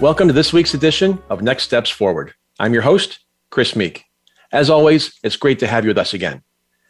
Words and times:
Welcome 0.00 0.26
to 0.26 0.34
this 0.34 0.52
week's 0.52 0.74
edition 0.74 1.22
of 1.30 1.40
Next 1.40 1.62
Steps 1.62 1.88
Forward. 1.88 2.34
I'm 2.58 2.72
your 2.72 2.82
host, 2.82 3.20
Chris 3.50 3.76
Meek. 3.76 4.04
As 4.50 4.68
always, 4.68 5.16
it's 5.22 5.36
great 5.36 5.60
to 5.60 5.68
have 5.68 5.84
you 5.84 5.90
with 5.90 5.98
us 5.98 6.12
again. 6.12 6.42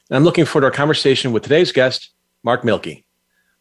And 0.09 0.17
I'm 0.17 0.25
looking 0.25 0.47
forward 0.47 0.63
to 0.63 0.67
our 0.69 0.77
conversation 0.77 1.31
with 1.31 1.43
today's 1.43 1.71
guest, 1.71 2.11
Mark 2.43 2.65
Milke. 2.65 3.05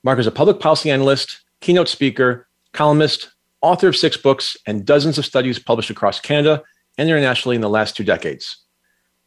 Mark 0.01 0.17
is 0.17 0.27
a 0.27 0.31
public 0.31 0.61
policy 0.61 0.89
analyst, 0.89 1.43
keynote 1.59 1.89
speaker, 1.89 2.47
columnist, 2.71 3.33
author 3.61 3.89
of 3.89 3.97
six 3.97 4.15
books, 4.15 4.55
and 4.65 4.85
dozens 4.85 5.17
of 5.17 5.25
studies 5.25 5.59
published 5.59 5.89
across 5.89 6.21
Canada 6.21 6.63
and 6.97 7.09
internationally 7.09 7.55
in 7.55 7.61
the 7.61 7.69
last 7.69 7.97
two 7.97 8.05
decades. 8.05 8.63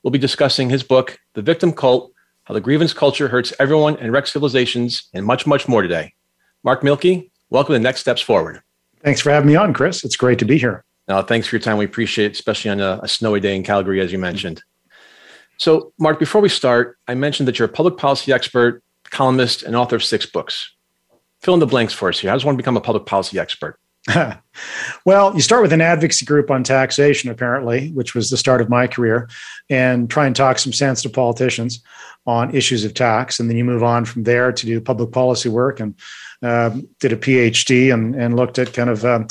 We'll 0.03 0.13
be 0.13 0.19
discussing 0.19 0.71
his 0.71 0.83
book, 0.83 1.19
The 1.35 1.43
Victim 1.43 1.75
Cult 1.75 2.11
How 2.45 2.55
the 2.55 2.61
Grievance 2.63 2.95
Culture 2.95 3.29
Hurts 3.29 3.53
Everyone 3.61 3.97
and 3.99 4.13
Wrecks 4.13 4.33
Civilizations, 4.33 5.11
and 5.13 5.27
much, 5.27 5.47
much 5.47 5.69
more 5.69 5.83
today. 5.83 6.15
Mark 6.65 6.83
Milke, 6.83 7.31
welcome 7.51 7.75
to 7.75 7.79
Next 7.79 8.01
Steps 8.01 8.23
Forward. 8.23 8.63
Thanks 9.07 9.21
for 9.21 9.31
having 9.31 9.47
me 9.47 9.55
on, 9.55 9.73
Chris. 9.73 10.03
It's 10.03 10.17
great 10.17 10.41
to 10.41 10.45
be 10.45 10.59
here. 10.59 10.85
No, 11.07 11.23
thanks 11.23 11.47
for 11.47 11.55
your 11.55 11.61
time. 11.61 11.77
We 11.77 11.85
appreciate 11.85 12.27
it, 12.27 12.33
especially 12.33 12.73
on 12.73 12.81
a, 12.81 12.99
a 13.05 13.07
snowy 13.07 13.39
day 13.39 13.55
in 13.55 13.63
Calgary, 13.63 14.01
as 14.01 14.11
you 14.11 14.19
mentioned. 14.19 14.65
So, 15.59 15.93
Mark, 15.97 16.19
before 16.19 16.41
we 16.41 16.49
start, 16.49 16.99
I 17.07 17.15
mentioned 17.15 17.47
that 17.47 17.57
you're 17.57 17.69
a 17.69 17.73
public 17.73 17.99
policy 17.99 18.33
expert, 18.33 18.83
columnist, 19.05 19.63
and 19.63 19.77
author 19.77 19.95
of 19.95 20.03
six 20.03 20.27
books. 20.27 20.75
Fill 21.41 21.55
in 21.55 21.61
the 21.61 21.69
blanks 21.69 21.95
for 21.95 22.09
us 22.09 22.19
here. 22.19 22.31
How 22.31 22.35
does 22.35 22.45
one 22.45 22.57
become 22.57 22.77
a 22.77 22.81
public 22.81 23.07
policy 23.07 23.39
expert? 23.39 23.79
well, 25.07 25.33
you 25.37 25.41
start 25.41 25.63
with 25.63 25.73
an 25.73 25.81
advocacy 25.81 26.25
group 26.25 26.51
on 26.51 26.65
taxation, 26.65 27.31
apparently, 27.31 27.93
which 27.93 28.13
was 28.13 28.31
the 28.31 28.37
start 28.37 28.61
of 28.61 28.69
my 28.69 28.89
career, 28.89 29.29
and 29.71 30.11
try 30.11 30.27
and 30.27 30.35
talk 30.35 30.59
some 30.59 30.73
sense 30.73 31.01
to 31.03 31.09
politicians 31.09 31.81
on 32.27 32.53
issues 32.53 32.85
of 32.85 32.93
tax. 32.93 33.39
And 33.39 33.49
then 33.49 33.57
you 33.57 33.65
move 33.65 33.85
on 33.85 34.05
from 34.05 34.25
there 34.25 34.51
to 34.51 34.67
do 34.67 34.81
public 34.81 35.13
policy 35.13 35.49
work 35.49 35.79
and 35.79 35.95
um, 36.43 36.89
did 37.01 37.13
a 37.13 37.17
PhD 37.17 37.93
and, 37.93 38.15
and 38.15 38.37
looked 38.37 38.59
at 38.59 38.73
kind 38.73 38.91
of, 38.91 39.05
um, 39.05 39.27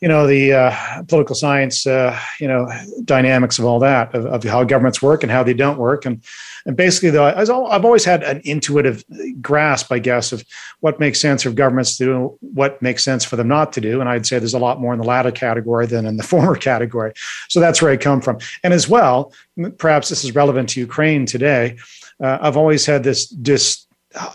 you 0.00 0.08
know, 0.08 0.26
the 0.26 0.52
uh, 0.54 1.02
political 1.08 1.34
science, 1.34 1.86
uh, 1.86 2.18
you 2.40 2.48
know, 2.48 2.66
dynamics 3.04 3.58
of 3.58 3.66
all 3.66 3.78
that, 3.80 4.14
of, 4.14 4.24
of, 4.26 4.42
how 4.44 4.64
governments 4.64 5.02
work 5.02 5.22
and 5.22 5.30
how 5.30 5.42
they 5.42 5.52
don't 5.52 5.76
work. 5.76 6.06
And, 6.06 6.24
and 6.64 6.74
basically, 6.74 7.10
though, 7.10 7.24
I've 7.24 7.84
always 7.84 8.04
had 8.04 8.22
an 8.22 8.40
intuitive 8.44 9.04
grasp, 9.42 9.92
I 9.92 9.98
guess, 9.98 10.32
of 10.32 10.42
what 10.80 11.00
makes 11.00 11.20
sense 11.20 11.42
for 11.42 11.50
governments 11.50 11.98
to 11.98 12.04
do, 12.04 12.38
what 12.40 12.80
makes 12.80 13.04
sense 13.04 13.26
for 13.26 13.36
them 13.36 13.48
not 13.48 13.74
to 13.74 13.80
do. 13.82 14.00
And 14.00 14.08
I'd 14.08 14.26
say 14.26 14.38
there's 14.38 14.54
a 14.54 14.58
lot 14.58 14.80
more 14.80 14.94
in 14.94 14.98
the 14.98 15.06
latter 15.06 15.30
category 15.30 15.86
than 15.86 16.06
in 16.06 16.16
the 16.16 16.22
former 16.32 16.56
category. 16.56 17.12
So 17.48 17.60
that's 17.60 17.82
where 17.82 17.92
I 17.92 17.98
come 17.98 18.22
from. 18.22 18.38
And 18.64 18.72
as 18.72 18.88
well, 18.88 19.34
perhaps 19.76 20.08
this 20.08 20.24
is 20.24 20.34
relevant 20.34 20.70
to 20.70 20.80
Ukraine 20.80 21.26
today. 21.26 21.76
Uh, 22.22 22.38
I've 22.40 22.56
always 22.56 22.86
had 22.86 23.02
this 23.04 23.26
dis 23.26 23.86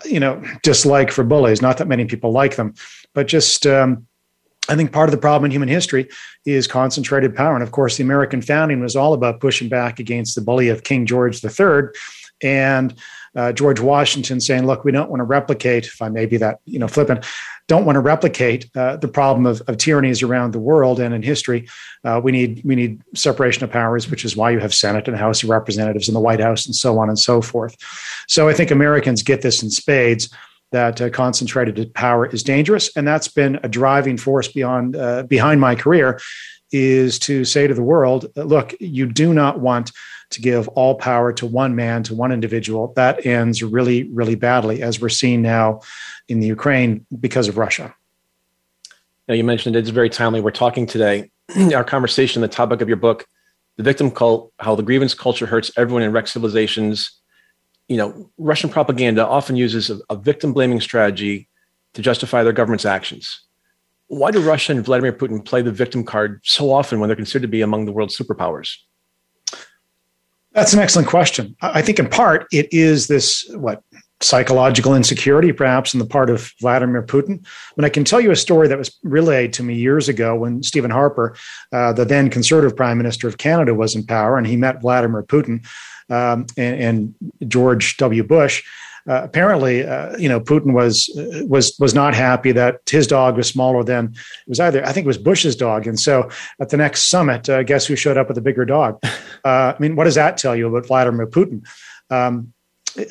you 0.06 0.20
know 0.20 0.42
dislike 0.64 1.12
for 1.12 1.24
bullies. 1.24 1.62
Not 1.62 1.78
that 1.78 1.88
many 1.88 2.06
people 2.06 2.32
like 2.32 2.56
them, 2.56 2.74
but 3.14 3.28
just 3.28 3.66
um, 3.66 4.08
I 4.70 4.76
think 4.76 4.92
part 4.92 5.10
of 5.10 5.12
the 5.12 5.22
problem 5.22 5.46
in 5.46 5.52
human 5.52 5.70
history 5.70 6.08
is 6.46 6.68
concentrated 6.68 7.36
power. 7.36 7.54
And 7.54 7.64
of 7.64 7.72
course, 7.72 7.98
the 7.98 8.04
American 8.04 8.42
founding 8.42 8.80
was 8.80 8.96
all 8.96 9.14
about 9.14 9.40
pushing 9.40 9.70
back 9.70 10.00
against 10.00 10.36
the 10.36 10.42
bully 10.42 10.70
of 10.70 10.84
King 10.84 11.06
George 11.06 11.44
III, 11.44 11.90
and 12.42 12.96
uh, 13.36 13.52
George 13.52 13.80
Washington 13.80 14.40
saying, 14.40 14.66
"Look, 14.66 14.84
we 14.86 14.92
don't 14.92 15.10
want 15.10 15.20
to 15.20 15.26
replicate." 15.26 15.86
If 15.86 16.02
I 16.02 16.10
may 16.10 16.26
be 16.26 16.38
that 16.38 16.60
you 16.66 16.80
know 16.80 16.88
flippant, 16.88 17.26
don't 17.68 17.86
want 17.86 17.96
to 17.96 18.00
replicate 18.00 18.70
uh, 18.76 18.98
the 18.98 19.08
problem 19.08 19.46
of, 19.46 19.62
of, 19.68 19.78
tyrannies 19.78 20.22
around 20.22 20.54
the 20.54 20.60
world 20.60 21.00
and 21.00 21.14
in 21.14 21.24
history. 21.24 21.68
Uh, 22.04 22.22
we 22.24 22.32
need 22.32 22.62
we 22.64 22.76
need 22.76 23.02
separation 23.16 23.64
of 23.64 23.72
powers, 23.72 24.10
which 24.10 24.24
is 24.24 24.38
why 24.38 24.52
you 24.52 24.60
have 24.60 24.74
Senate 24.74 25.08
and 25.08 25.18
House 25.18 25.42
of 25.44 25.50
Representatives 25.50 26.08
and 26.08 26.16
the 26.16 26.20
White 26.20 26.40
House 26.40 26.66
and 26.66 26.76
so 26.76 27.00
on 27.00 27.10
and 27.10 27.18
so 27.18 27.42
forth. 27.42 27.76
So 28.28 28.48
I 28.48 28.54
think 28.54 28.72
Americans 28.72 29.24
get 29.24 29.42
this 29.42 29.64
in 29.64 29.70
spades 29.70 30.30
that 30.72 31.02
uh, 31.02 31.10
concentrated 31.10 31.94
power 31.94 32.26
is 32.26 32.44
dangerous, 32.44 32.96
and 32.96 33.08
that's 33.08 33.28
been 33.28 33.60
a 33.64 33.70
driving 33.70 34.18
force 34.18 34.48
beyond 34.48 34.96
uh, 34.96 35.24
behind 35.24 35.60
my 35.60 35.76
career. 35.76 36.20
Is 36.72 37.20
to 37.20 37.46
say 37.46 37.68
to 37.68 37.74
the 37.74 37.84
world, 37.84 38.26
look, 38.36 38.74
you 38.82 39.06
do 39.06 39.34
not 39.34 39.60
want 39.60 39.92
to 40.32 40.42
give 40.42 40.68
all 40.70 40.96
power 40.96 41.32
to 41.34 41.46
one 41.46 41.76
man, 41.76 42.04
to 42.04 42.16
one 42.16 42.32
individual. 42.32 42.94
That 42.96 43.26
ends 43.26 43.62
really, 43.64 44.04
really 44.10 44.36
badly, 44.36 44.82
as 44.82 45.00
we're 45.00 45.10
seeing 45.10 45.42
now 45.42 45.82
in 46.28 46.40
the 46.40 46.48
Ukraine 46.48 47.06
because 47.20 47.48
of 47.48 47.58
Russia. 47.58 47.94
Now, 49.28 49.36
you 49.36 49.44
mentioned 49.44 49.76
it's 49.76 49.90
very 49.90 50.10
timely. 50.10 50.42
We're 50.42 50.52
talking 50.52 50.86
today, 50.86 51.32
our 51.74 51.84
conversation, 51.84 52.42
the 52.42 52.48
topic 52.48 52.82
of 52.82 52.88
your 52.88 52.98
book, 52.98 53.26
The 53.78 53.84
Victim 53.84 54.12
Cult 54.12 54.52
How 54.60 54.76
the 54.76 54.84
Grievance 54.84 55.14
Culture 55.14 55.46
Hurts 55.46 55.72
Everyone 55.78 56.04
in 56.04 56.12
Wreck 56.12 56.28
Civilizations. 56.28 57.12
You 57.88 57.98
know, 57.98 58.30
Russian 58.38 58.70
propaganda 58.70 59.26
often 59.26 59.56
uses 59.56 59.90
a, 59.90 60.00
a 60.10 60.16
victim 60.16 60.54
blaming 60.54 60.82
strategy 60.82 61.50
to 61.94 62.02
justify 62.02 62.44
their 62.44 62.54
government's 62.54 62.86
actions. 62.86 63.42
Why 64.08 64.30
do 64.30 64.40
Russia 64.40 64.74
and 64.74 64.86
Vladimir 64.86 65.14
Putin 65.14 65.44
play 65.44 65.64
the 65.64 65.72
victim 65.72 66.04
card 66.04 66.42
so 66.44 66.72
often 66.72 67.00
when 67.00 67.10
they're 67.10 67.16
considered 67.16 67.44
to 67.44 67.48
be 67.48 67.62
among 67.62 67.86
the 67.86 67.92
world's 67.92 68.16
superpowers? 68.16 68.76
That's 70.56 70.74
an 70.74 70.80
excellent 70.80 71.10
question. 71.10 71.56
I 71.62 71.82
think 71.82 72.00
in 72.00 72.10
part 72.10 72.48
it 72.52 72.68
is 72.72 73.08
this 73.08 73.46
what 73.56 73.84
psychological 74.22 74.96
insecurity, 74.96 75.52
perhaps, 75.52 75.94
on 75.94 76.00
the 76.00 76.06
part 76.06 76.30
of 76.30 76.54
Vladimir 76.62 77.04
Putin. 77.04 77.46
But 77.76 77.84
I 77.84 77.90
can 77.90 78.06
tell 78.06 78.22
you 78.22 78.32
a 78.32 78.36
story 78.36 78.68
that 78.70 78.78
was 78.78 78.98
relayed 79.04 79.52
to 79.54 79.64
me 79.64 79.76
years 79.76 80.08
ago 80.08 80.36
when 80.36 80.64
Stephen 80.64 80.92
Harper, 80.92 81.36
uh, 81.74 81.92
the 81.92 82.06
then 82.06 82.30
conservative 82.30 82.76
prime 82.76 82.98
minister 82.98 83.28
of 83.28 83.38
Canada, 83.38 83.74
was 83.74 83.96
in 83.96 84.06
power, 84.06 84.38
and 84.38 84.48
he 84.48 84.56
met 84.56 84.82
Vladimir 84.82 85.24
Putin 85.24 85.66
um, 86.10 86.46
and, 86.58 86.82
and, 86.82 87.50
George 87.50 87.98
W. 87.98 88.24
Bush. 88.24 88.64
Uh, 89.08 89.22
apparently, 89.24 89.86
uh, 89.86 90.18
you 90.18 90.28
know, 90.28 90.40
Putin 90.40 90.74
was 90.74 91.10
uh, 91.16 91.46
was 91.46 91.76
was 91.80 91.94
not 91.94 92.16
happy 92.16 92.52
that 92.52 92.82
his 92.90 93.06
dog 93.06 93.38
was 93.38 93.48
smaller 93.48 93.84
than 93.84 94.06
it 94.06 94.50
was 94.50 94.60
either. 94.60 94.84
I 94.84 94.92
think 94.94 95.06
it 95.06 95.08
was 95.08 95.20
Bush's 95.20 95.56
dog, 95.56 95.86
and 95.86 96.00
so 96.00 96.30
at 96.60 96.70
the 96.70 96.78
next 96.78 97.04
summit, 97.04 97.48
uh, 97.48 97.62
guess 97.62 97.86
who 97.86 97.96
showed 97.96 98.18
up 98.18 98.28
with 98.28 98.38
a 98.38 98.42
bigger 98.42 98.66
dog? 98.66 99.02
Uh, 99.44 99.76
I 99.78 99.80
mean, 99.80 99.96
what 99.96 100.06
does 100.06 100.16
that 100.16 100.38
tell 100.40 100.56
you 100.56 100.68
about 100.68 100.88
Vladimir 100.88 101.28
Putin? 101.28 101.62
Um, 102.10 102.52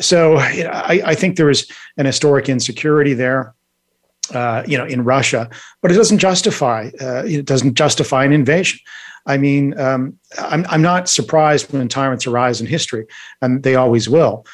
so 0.01 0.43
you 0.49 0.65
know, 0.65 0.71
I, 0.71 1.01
I, 1.05 1.15
think 1.15 1.37
there 1.37 1.49
is 1.49 1.71
an 1.97 2.07
historic 2.07 2.49
insecurity 2.49 3.15
there. 3.15 3.55
Uh, 4.33 4.65
you 4.67 4.77
know, 4.77 4.85
in 4.85 5.05
Russia, 5.05 5.49
but 5.81 5.93
it 5.93 5.95
doesn't 5.95 6.19
justify 6.19 6.91
it 6.99 7.47
doesn't 7.47 7.75
justify 7.75 8.25
an 8.25 8.33
invasion. 8.33 8.81
I 9.27 9.37
mean, 9.37 9.79
um, 9.79 10.19
I'm, 10.39 10.67
I'm 10.69 10.83
not 10.83 11.09
surprised 11.09 11.73
when 11.73 11.87
tyrants 11.89 12.27
arise 12.27 12.61
in 12.61 12.67
history, 12.67 13.07
and 13.41 13.63
they 13.63 13.77
always 13.77 14.09
will 14.09 14.45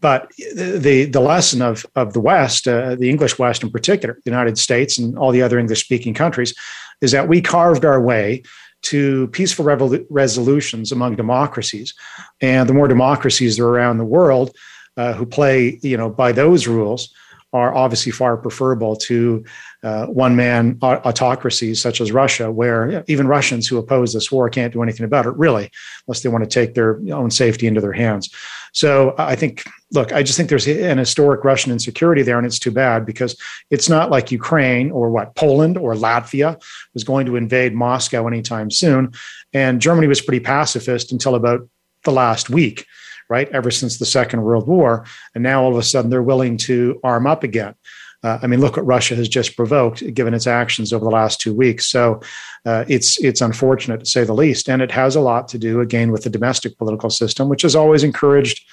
but 0.00 0.30
the 0.54 1.04
the 1.10 1.20
lesson 1.20 1.62
of 1.62 1.86
of 1.94 2.12
the 2.12 2.20
West, 2.20 2.68
uh, 2.68 2.94
the 2.96 3.10
English 3.10 3.38
West 3.38 3.62
in 3.62 3.70
particular, 3.70 4.18
the 4.24 4.30
United 4.30 4.58
States 4.58 4.98
and 4.98 5.18
all 5.18 5.32
the 5.32 5.42
other 5.42 5.58
English 5.58 5.84
speaking 5.84 6.14
countries, 6.14 6.54
is 7.00 7.12
that 7.12 7.28
we 7.28 7.40
carved 7.40 7.84
our 7.84 8.00
way 8.00 8.42
to 8.82 9.28
peaceful 9.28 9.64
resolutions 10.10 10.92
among 10.92 11.16
democracies, 11.16 11.94
and 12.40 12.68
the 12.68 12.74
more 12.74 12.88
democracies 12.88 13.56
there 13.56 13.66
are 13.66 13.70
around 13.70 13.98
the 13.98 14.04
world 14.04 14.54
uh, 14.96 15.12
who 15.14 15.26
play, 15.26 15.78
you 15.82 15.96
know, 15.96 16.08
by 16.08 16.32
those 16.32 16.66
rules, 16.66 17.12
are 17.52 17.74
obviously 17.74 18.12
far 18.12 18.36
preferable 18.36 18.96
to 18.96 19.44
uh, 19.82 20.06
one 20.06 20.36
man 20.36 20.78
autocracies 20.82 21.80
such 21.80 22.00
as 22.00 22.12
Russia, 22.12 22.50
where 22.50 23.04
even 23.06 23.26
Russians 23.28 23.68
who 23.68 23.78
oppose 23.78 24.12
this 24.12 24.32
war 24.32 24.50
can't 24.50 24.72
do 24.72 24.82
anything 24.82 25.04
about 25.04 25.26
it, 25.26 25.36
really, 25.36 25.70
unless 26.06 26.22
they 26.22 26.28
want 26.28 26.44
to 26.44 26.50
take 26.50 26.74
their 26.74 27.00
own 27.12 27.30
safety 27.30 27.66
into 27.66 27.80
their 27.80 27.92
hands. 27.92 28.34
So 28.72 29.14
I 29.16 29.36
think, 29.36 29.64
look, 29.92 30.12
I 30.12 30.22
just 30.22 30.36
think 30.36 30.50
there's 30.50 30.66
an 30.66 30.98
historic 30.98 31.44
Russian 31.44 31.72
insecurity 31.72 32.22
there, 32.22 32.36
and 32.36 32.46
it's 32.46 32.58
too 32.58 32.72
bad 32.72 33.06
because 33.06 33.40
it's 33.70 33.88
not 33.88 34.10
like 34.10 34.30
Ukraine 34.32 34.90
or 34.90 35.10
what, 35.10 35.34
Poland 35.34 35.78
or 35.78 35.94
Latvia 35.94 36.60
was 36.92 37.04
going 37.04 37.26
to 37.26 37.36
invade 37.36 37.74
Moscow 37.74 38.26
anytime 38.26 38.70
soon. 38.70 39.12
And 39.52 39.80
Germany 39.80 40.08
was 40.08 40.20
pretty 40.20 40.40
pacifist 40.40 41.12
until 41.12 41.34
about 41.34 41.66
the 42.04 42.12
last 42.12 42.50
week 42.50 42.86
right? 43.28 43.48
Ever 43.50 43.70
since 43.70 43.98
the 43.98 44.06
Second 44.06 44.42
World 44.42 44.66
War. 44.66 45.04
And 45.34 45.42
now 45.42 45.62
all 45.62 45.72
of 45.72 45.78
a 45.78 45.82
sudden 45.82 46.10
they're 46.10 46.22
willing 46.22 46.56
to 46.58 47.00
arm 47.02 47.26
up 47.26 47.42
again. 47.42 47.74
Uh, 48.22 48.38
I 48.42 48.46
mean, 48.46 48.60
look 48.60 48.76
what 48.76 48.86
Russia 48.86 49.14
has 49.14 49.28
just 49.28 49.56
provoked, 49.56 50.02
given 50.14 50.34
its 50.34 50.46
actions 50.46 50.92
over 50.92 51.04
the 51.04 51.10
last 51.10 51.40
two 51.40 51.54
weeks. 51.54 51.86
So 51.86 52.20
uh, 52.64 52.84
it's 52.88 53.22
it's 53.22 53.40
unfortunate 53.40 54.00
to 54.00 54.06
say 54.06 54.24
the 54.24 54.34
least, 54.34 54.68
and 54.68 54.82
it 54.82 54.90
has 54.90 55.14
a 55.14 55.20
lot 55.20 55.48
to 55.48 55.58
do 55.58 55.80
again 55.80 56.10
with 56.10 56.24
the 56.24 56.30
domestic 56.30 56.76
political 56.78 57.10
system, 57.10 57.48
which 57.48 57.62
has 57.62 57.76
always 57.76 58.02
encouraged 58.02 58.64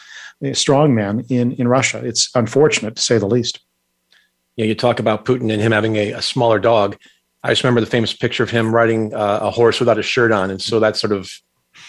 strongmen 0.42 1.30
in 1.30 1.52
in 1.54 1.68
Russia. 1.68 2.02
It's 2.04 2.30
unfortunate 2.36 2.96
to 2.96 3.02
say 3.02 3.18
the 3.18 3.28
least. 3.28 3.60
Yeah, 4.56 4.66
you 4.66 4.76
talk 4.76 5.00
about 5.00 5.26
Putin 5.26 5.52
and 5.52 5.62
him 5.62 5.72
having 5.72 5.98
a, 5.98 6.14
a 6.14 6.22
smaller 6.22 6.60
dog. 6.60 6.98
I 7.44 7.50
just 7.50 7.64
remember 7.64 7.82
the 7.82 7.88
famous 7.88 8.14
picture 8.14 8.44
of 8.44 8.50
him 8.50 8.74
riding 8.74 9.14
uh, 9.14 9.40
a 9.42 9.52
horse 9.52 9.80
without 9.80 10.00
a 10.00 10.04
shirt 10.04 10.32
on, 10.32 10.50
and 10.50 10.62
so 10.62 10.80
that 10.80 10.96
sort 10.96 11.12
of 11.12 11.30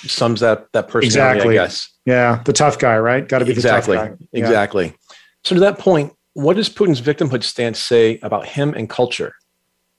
sums 0.02 0.40
that 0.40 0.72
that 0.72 0.88
personality, 0.88 1.06
exactly. 1.06 1.58
I 1.58 1.64
guess. 1.64 1.88
Yeah, 2.04 2.42
the 2.44 2.52
tough 2.52 2.78
guy, 2.78 2.98
right? 2.98 3.26
Got 3.26 3.40
to 3.40 3.44
be 3.44 3.52
exactly. 3.52 3.96
the 3.96 4.02
tough 4.02 4.10
guy. 4.18 4.26
Yeah. 4.32 4.40
Exactly. 4.40 4.94
So 5.44 5.54
to 5.54 5.60
that 5.60 5.78
point, 5.78 6.12
what 6.34 6.56
does 6.56 6.68
Putin's 6.68 7.00
victimhood 7.00 7.42
stance 7.42 7.78
say 7.78 8.18
about 8.22 8.46
him 8.46 8.74
and 8.74 8.88
culture? 8.88 9.34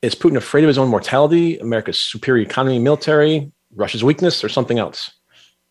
Is 0.02 0.16
Putin 0.16 0.38
afraid 0.38 0.64
of 0.64 0.68
his 0.68 0.78
own 0.78 0.90
mortality, 0.90 1.58
America's 1.60 2.02
superior 2.02 2.44
economy, 2.44 2.80
military, 2.80 3.52
Russia's 3.74 4.04
weakness, 4.04 4.44
or 4.44 4.50
something 4.50 4.78
else? 4.78 5.12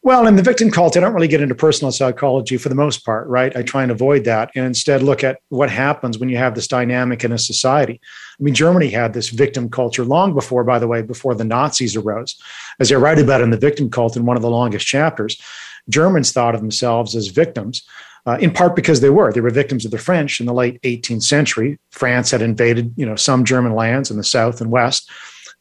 Well, 0.04 0.26
in 0.26 0.36
the 0.36 0.42
victim 0.42 0.70
cult, 0.70 0.98
I 0.98 1.00
don't 1.00 1.14
really 1.14 1.28
get 1.28 1.40
into 1.40 1.54
personal 1.54 1.90
psychology 1.90 2.58
for 2.58 2.68
the 2.68 2.74
most 2.74 3.06
part, 3.06 3.26
right? 3.26 3.56
I 3.56 3.62
try 3.62 3.82
and 3.82 3.90
avoid 3.90 4.24
that 4.24 4.50
and 4.54 4.66
instead 4.66 5.02
look 5.02 5.24
at 5.24 5.38
what 5.48 5.70
happens 5.70 6.18
when 6.18 6.28
you 6.28 6.36
have 6.36 6.54
this 6.54 6.68
dynamic 6.68 7.24
in 7.24 7.32
a 7.32 7.38
society. 7.38 7.98
I 8.38 8.42
mean, 8.42 8.52
Germany 8.52 8.90
had 8.90 9.14
this 9.14 9.30
victim 9.30 9.70
culture 9.70 10.04
long 10.04 10.34
before, 10.34 10.62
by 10.62 10.78
the 10.78 10.86
way, 10.86 11.00
before 11.00 11.34
the 11.34 11.42
Nazis 11.42 11.96
arose. 11.96 12.36
As 12.78 12.92
I 12.92 12.96
write 12.96 13.18
about 13.18 13.40
in 13.40 13.48
the 13.48 13.56
victim 13.56 13.88
cult 13.88 14.14
in 14.14 14.26
one 14.26 14.36
of 14.36 14.42
the 14.42 14.50
longest 14.50 14.86
chapters, 14.86 15.40
Germans 15.88 16.32
thought 16.32 16.54
of 16.54 16.60
themselves 16.60 17.16
as 17.16 17.28
victims. 17.28 17.82
Uh, 18.26 18.38
in 18.40 18.50
part 18.50 18.74
because 18.74 19.02
they 19.02 19.10
were. 19.10 19.32
They 19.32 19.42
were 19.42 19.50
victims 19.50 19.84
of 19.84 19.90
the 19.90 19.98
French 19.98 20.40
in 20.40 20.46
the 20.46 20.54
late 20.54 20.80
18th 20.80 21.24
century. 21.24 21.78
France 21.90 22.30
had 22.30 22.40
invaded, 22.40 22.92
you 22.96 23.04
know, 23.04 23.16
some 23.16 23.44
German 23.44 23.74
lands 23.74 24.10
in 24.10 24.16
the 24.16 24.24
south 24.24 24.62
and 24.62 24.70
west, 24.70 25.10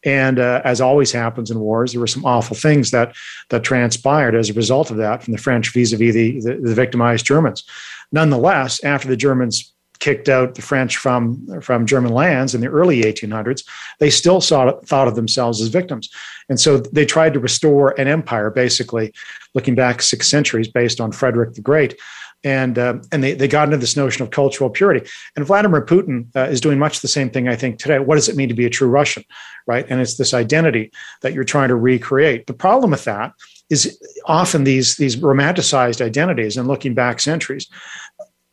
and 0.06 0.40
uh, 0.40 0.62
as 0.64 0.82
always 0.82 1.12
happens 1.12 1.50
in 1.50 1.60
wars, 1.60 1.92
there 1.92 2.02
were 2.02 2.08
some 2.08 2.26
awful 2.26 2.56
things 2.56 2.92
that 2.92 3.16
that 3.50 3.64
transpired 3.64 4.36
as 4.36 4.50
a 4.50 4.54
result 4.54 4.92
of 4.92 4.98
that 4.98 5.24
from 5.24 5.34
the 5.34 5.42
French 5.42 5.72
vis-a-vis 5.74 6.14
the, 6.14 6.42
the, 6.42 6.56
the 6.56 6.76
victimized 6.76 7.26
Germans. 7.26 7.64
Nonetheless, 8.12 8.84
after 8.84 9.08
the 9.08 9.18
Germans 9.18 9.74
kicked 10.00 10.28
out 10.28 10.56
the 10.56 10.62
French 10.62 10.98
from 10.98 11.62
from 11.62 11.86
German 11.86 12.12
lands 12.12 12.54
in 12.54 12.62
the 12.62 12.68
early 12.68 13.04
1800s, 13.04 13.64
they 14.00 14.10
still 14.10 14.42
saw, 14.42 14.78
thought 14.82 15.08
of 15.08 15.16
themselves 15.16 15.62
as 15.62 15.70
victims, 15.70 16.10
and 16.50 16.60
so 16.60 16.78
they 16.78 17.06
tried 17.06 17.34
to 17.34 17.40
restore 17.40 18.00
an 18.00 18.08
empire, 18.08 18.50
basically 18.50 19.14
looking 19.54 19.76
back 19.76 20.02
six 20.02 20.28
centuries, 20.30 20.68
based 20.68 21.00
on 21.00 21.12
Frederick 21.12 21.54
the 21.54 21.62
Great, 21.62 21.98
and 22.44 22.78
uh, 22.78 22.96
and 23.12 23.24
they, 23.24 23.34
they 23.34 23.48
got 23.48 23.68
into 23.68 23.78
this 23.78 23.96
notion 23.96 24.24
of 24.24 24.32
cultural 24.32 24.70
purity. 24.70 25.10
And 25.36 25.46
Vladimir 25.46 25.86
Putin 25.86 26.28
uh, 26.36 26.42
is 26.42 26.62
doing 26.62 26.80
much 26.80 27.02
the 27.02 27.08
same 27.08 27.30
thing, 27.30 27.48
I 27.48 27.56
think, 27.56 27.80
today. 27.80 28.00
What 28.00 28.16
does 28.16 28.30
it 28.30 28.36
mean 28.36 28.50
to 28.50 28.56
be 28.56 28.66
a 28.66 28.70
true 28.70 28.90
Russian, 28.90 29.24
right? 29.68 29.86
And 29.90 30.02
it's 30.02 30.18
this 30.18 30.34
identity 30.34 30.92
that 31.22 31.34
you're 31.34 31.44
trying 31.44 31.70
to 31.70 31.76
recreate. 31.76 32.48
The 32.48 32.54
problem 32.54 32.92
with 32.92 33.06
that 33.06 33.34
is 33.70 34.00
often 34.26 34.64
these 34.64 34.96
these 34.96 35.16
romanticized 35.16 36.02
identities, 36.02 36.58
and 36.58 36.68
looking 36.68 36.94
back 36.94 37.20
centuries, 37.20 37.68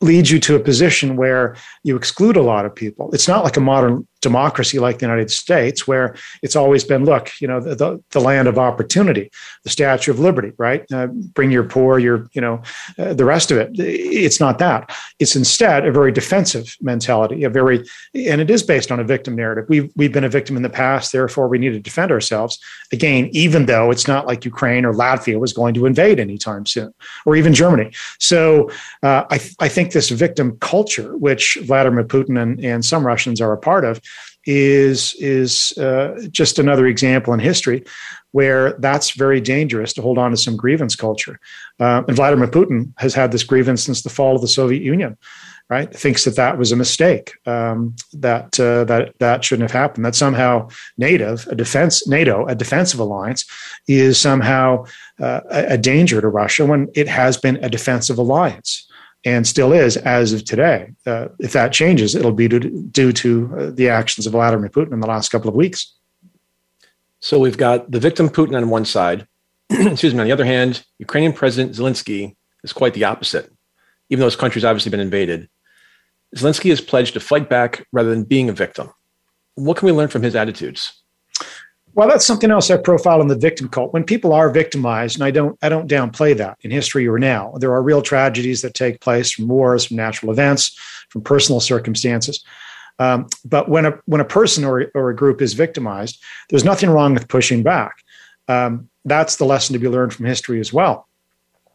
leads 0.01 0.31
you 0.31 0.41
to 0.41 0.57
a 0.57 0.61
position 0.61 1.17
where 1.17 1.57
you 1.83 1.97
exclude 1.97 2.37
a 2.37 2.43
lot 2.43 2.65
of 2.65 2.75
people. 2.75 3.11
It's 3.13 3.29
not 3.29 3.45
like 3.45 3.57
a 3.57 3.61
modern 3.61 4.07
democracy 4.20 4.78
like 4.78 4.99
the 4.99 5.06
United 5.06 5.31
States, 5.31 5.87
where 5.87 6.14
it's 6.43 6.56
always 6.56 6.84
been, 6.84 7.05
look, 7.05 7.31
you 7.40 7.49
know, 7.49 7.61
the, 7.61 7.75
the, 7.75 8.02
the 8.11 8.20
land 8.20 8.49
of 8.49 8.58
opportunity, 8.58 9.31
the 9.64 9.70
Statue 9.70 10.11
of 10.11 10.19
Liberty, 10.19 10.52
right? 10.58 10.84
Uh, 10.93 11.06
bring 11.06 11.50
your 11.50 11.64
poor, 11.64 11.99
your, 11.99 12.28
you 12.32 12.40
know, 12.40 12.62
uh, 12.99 13.14
the 13.14 13.25
rest 13.25 13.50
of 13.50 13.58
it. 13.58 13.70
It's 13.75 14.40
not 14.40 14.58
that. 14.58 14.94
It's 15.19 15.37
instead 15.37 15.87
a 15.87 15.93
very 15.93 16.12
defensive 16.12 16.76
mentality, 16.81 17.44
a 17.44 17.50
very, 17.50 17.84
and 18.14 18.40
it 18.40 18.50
is 18.50 18.62
based 18.62 18.93
on 18.93 19.00
a 19.00 19.05
victim 19.05 19.34
narrative. 19.37 19.67
We've, 19.69 19.90
we've 19.96 20.12
been 20.12 20.25
a 20.25 20.28
victim 20.28 20.56
in 20.56 20.62
the 20.62 20.70
past, 20.70 21.12
therefore 21.12 21.49
we 21.49 21.58
need 21.58 21.70
to 21.70 21.81
defend 21.81 22.11
ourselves. 22.11 22.58
Again, 22.93 23.28
even 23.32 23.67
though 23.67 23.90
it's 23.90 24.08
not 24.08 24.26
like 24.26 24.44
Ukraine 24.44 24.84
or 24.84 24.93
Latvia 24.93 25.38
was 25.38 25.52
going 25.52 25.75
to 25.75 25.87
invade 25.87 26.20
anytime 26.20 26.67
soon, 26.67 26.93
or 27.25 27.37
even 27.37 27.55
Germany. 27.55 27.93
So 28.19 28.70
uh, 29.02 29.25
I, 29.31 29.40
I 29.61 29.69
think 29.69 29.93
this 29.93 30.11
victim 30.11 30.56
culture, 30.61 31.17
which 31.17 31.58
Vladimir 31.62 32.05
Putin 32.05 32.40
and, 32.40 32.62
and 32.64 32.84
some 32.84 33.06
Russians 33.06 33.40
are 33.40 33.52
a 33.52 33.58
part 33.58 33.84
of, 33.84 34.00
is 34.47 35.15
is 35.19 35.77
uh, 35.79 36.19
just 36.31 36.59
another 36.59 36.87
example 36.87 37.33
in 37.33 37.41
history 37.41 37.85
where 38.33 38.73
that's 38.75 39.11
very 39.13 39.41
dangerous 39.41 39.93
to 39.93 40.03
hold 40.03 40.19
on 40.19 40.31
to 40.31 40.37
some 40.37 40.57
grievance 40.57 40.95
culture. 40.95 41.41
Uh, 41.81 42.03
and 42.07 42.17
Vladimir 42.17 42.47
Putin 42.47 42.93
has 42.99 43.15
had 43.15 43.33
this 43.33 43.43
grievance 43.43 43.83
since 43.83 44.03
the 44.03 44.11
fall 44.11 44.37
of 44.37 44.43
the 44.43 44.49
Soviet 44.49 44.83
Union. 44.83 45.17
Right, 45.69 45.95
thinks 45.95 46.25
that 46.25 46.35
that 46.35 46.59
was 46.59 46.73
a 46.73 46.77
mistake. 46.77 47.35
Um, 47.47 47.95
that 48.13 48.59
uh, 48.59 48.83
that 48.85 49.15
that 49.21 49.45
shouldn't 49.45 49.71
have 49.71 49.81
happened. 49.81 50.05
That 50.05 50.17
somehow 50.17 50.69
native 50.99 51.47
a 51.47 51.55
defense 51.55 52.09
NATO 52.09 52.45
a 52.47 52.57
defensive 52.57 52.99
alliance 52.99 53.45
is 53.87 54.19
somehow 54.19 54.87
uh, 55.21 55.43
a, 55.49 55.75
a 55.75 55.79
danger 55.79 56.21
to 56.21 56.27
Russia 56.27 56.67
when 56.67 56.89
it 56.97 57.07
has 57.07 57.37
been 57.37 57.57
a 57.63 57.69
defensive 57.69 58.19
alliance 58.19 58.90
and 59.25 59.46
still 59.46 59.72
is 59.72 59.96
as 59.99 60.32
of 60.32 60.44
today. 60.44 60.93
Uh, 61.06 61.28
if 61.38 61.52
that 61.52 61.72
changes, 61.72 62.14
it'll 62.14 62.32
be 62.32 62.49
due, 62.49 62.61
due 62.90 63.12
to 63.12 63.55
uh, 63.58 63.70
the 63.70 63.88
actions 63.88 64.26
of 64.26 64.32
Vladimir 64.32 64.70
Putin 64.70 64.93
in 64.93 65.00
the 65.00 65.06
last 65.06 65.31
couple 65.31 65.49
of 65.49 65.55
weeks. 65.55 65.94
So 67.20 67.38
we've 67.38 67.58
got 67.58 67.90
the 67.90 68.00
victim 68.00 68.28
Putin 68.28 68.56
on 68.56 68.70
one 68.70 68.87
side. 68.87 69.26
Excuse 69.70 70.14
me. 70.14 70.20
On 70.20 70.26
the 70.26 70.32
other 70.32 70.44
hand, 70.44 70.84
Ukrainian 70.99 71.34
President 71.34 71.76
Zelensky 71.76 72.34
is 72.64 72.72
quite 72.72 72.94
the 72.94 73.05
opposite. 73.05 73.52
Even 74.08 74.20
though 74.20 74.26
his 74.26 74.37
country's 74.37 74.64
obviously 74.64 74.90
been 74.90 75.00
invaded, 75.00 75.49
Zelensky 76.37 76.70
has 76.70 76.81
pledged 76.81 77.14
to 77.14 77.20
fight 77.20 77.49
back 77.49 77.87
rather 77.93 78.11
than 78.11 78.25
being 78.25 78.49
a 78.49 78.52
victim. 78.52 78.90
What 79.55 79.76
can 79.76 79.87
we 79.87 79.93
learn 79.93 80.08
from 80.08 80.22
his 80.22 80.34
attitudes? 80.34 81.00
Well, 82.00 82.08
that's 82.08 82.25
something 82.25 82.50
else 82.50 82.70
I 82.70 82.79
profile 82.79 83.20
in 83.20 83.29
the 83.29 83.37
victim 83.37 83.69
cult. 83.69 83.93
When 83.93 84.05
people 84.05 84.32
are 84.32 84.49
victimized, 84.49 85.17
and 85.17 85.23
I 85.23 85.31
don't, 85.31 85.58
I 85.61 85.69
don't 85.69 85.87
downplay 85.87 86.35
that 86.35 86.56
in 86.62 86.70
history 86.70 87.06
or 87.06 87.19
now. 87.19 87.52
There 87.58 87.75
are 87.75 87.82
real 87.82 88.00
tragedies 88.00 88.62
that 88.62 88.73
take 88.73 89.02
place 89.02 89.31
from 89.31 89.49
wars, 89.49 89.85
from 89.85 89.99
natural 89.99 90.32
events, 90.32 90.75
from 91.11 91.20
personal 91.20 91.61
circumstances. 91.61 92.43
Um, 92.99 93.26
but 93.44 93.69
when 93.69 93.85
a 93.85 93.99
when 94.06 94.23
a 94.23 94.25
person 94.25 94.64
or, 94.64 94.91
or 94.94 95.11
a 95.11 95.14
group 95.14 95.43
is 95.43 95.52
victimized, 95.52 96.25
there's 96.49 96.64
nothing 96.64 96.88
wrong 96.88 97.12
with 97.12 97.29
pushing 97.29 97.62
back. 97.62 97.97
Um, 98.49 98.88
that's 99.05 99.37
the 99.37 99.44
lesson 99.44 99.75
to 99.75 99.79
be 99.79 99.87
learned 99.87 100.14
from 100.14 100.25
history 100.25 100.58
as 100.58 100.73
well. 100.73 101.06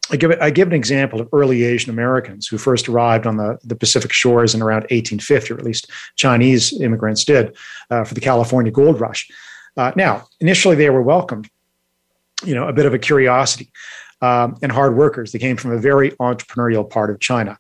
I 0.09 0.15
give, 0.15 0.31
it, 0.31 0.41
I 0.41 0.49
give 0.49 0.67
an 0.67 0.73
example 0.73 1.21
of 1.21 1.29
early 1.33 1.65
Asian 1.65 1.91
Americans 1.91 2.47
who 2.47 2.57
first 2.57 2.89
arrived 2.89 3.27
on 3.27 3.37
the, 3.37 3.59
the 3.63 3.75
Pacific 3.75 4.11
shores 4.11 4.55
in 4.55 4.63
around 4.63 4.81
1850, 4.89 5.53
or 5.53 5.57
at 5.57 5.63
least 5.63 5.91
Chinese 6.15 6.73
immigrants 6.81 7.23
did, 7.25 7.55
uh, 7.91 8.03
for 8.03 8.15
the 8.15 8.21
California 8.21 8.71
gold 8.71 8.99
rush. 8.99 9.29
Uh, 9.77 9.91
now, 9.95 10.27
initially 10.39 10.75
they 10.75 10.89
were 10.89 11.01
welcomed, 11.01 11.49
you 12.43 12.55
know, 12.55 12.67
a 12.67 12.73
bit 12.73 12.85
of 12.85 12.93
a 12.93 12.99
curiosity 12.99 13.71
um, 14.21 14.57
and 14.61 14.71
hard 14.71 14.95
workers. 14.95 15.31
They 15.31 15.39
came 15.39 15.57
from 15.57 15.71
a 15.71 15.77
very 15.77 16.11
entrepreneurial 16.11 16.89
part 16.89 17.09
of 17.09 17.19
China. 17.19 17.57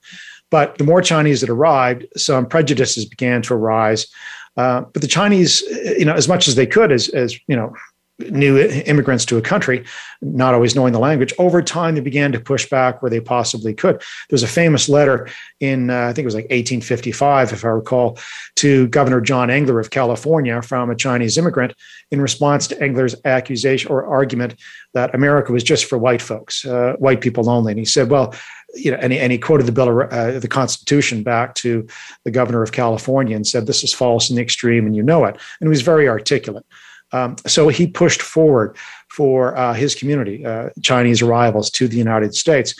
But 0.49 0.77
the 0.77 0.83
more 0.83 1.01
Chinese 1.01 1.41
that 1.41 1.49
arrived, 1.49 2.05
some 2.15 2.45
prejudices 2.45 3.05
began 3.05 3.41
to 3.43 3.53
arise. 3.55 4.07
Uh, 4.55 4.81
but 4.81 5.01
the 5.01 5.07
Chinese, 5.07 5.61
you 5.97 6.05
know, 6.05 6.13
as 6.13 6.27
much 6.27 6.47
as 6.47 6.55
they 6.55 6.65
could, 6.65 6.91
as, 6.91 7.09
as 7.09 7.37
you 7.47 7.55
know, 7.55 7.73
new 8.19 8.57
immigrants 8.57 9.25
to 9.25 9.37
a 9.37 9.41
country, 9.41 9.83
not 10.21 10.53
always 10.53 10.75
knowing 10.75 10.93
the 10.93 10.99
language. 10.99 11.33
Over 11.37 11.61
time, 11.61 11.95
they 11.95 12.01
began 12.01 12.31
to 12.31 12.39
push 12.39 12.69
back 12.69 13.01
where 13.01 13.09
they 13.09 13.19
possibly 13.19 13.73
could. 13.73 14.01
There's 14.29 14.43
a 14.43 14.47
famous 14.47 14.87
letter 14.87 15.27
in, 15.59 15.89
uh, 15.89 16.03
I 16.03 16.13
think 16.13 16.23
it 16.23 16.25
was 16.25 16.35
like 16.35 16.45
1855, 16.45 17.51
if 17.51 17.65
I 17.65 17.69
recall, 17.69 18.17
to 18.57 18.87
Governor 18.87 19.19
John 19.19 19.49
Bigler 19.49 19.79
of 19.79 19.89
California 19.89 20.61
from 20.61 20.89
a 20.89 20.95
Chinese 20.95 21.37
immigrant 21.37 21.73
in 22.11 22.21
response 22.21 22.67
to 22.67 22.75
Bigler's 22.75 23.15
accusation 23.25 23.91
or 23.91 24.05
argument 24.05 24.55
that 24.93 25.13
America 25.13 25.51
was 25.51 25.63
just 25.63 25.85
for 25.85 25.97
white 25.97 26.21
folks, 26.21 26.65
uh, 26.65 26.93
white 26.99 27.19
people 27.19 27.49
only. 27.49 27.73
And 27.73 27.79
he 27.79 27.85
said, 27.85 28.09
well, 28.09 28.33
you 28.75 28.91
know, 28.91 28.97
and 28.97 29.13
he, 29.13 29.19
and 29.19 29.31
he 29.31 29.37
quoted 29.37 29.65
the 29.65 29.71
bill, 29.71 30.01
of, 30.01 30.11
uh, 30.11 30.39
the 30.39 30.47
Constitution 30.47 31.23
back 31.23 31.55
to 31.55 31.87
the 32.23 32.31
governor 32.31 32.61
of 32.61 32.71
California 32.71 33.35
and 33.35 33.47
said, 33.47 33.67
"This 33.67 33.83
is 33.83 33.93
false 33.93 34.29
in 34.29 34.35
the 34.35 34.41
extreme, 34.41 34.85
and 34.85 34.95
you 34.95 35.03
know 35.03 35.23
it." 35.25 35.35
And 35.59 35.67
he 35.67 35.69
was 35.69 35.81
very 35.81 36.09
articulate. 36.09 36.65
Um, 37.11 37.35
so 37.45 37.69
he 37.69 37.87
pushed 37.87 38.21
forward 38.21 38.77
for 39.09 39.55
uh, 39.57 39.73
his 39.73 39.95
community, 39.95 40.45
uh, 40.45 40.69
Chinese 40.81 41.21
arrivals 41.21 41.69
to 41.71 41.87
the 41.87 41.97
United 41.97 42.35
States. 42.35 42.75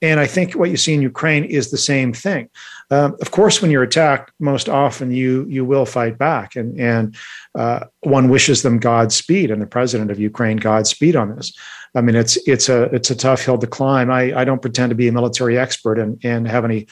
And 0.00 0.20
I 0.20 0.26
think 0.26 0.54
what 0.54 0.70
you 0.70 0.76
see 0.76 0.94
in 0.94 1.02
Ukraine 1.02 1.44
is 1.44 1.70
the 1.70 1.78
same 1.78 2.12
thing. 2.12 2.48
Um, 2.90 3.16
of 3.20 3.32
course, 3.32 3.60
when 3.60 3.70
you're 3.70 3.82
attacked, 3.82 4.32
most 4.38 4.68
often 4.68 5.10
you 5.10 5.44
you 5.48 5.64
will 5.64 5.84
fight 5.84 6.16
back, 6.16 6.54
and 6.54 6.78
and 6.80 7.16
uh, 7.54 7.86
one 8.00 8.28
wishes 8.28 8.62
them 8.62 8.78
Godspeed, 8.78 9.50
and 9.50 9.60
the 9.60 9.66
president 9.66 10.10
of 10.10 10.20
Ukraine 10.20 10.56
Godspeed 10.56 11.16
on 11.16 11.34
this. 11.34 11.52
I 11.94 12.00
mean, 12.00 12.14
it's 12.14 12.36
it's 12.46 12.68
a 12.68 12.84
it's 12.94 13.10
a 13.10 13.16
tough 13.16 13.44
hill 13.44 13.58
to 13.58 13.66
climb. 13.66 14.10
I, 14.10 14.40
I 14.40 14.44
don't 14.44 14.62
pretend 14.62 14.90
to 14.90 14.96
be 14.96 15.08
a 15.08 15.12
military 15.12 15.58
expert 15.58 15.98
and 15.98 16.18
and 16.24 16.46
have 16.46 16.64
any 16.64 16.86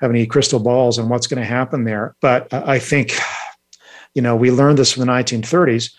have 0.00 0.10
any 0.10 0.26
crystal 0.26 0.60
balls 0.60 0.98
on 0.98 1.08
what's 1.08 1.26
going 1.26 1.40
to 1.40 1.48
happen 1.48 1.84
there, 1.84 2.14
but 2.20 2.52
I 2.52 2.78
think 2.78 3.18
you 4.14 4.20
know 4.20 4.36
we 4.36 4.50
learned 4.50 4.78
this 4.78 4.92
from 4.92 5.06
the 5.06 5.12
1930s 5.12 5.94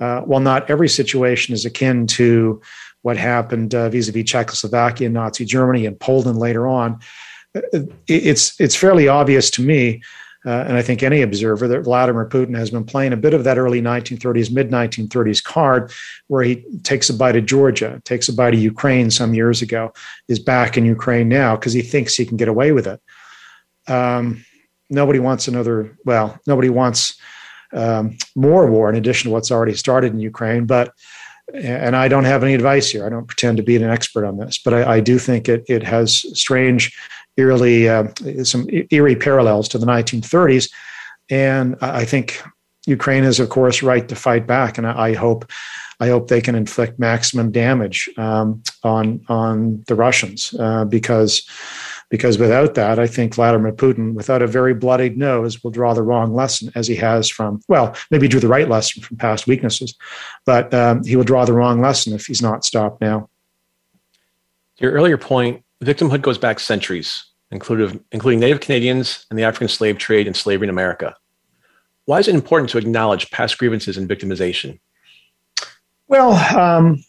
uh, 0.00 0.20
while 0.22 0.40
not 0.40 0.68
every 0.70 0.88
situation 0.88 1.54
is 1.54 1.64
akin 1.64 2.06
to 2.06 2.60
what 3.02 3.16
happened 3.16 3.74
uh, 3.74 3.88
vis-a-vis 3.88 4.24
Czechoslovakia, 4.24 5.08
Nazi 5.08 5.44
Germany, 5.44 5.86
and 5.86 5.98
Poland 5.98 6.38
later 6.38 6.66
on, 6.66 6.98
uh, 7.54 7.80
it's 8.06 8.58
it's 8.60 8.76
fairly 8.76 9.08
obvious 9.08 9.50
to 9.52 9.62
me, 9.62 10.02
uh, 10.46 10.64
and 10.66 10.76
I 10.76 10.82
think 10.82 11.02
any 11.02 11.22
observer, 11.22 11.66
that 11.68 11.82
Vladimir 11.82 12.26
Putin 12.28 12.56
has 12.56 12.70
been 12.70 12.84
playing 12.84 13.12
a 13.12 13.16
bit 13.16 13.34
of 13.34 13.44
that 13.44 13.58
early 13.58 13.82
1930s, 13.82 14.52
mid 14.52 14.70
1930s 14.70 15.42
card, 15.42 15.92
where 16.28 16.42
he 16.42 16.64
takes 16.84 17.10
a 17.10 17.14
bite 17.14 17.36
of 17.36 17.46
Georgia, 17.46 18.00
takes 18.04 18.28
a 18.28 18.32
bite 18.32 18.54
of 18.54 18.60
Ukraine 18.60 19.10
some 19.10 19.34
years 19.34 19.62
ago, 19.62 19.92
is 20.28 20.38
back 20.38 20.76
in 20.76 20.84
Ukraine 20.84 21.28
now 21.28 21.56
because 21.56 21.72
he 21.72 21.82
thinks 21.82 22.14
he 22.14 22.26
can 22.26 22.36
get 22.36 22.48
away 22.48 22.72
with 22.72 22.86
it. 22.86 23.00
Um, 23.90 24.44
nobody 24.90 25.18
wants 25.18 25.48
another. 25.48 25.96
Well, 26.04 26.38
nobody 26.46 26.68
wants 26.68 27.18
um, 27.72 28.16
more 28.34 28.70
war 28.70 28.88
in 28.88 28.96
addition 28.96 29.28
to 29.28 29.32
what's 29.32 29.50
already 29.50 29.74
started 29.74 30.12
in 30.12 30.20
Ukraine. 30.20 30.66
But 30.66 30.92
and 31.54 31.96
I 31.96 32.08
don't 32.08 32.24
have 32.24 32.42
any 32.42 32.54
advice 32.54 32.90
here. 32.90 33.06
I 33.06 33.08
don't 33.08 33.26
pretend 33.26 33.56
to 33.56 33.62
be 33.62 33.76
an 33.76 33.82
expert 33.82 34.26
on 34.26 34.36
this, 34.36 34.58
but 34.58 34.74
I, 34.74 34.96
I 34.96 35.00
do 35.00 35.18
think 35.18 35.48
it 35.48 35.64
it 35.68 35.82
has 35.82 36.26
strange, 36.38 36.94
eerily 37.36 37.88
uh, 37.88 38.08
some 38.44 38.66
eerie 38.90 39.16
parallels 39.16 39.68
to 39.68 39.78
the 39.78 39.86
1930s, 39.86 40.70
and 41.30 41.76
I 41.80 42.04
think 42.04 42.42
Ukraine 42.86 43.24
is, 43.24 43.40
of 43.40 43.48
course, 43.48 43.82
right 43.82 44.08
to 44.08 44.14
fight 44.14 44.46
back, 44.46 44.78
and 44.78 44.86
I, 44.86 45.08
I 45.08 45.14
hope 45.14 45.50
I 46.00 46.08
hope 46.08 46.28
they 46.28 46.40
can 46.40 46.54
inflict 46.54 46.98
maximum 46.98 47.50
damage 47.50 48.08
um, 48.16 48.62
on 48.82 49.20
on 49.28 49.84
the 49.88 49.94
Russians 49.94 50.54
uh, 50.58 50.84
because 50.84 51.48
because 52.10 52.38
without 52.38 52.74
that, 52.74 52.98
I 52.98 53.06
think 53.06 53.34
Vladimir 53.34 53.72
Putin, 53.72 54.14
without 54.14 54.42
a 54.42 54.46
very 54.46 54.74
bloodied 54.74 55.18
nose, 55.18 55.62
will 55.62 55.70
draw 55.70 55.94
the 55.94 56.02
wrong 56.02 56.34
lesson, 56.34 56.70
as 56.74 56.88
he 56.88 56.96
has 56.96 57.28
from, 57.28 57.60
well, 57.68 57.94
maybe 58.10 58.28
drew 58.28 58.40
the 58.40 58.48
right 58.48 58.68
lesson 58.68 59.02
from 59.02 59.18
past 59.18 59.46
weaknesses, 59.46 59.94
but 60.46 60.72
um, 60.72 61.04
he 61.04 61.16
will 61.16 61.24
draw 61.24 61.44
the 61.44 61.52
wrong 61.52 61.80
lesson 61.80 62.14
if 62.14 62.26
he's 62.26 62.42
not 62.42 62.64
stopped 62.64 63.00
now. 63.00 63.28
Your 64.78 64.92
earlier 64.92 65.18
point, 65.18 65.62
victimhood 65.82 66.22
goes 66.22 66.38
back 66.38 66.60
centuries, 66.60 67.24
including, 67.50 68.02
including 68.12 68.40
Native 68.40 68.60
Canadians 68.60 69.26
and 69.28 69.38
the 69.38 69.44
African 69.44 69.68
slave 69.68 69.98
trade 69.98 70.26
and 70.26 70.36
slavery 70.36 70.66
in 70.66 70.70
America. 70.70 71.14
Why 72.06 72.20
is 72.20 72.28
it 72.28 72.34
important 72.34 72.70
to 72.70 72.78
acknowledge 72.78 73.30
past 73.30 73.58
grievances 73.58 73.98
and 73.98 74.08
victimization? 74.08 74.78
Well, 76.06 76.32
um, 76.58 77.04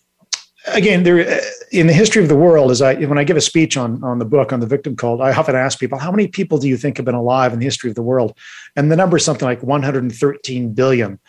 again, 0.67 1.03
there 1.03 1.41
in 1.71 1.87
the 1.87 1.93
history 1.93 2.21
of 2.21 2.29
the 2.29 2.35
world, 2.35 2.71
as 2.71 2.81
I 2.81 2.95
when 2.95 3.17
I 3.17 3.23
give 3.23 3.37
a 3.37 3.41
speech 3.41 3.77
on 3.77 4.03
on 4.03 4.19
the 4.19 4.25
book 4.25 4.51
on 4.51 4.59
the 4.59 4.67
victim 4.67 4.95
cult, 4.95 5.21
I 5.21 5.33
often 5.33 5.55
ask 5.55 5.79
people, 5.79 5.97
how 5.97 6.11
many 6.11 6.27
people 6.27 6.57
do 6.57 6.67
you 6.67 6.77
think 6.77 6.97
have 6.97 7.05
been 7.05 7.15
alive 7.15 7.53
in 7.53 7.59
the 7.59 7.65
history 7.65 7.89
of 7.89 7.95
the 7.95 8.01
world? 8.01 8.37
And 8.75 8.91
the 8.91 8.95
number 8.95 9.17
is 9.17 9.25
something 9.25 9.47
like 9.47 9.63
113 9.63 10.73
billion, 10.73 11.19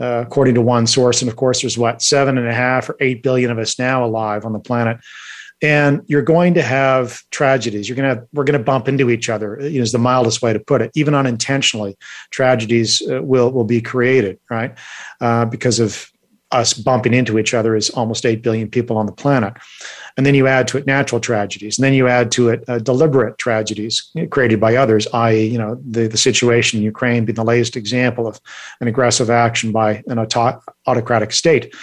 uh, 0.00 0.24
according 0.26 0.54
to 0.54 0.62
one 0.62 0.86
source. 0.86 1.22
And 1.22 1.30
of 1.30 1.36
course, 1.36 1.62
there's 1.62 1.78
what 1.78 2.02
seven 2.02 2.38
and 2.38 2.48
a 2.48 2.54
half 2.54 2.88
or 2.88 2.96
eight 3.00 3.22
billion 3.22 3.50
of 3.50 3.58
us 3.58 3.78
now 3.78 4.04
alive 4.04 4.44
on 4.44 4.52
the 4.52 4.60
planet. 4.60 4.98
And 5.64 6.02
you're 6.06 6.22
going 6.22 6.54
to 6.54 6.62
have 6.62 7.22
tragedies. 7.30 7.88
You're 7.88 7.96
going 7.96 8.16
to 8.16 8.26
we're 8.32 8.42
going 8.42 8.58
to 8.58 8.64
bump 8.64 8.88
into 8.88 9.10
each 9.10 9.28
other. 9.28 9.56
Is 9.56 9.92
the 9.92 9.98
mildest 9.98 10.42
way 10.42 10.52
to 10.52 10.58
put 10.58 10.82
it. 10.82 10.90
Even 10.96 11.14
unintentionally, 11.14 11.96
tragedies 12.30 13.00
uh, 13.08 13.22
will 13.22 13.52
will 13.52 13.64
be 13.64 13.80
created, 13.80 14.40
right? 14.50 14.76
Uh, 15.20 15.44
because 15.44 15.78
of 15.78 16.11
us 16.52 16.74
bumping 16.74 17.14
into 17.14 17.38
each 17.38 17.54
other 17.54 17.74
as 17.74 17.90
almost 17.90 18.26
8 18.26 18.42
billion 18.42 18.70
people 18.70 18.96
on 18.96 19.06
the 19.06 19.12
planet. 19.12 19.54
And 20.16 20.26
then 20.26 20.34
you 20.34 20.46
add 20.46 20.68
to 20.68 20.78
it 20.78 20.86
natural 20.86 21.20
tragedies. 21.20 21.78
And 21.78 21.84
then 21.84 21.94
you 21.94 22.06
add 22.06 22.30
to 22.32 22.50
it 22.50 22.64
uh, 22.68 22.78
deliberate 22.78 23.38
tragedies 23.38 24.10
created 24.30 24.60
by 24.60 24.76
others, 24.76 25.06
i.e., 25.14 25.46
you 25.46 25.58
know, 25.58 25.80
the, 25.84 26.06
the 26.06 26.18
situation 26.18 26.78
in 26.78 26.84
Ukraine 26.84 27.24
being 27.24 27.34
the 27.34 27.44
latest 27.44 27.76
example 27.76 28.26
of 28.26 28.40
an 28.80 28.88
aggressive 28.88 29.30
action 29.30 29.72
by 29.72 30.02
an 30.08 30.18
auto- 30.18 30.60
autocratic 30.86 31.32
state. 31.32 31.74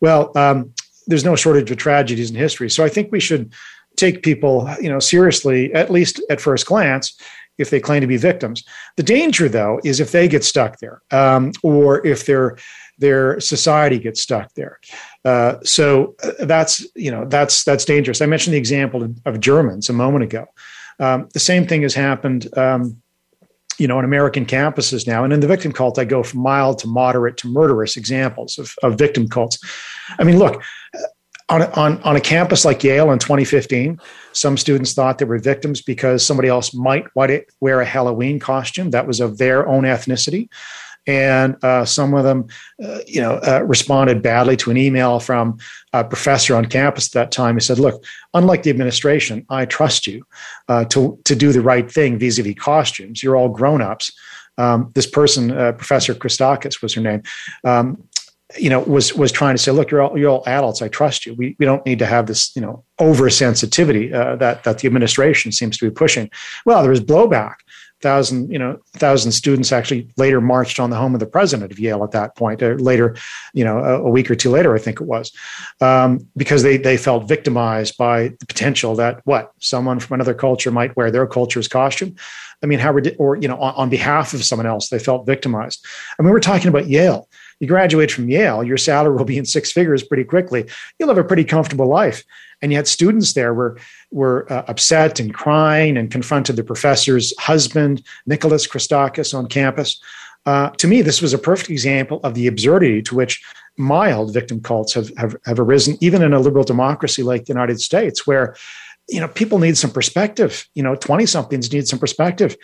Well, 0.00 0.36
um, 0.36 0.72
there's 1.06 1.24
no 1.24 1.36
shortage 1.36 1.70
of 1.70 1.78
tragedies 1.78 2.30
in 2.30 2.36
history. 2.36 2.68
So 2.68 2.84
I 2.84 2.88
think 2.88 3.10
we 3.10 3.20
should 3.20 3.52
take 3.96 4.22
people, 4.22 4.68
you 4.80 4.88
know, 4.88 4.98
seriously, 4.98 5.72
at 5.74 5.90
least 5.90 6.20
at 6.30 6.40
first 6.40 6.66
glance, 6.66 7.18
if 7.62 7.70
they 7.70 7.80
claim 7.80 8.02
to 8.02 8.06
be 8.06 8.18
victims. 8.18 8.62
The 8.96 9.02
danger, 9.02 9.48
though, 9.48 9.80
is 9.84 10.00
if 10.00 10.12
they 10.12 10.28
get 10.28 10.44
stuck 10.44 10.78
there, 10.80 11.00
um, 11.10 11.52
or 11.62 12.06
if 12.06 12.26
they're 12.26 12.58
their 12.98 13.40
society 13.40 13.98
gets 13.98 14.20
stuck 14.20 14.52
there. 14.54 14.78
Uh, 15.24 15.56
so 15.64 16.14
uh, 16.22 16.44
that's 16.44 16.86
you 16.94 17.10
know 17.10 17.24
that's 17.26 17.64
that's 17.64 17.84
dangerous. 17.84 18.20
I 18.20 18.26
mentioned 18.26 18.54
the 18.54 18.58
example 18.58 19.02
of, 19.02 19.18
of 19.26 19.40
Germans 19.40 19.88
a 19.88 19.92
moment 19.92 20.24
ago. 20.24 20.46
Um, 21.00 21.28
the 21.32 21.40
same 21.40 21.66
thing 21.66 21.82
has 21.82 21.94
happened. 21.94 22.46
Um, 22.56 23.02
you 23.78 23.88
know, 23.88 23.98
on 23.98 24.04
American 24.04 24.44
campuses 24.44 25.06
now, 25.06 25.24
and 25.24 25.32
in 25.32 25.40
the 25.40 25.46
victim 25.46 25.72
cult, 25.72 25.98
I 25.98 26.04
go 26.04 26.22
from 26.22 26.40
mild 26.40 26.78
to 26.80 26.86
moderate 26.86 27.38
to 27.38 27.48
murderous 27.48 27.96
examples 27.96 28.58
of, 28.58 28.74
of 28.82 28.98
victim 28.98 29.26
cults. 29.26 29.58
I 30.18 30.24
mean, 30.24 30.38
look, 30.38 30.62
on, 31.52 31.62
on, 31.74 32.02
on 32.02 32.16
a 32.16 32.20
campus 32.20 32.64
like 32.64 32.82
Yale 32.82 33.12
in 33.12 33.18
2015, 33.18 34.00
some 34.32 34.56
students 34.56 34.94
thought 34.94 35.18
they 35.18 35.24
were 35.24 35.38
victims 35.38 35.82
because 35.82 36.24
somebody 36.24 36.48
else 36.48 36.72
might 36.72 37.04
wear 37.14 37.80
a 37.80 37.84
Halloween 37.84 38.40
costume 38.40 38.90
that 38.90 39.06
was 39.06 39.20
of 39.20 39.38
their 39.38 39.68
own 39.68 39.84
ethnicity 39.84 40.48
and 41.06 41.56
uh, 41.64 41.84
some 41.84 42.14
of 42.14 42.24
them, 42.24 42.46
uh, 42.82 42.98
you 43.06 43.20
know, 43.20 43.40
uh, 43.46 43.62
responded 43.66 44.22
badly 44.22 44.56
to 44.58 44.70
an 44.70 44.76
email 44.76 45.18
from 45.18 45.58
a 45.92 46.04
professor 46.04 46.54
on 46.54 46.66
campus 46.66 47.08
at 47.08 47.12
that 47.12 47.32
time. 47.32 47.56
He 47.56 47.60
said, 47.60 47.78
"Look, 47.78 48.04
unlike 48.34 48.62
the 48.62 48.70
administration, 48.70 49.44
I 49.50 49.64
trust 49.64 50.06
you 50.06 50.24
uh, 50.68 50.84
to 50.86 51.18
to 51.24 51.34
do 51.34 51.52
the 51.52 51.60
right 51.60 51.90
thing 51.90 52.18
vis-a-vis 52.18 52.54
costumes. 52.54 53.22
You're 53.22 53.36
all 53.36 53.48
grown-ups." 53.48 54.12
Um, 54.58 54.92
this 54.94 55.06
person, 55.06 55.50
uh, 55.50 55.72
Professor 55.72 56.14
Christakis 56.14 56.82
was 56.82 56.94
her 56.94 57.00
name. 57.00 57.22
Um, 57.64 58.04
you 58.58 58.70
know, 58.70 58.80
was 58.80 59.14
was 59.14 59.32
trying 59.32 59.54
to 59.54 59.62
say, 59.62 59.70
look, 59.72 59.90
you're 59.90 60.02
all 60.02 60.18
you're 60.18 60.30
all 60.30 60.44
adults. 60.46 60.82
I 60.82 60.88
trust 60.88 61.26
you. 61.26 61.34
We 61.34 61.56
we 61.58 61.66
don't 61.66 61.84
need 61.86 61.98
to 62.00 62.06
have 62.06 62.26
this, 62.26 62.54
you 62.54 62.62
know, 62.62 62.84
oversensitivity 63.00 64.12
uh, 64.12 64.36
that 64.36 64.64
that 64.64 64.78
the 64.78 64.86
administration 64.86 65.52
seems 65.52 65.78
to 65.78 65.88
be 65.88 65.94
pushing. 65.94 66.30
Well, 66.64 66.82
there 66.82 66.90
was 66.90 67.00
blowback 67.00 67.56
thousand, 68.02 68.50
you 68.50 68.58
know, 68.58 68.78
thousand 68.94 69.32
students 69.32 69.72
actually 69.72 70.08
later 70.16 70.40
marched 70.40 70.78
on 70.78 70.90
the 70.90 70.96
home 70.96 71.14
of 71.14 71.20
the 71.20 71.26
president 71.26 71.72
of 71.72 71.78
Yale 71.78 72.04
at 72.04 72.10
that 72.10 72.36
point. 72.36 72.62
Or 72.62 72.74
uh, 72.74 72.78
later, 72.78 73.16
you 73.54 73.64
know, 73.64 73.78
a, 73.78 74.02
a, 74.02 74.10
week 74.10 74.30
or 74.30 74.34
two 74.34 74.50
later, 74.50 74.74
I 74.74 74.78
think 74.78 75.00
it 75.00 75.06
was, 75.06 75.32
um, 75.80 76.26
because 76.36 76.62
they 76.62 76.76
they 76.76 76.96
felt 76.96 77.28
victimized 77.28 77.96
by 77.96 78.28
the 78.40 78.46
potential 78.46 78.94
that 78.96 79.20
what 79.24 79.52
someone 79.60 80.00
from 80.00 80.14
another 80.14 80.34
culture 80.34 80.70
might 80.70 80.94
wear 80.96 81.10
their 81.10 81.26
culture's 81.26 81.68
costume. 81.68 82.16
I 82.62 82.66
mean, 82.66 82.80
how 82.80 82.94
or 83.18 83.36
you 83.36 83.48
know, 83.48 83.56
on, 83.56 83.74
on 83.74 83.88
behalf 83.88 84.34
of 84.34 84.44
someone 84.44 84.66
else, 84.66 84.88
they 84.88 84.98
felt 84.98 85.24
victimized. 85.24 85.86
I 86.18 86.22
mean, 86.22 86.32
we're 86.32 86.40
talking 86.40 86.68
about 86.68 86.88
Yale 86.88 87.28
you 87.62 87.68
graduate 87.68 88.10
from 88.10 88.28
Yale, 88.28 88.64
your 88.64 88.76
salary 88.76 89.16
will 89.16 89.24
be 89.24 89.38
in 89.38 89.46
six 89.46 89.70
figures 89.70 90.02
pretty 90.02 90.24
quickly. 90.24 90.68
You'll 90.98 91.10
have 91.10 91.16
a 91.16 91.22
pretty 91.22 91.44
comfortable 91.44 91.86
life. 91.86 92.24
And 92.60 92.72
yet, 92.72 92.88
students 92.88 93.34
there 93.34 93.54
were 93.54 93.78
were 94.10 94.52
uh, 94.52 94.64
upset 94.66 95.20
and 95.20 95.32
crying 95.32 95.96
and 95.96 96.10
confronted 96.10 96.56
the 96.56 96.64
professor's 96.64 97.32
husband, 97.38 98.02
Nicholas 98.26 98.66
Christakis, 98.66 99.32
on 99.32 99.46
campus. 99.46 100.00
Uh, 100.44 100.70
to 100.70 100.88
me, 100.88 101.02
this 101.02 101.22
was 101.22 101.32
a 101.32 101.38
perfect 101.38 101.70
example 101.70 102.18
of 102.24 102.34
the 102.34 102.48
absurdity 102.48 103.00
to 103.02 103.14
which 103.14 103.40
mild 103.76 104.34
victim 104.34 104.60
cults 104.60 104.92
have, 104.94 105.16
have, 105.16 105.36
have 105.46 105.60
arisen, 105.60 105.96
even 106.00 106.20
in 106.20 106.32
a 106.32 106.40
liberal 106.40 106.64
democracy 106.64 107.22
like 107.22 107.44
the 107.44 107.52
United 107.52 107.80
States, 107.80 108.26
where 108.26 108.56
you 109.08 109.20
know 109.20 109.28
people 109.28 109.60
need 109.60 109.78
some 109.78 109.92
perspective. 109.92 110.68
You 110.74 110.82
know, 110.82 110.96
twenty 110.96 111.26
somethings 111.26 111.72
need 111.72 111.86
some 111.86 112.00
perspective. 112.00 112.56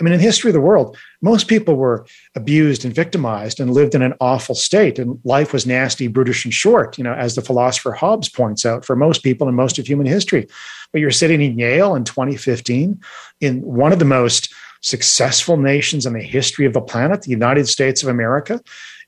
I 0.00 0.02
mean, 0.02 0.12
in 0.12 0.18
the 0.18 0.24
history 0.24 0.50
of 0.50 0.54
the 0.54 0.60
world, 0.60 0.96
most 1.22 1.48
people 1.48 1.76
were 1.76 2.06
abused 2.34 2.84
and 2.84 2.94
victimized 2.94 3.60
and 3.60 3.72
lived 3.72 3.94
in 3.94 4.02
an 4.02 4.14
awful 4.20 4.54
state, 4.54 4.98
and 4.98 5.20
life 5.24 5.52
was 5.52 5.66
nasty, 5.66 6.08
brutish, 6.08 6.44
and 6.44 6.52
short, 6.52 6.98
you 6.98 7.04
know, 7.04 7.14
as 7.14 7.34
the 7.34 7.42
philosopher 7.42 7.92
Hobbes 7.92 8.28
points 8.28 8.66
out 8.66 8.84
for 8.84 8.96
most 8.96 9.22
people 9.22 9.48
in 9.48 9.54
most 9.54 9.78
of 9.78 9.86
human 9.86 10.06
history. 10.06 10.46
But 10.92 11.00
you're 11.00 11.10
sitting 11.10 11.40
in 11.40 11.58
Yale 11.58 11.94
in 11.94 12.04
2015 12.04 13.00
in 13.40 13.62
one 13.62 13.92
of 13.92 13.98
the 13.98 14.04
most 14.04 14.52
successful 14.80 15.56
nations 15.56 16.04
in 16.04 16.12
the 16.12 16.22
history 16.22 16.66
of 16.66 16.74
the 16.74 16.80
planet, 16.80 17.22
the 17.22 17.30
United 17.30 17.68
States 17.68 18.02
of 18.02 18.08
America, 18.08 18.60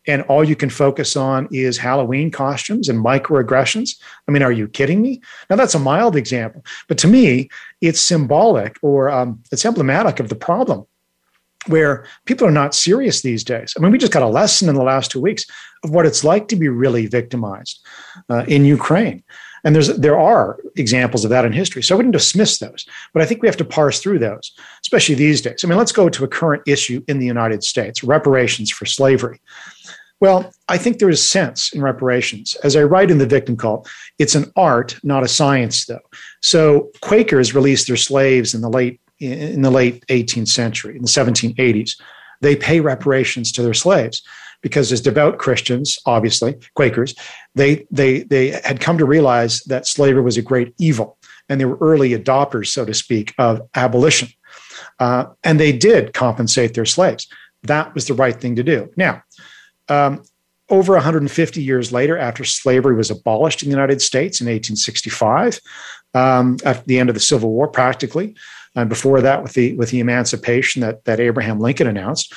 and 0.07 0.23
all 0.23 0.45
you 0.45 0.57
can 0.57 0.71
focus 0.71 1.17
on 1.17 1.49
is 1.51 1.79
Halloween 1.79 2.31
costumes 2.31 2.89
and 2.89 3.05
microaggressions. 3.05 3.99
I 4.29 4.33
mean, 4.33 4.43
are 4.43 4.53
you 4.53 4.69
kidding 4.69 5.03
me? 5.03 5.21
Now, 5.51 5.57
that's 5.57 5.75
a 5.75 5.79
mild 5.79 6.17
example, 6.17 6.65
but 6.89 6.99
to 6.99 7.09
me, 7.09 7.49
it's 7.81 8.01
symbolic 8.01 8.77
or 8.83 9.11
um, 9.11 9.43
it's 9.53 9.65
emblematic 9.65 10.21
of 10.21 10.29
the 10.29 10.37
problem 10.37 10.87
where 11.67 12.07
people 12.27 12.47
are 12.47 12.53
not 12.53 12.75
serious 12.75 13.23
these 13.23 13.43
days. 13.43 13.75
I 13.77 13.81
mean, 13.81 13.91
we 13.91 13.99
just 13.99 14.13
got 14.13 14.23
a 14.23 14.29
lesson 14.29 14.69
in 14.69 14.75
the 14.75 14.83
last 14.83 15.11
two 15.11 15.21
weeks 15.21 15.45
of 15.83 15.91
what 15.91 16.07
it's 16.07 16.25
like 16.25 16.49
to 16.49 16.57
be 16.57 16.69
really 16.69 17.07
victimized 17.07 17.85
uh, 18.31 18.45
in 18.47 18.65
Ukraine. 18.65 19.23
And 19.65 19.75
there's 19.75 19.89
there 19.99 20.19
are 20.19 20.61
examples 20.77 21.25
of 21.25 21.31
that 21.31 21.45
in 21.45 21.53
history. 21.53 21.83
So 21.83 21.95
I 21.95 21.97
wouldn't 21.97 22.13
dismiss 22.13 22.59
those, 22.59 22.87
but 23.13 23.21
I 23.21 23.27
think 23.27 23.43
we 23.43 23.49
have 23.49 23.57
to 23.57 23.65
parse 23.65 24.01
through 24.01 24.21
those, 24.21 24.53
especially 24.83 25.17
these 25.17 25.41
days. 25.41 25.65
I 25.65 25.67
mean, 25.67 25.77
let's 25.77 25.91
go 25.91 26.09
to 26.09 26.25
a 26.25 26.29
current 26.29 26.63
issue 26.69 27.03
in 27.09 27.19
the 27.19 27.27
United 27.27 27.65
States: 27.65 28.05
reparations 28.05 28.71
for 28.71 28.87
slavery. 28.87 29.41
Well, 30.21 30.51
I 30.69 30.79
think 30.79 30.99
there 30.99 31.11
is 31.11 31.23
sense 31.23 31.73
in 31.73 31.83
reparations. 31.83 32.55
As 32.65 32.75
I 32.75 32.85
write 32.85 33.11
in 33.11 33.19
The 33.19 33.27
Victim 33.27 33.57
Cult, 33.57 33.89
it's 34.19 34.35
an 34.35 34.51
art, 34.57 34.99
not 35.03 35.23
a 35.23 35.29
science, 35.29 35.85
though. 35.85 36.01
So 36.43 36.91
Quakers 37.03 37.55
released 37.55 37.87
their 37.87 37.97
slaves 37.97 38.55
in 38.55 38.63
the 38.63 38.71
late 38.71 39.01
in 39.19 39.63
the 39.63 39.71
late 39.71 40.05
18th 40.09 40.49
century, 40.49 40.95
in 40.95 41.01
the 41.01 41.09
1780s. 41.09 41.99
They 42.43 42.55
pay 42.55 42.81
reparations 42.81 43.51
to 43.53 43.63
their 43.63 43.73
slaves 43.73 44.23
because 44.61 44.93
as 44.93 45.01
devout 45.01 45.39
Christians, 45.39 45.99
obviously, 46.07 46.57
Quakers, 46.75 47.15
they 47.55 47.87
they 47.91 48.25
they 48.25 48.49
had 48.65 48.81
come 48.81 48.99
to 48.99 49.07
realize 49.07 49.61
that 49.65 49.87
slavery 49.87 50.23
was 50.23 50.37
a 50.37 50.43
great 50.43 50.75
evil. 50.79 51.19
And 51.49 51.61
they 51.61 51.65
were 51.65 51.79
early 51.81 52.11
adopters, 52.11 52.69
so 52.69 52.85
to 52.85 52.93
speak, 52.93 53.33
of 53.39 53.63
abolition. 53.77 54.29
Uh, 54.99 55.27
and 55.45 55.61
they 55.61 55.73
did 55.73 56.13
compensate 56.13 56.75
their 56.75 56.85
slaves. 56.85 57.29
That 57.63 57.95
was 57.95 58.07
the 58.07 58.15
right 58.15 58.39
thing 58.39 58.57
to 58.57 58.65
do. 58.65 58.91
Now, 58.97 59.23
um, 59.89 60.23
over 60.69 60.95
150 60.95 61.63
years 61.63 61.93
later, 61.93 62.19
after 62.19 62.45
slavery 62.45 62.97
was 62.97 63.11
abolished 63.11 63.63
in 63.63 63.69
the 63.69 63.75
United 63.75 64.03
States 64.03 64.41
in 64.41 64.47
1865, 64.47 65.61
um, 66.15 66.57
at 66.65 66.85
the 66.87 66.99
end 66.99 67.09
of 67.09 67.15
the 67.15 67.21
Civil 67.21 67.51
War, 67.51 67.69
practically, 67.69 68.35
and 68.75 68.89
before 68.89 69.21
that, 69.21 69.43
with 69.43 69.53
the 69.53 69.77
with 69.77 69.91
the 69.91 70.01
emancipation 70.01 70.83
that 70.83 71.05
that 71.05 71.21
Abraham 71.21 71.61
Lincoln 71.61 71.87
announced, 71.87 72.33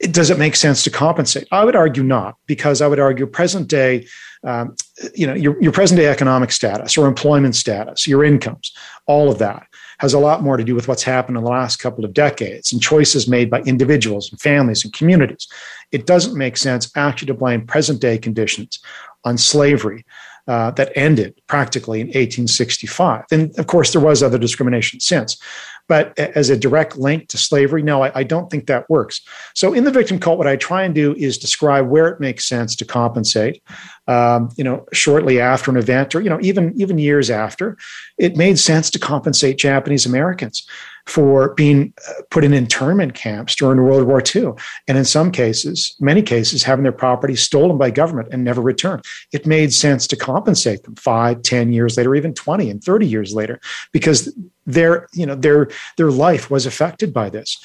does 0.00 0.30
it 0.30 0.38
make 0.38 0.56
sense 0.56 0.82
to 0.84 0.90
compensate? 0.90 1.46
I 1.52 1.64
would 1.64 1.76
argue 1.76 2.02
not, 2.02 2.36
because 2.46 2.82
I 2.82 2.86
would 2.86 3.00
argue 3.00 3.26
present 3.26 3.68
day, 3.68 4.06
um, 4.42 4.74
you 5.14 5.26
know, 5.26 5.34
your, 5.34 5.60
your 5.62 5.72
present 5.72 5.98
day 5.98 6.06
economic 6.06 6.52
status 6.52 6.96
or 6.96 7.06
employment 7.06 7.56
status, 7.56 8.06
your 8.06 8.24
incomes, 8.24 8.72
all 9.06 9.30
of 9.30 9.38
that 9.38 9.66
has 9.98 10.14
a 10.14 10.18
lot 10.18 10.42
more 10.42 10.56
to 10.56 10.64
do 10.64 10.74
with 10.74 10.88
what's 10.88 11.02
happened 11.02 11.36
in 11.36 11.44
the 11.44 11.50
last 11.50 11.76
couple 11.76 12.04
of 12.04 12.12
decades 12.12 12.72
and 12.72 12.82
choices 12.82 13.28
made 13.28 13.50
by 13.50 13.60
individuals 13.60 14.30
and 14.30 14.40
families 14.40 14.84
and 14.84 14.92
communities. 14.92 15.46
It 15.92 16.06
doesn't 16.06 16.36
make 16.36 16.56
sense 16.56 16.90
actually 16.96 17.26
to 17.26 17.34
blame 17.34 17.66
present 17.66 18.00
day 18.00 18.18
conditions 18.18 18.80
on 19.24 19.38
slavery 19.38 20.04
uh, 20.46 20.70
that 20.72 20.92
ended 20.94 21.40
practically 21.46 22.00
in 22.00 22.08
1865. 22.08 23.24
And 23.30 23.58
of 23.58 23.66
course, 23.66 23.92
there 23.92 24.02
was 24.02 24.22
other 24.22 24.38
discrimination 24.38 25.00
since. 25.00 25.38
But 25.86 26.18
as 26.18 26.48
a 26.48 26.56
direct 26.56 26.96
link 26.96 27.28
to 27.28 27.38
slavery, 27.38 27.82
no, 27.82 28.02
I, 28.02 28.12
I, 28.20 28.22
don't 28.22 28.50
think 28.50 28.66
that 28.66 28.88
works. 28.88 29.20
So 29.54 29.74
in 29.74 29.84
the 29.84 29.90
victim 29.90 30.18
cult, 30.18 30.38
what 30.38 30.46
I 30.46 30.56
try 30.56 30.82
and 30.82 30.94
do 30.94 31.14
is 31.14 31.36
describe 31.36 31.88
where 31.88 32.08
it 32.08 32.20
makes 32.20 32.48
sense 32.48 32.74
to 32.76 32.84
compensate. 32.86 33.62
Um, 34.06 34.50
you 34.56 34.64
know, 34.64 34.86
shortly 34.92 35.40
after 35.40 35.70
an 35.70 35.76
event, 35.76 36.14
or 36.14 36.20
you 36.20 36.30
know, 36.30 36.38
even 36.40 36.72
even 36.76 36.98
years 36.98 37.30
after, 37.30 37.76
it 38.18 38.36
made 38.36 38.58
sense 38.58 38.90
to 38.90 38.98
compensate 38.98 39.58
Japanese 39.58 40.06
Americans 40.06 40.66
for 41.06 41.52
being 41.54 41.92
uh, 42.08 42.22
put 42.30 42.44
in 42.44 42.54
internment 42.54 43.14
camps 43.14 43.54
during 43.54 43.82
World 43.82 44.06
War 44.06 44.22
II. 44.34 44.52
And 44.88 44.96
in 44.96 45.04
some 45.04 45.30
cases, 45.30 45.94
many 46.00 46.22
cases, 46.22 46.62
having 46.62 46.82
their 46.82 46.92
property 46.92 47.36
stolen 47.36 47.76
by 47.76 47.90
government 47.90 48.28
and 48.32 48.42
never 48.42 48.62
returned. 48.62 49.04
It 49.32 49.46
made 49.46 49.72
sense 49.74 50.06
to 50.08 50.16
compensate 50.16 50.82
them 50.82 50.94
five, 50.96 51.42
ten 51.42 51.72
years 51.72 51.96
later, 51.96 52.14
even 52.14 52.32
20 52.32 52.70
and 52.70 52.82
30 52.82 53.06
years 53.06 53.34
later, 53.34 53.60
because 53.92 54.34
their, 54.66 55.08
you 55.12 55.26
know, 55.26 55.34
their, 55.34 55.68
their 55.96 56.10
life 56.10 56.50
was 56.50 56.66
affected 56.66 57.12
by 57.12 57.30
this. 57.30 57.62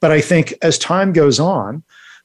But 0.00 0.10
I 0.10 0.20
think 0.20 0.54
as 0.62 0.78
time 0.78 1.12
goes 1.12 1.38
on, 1.40 1.82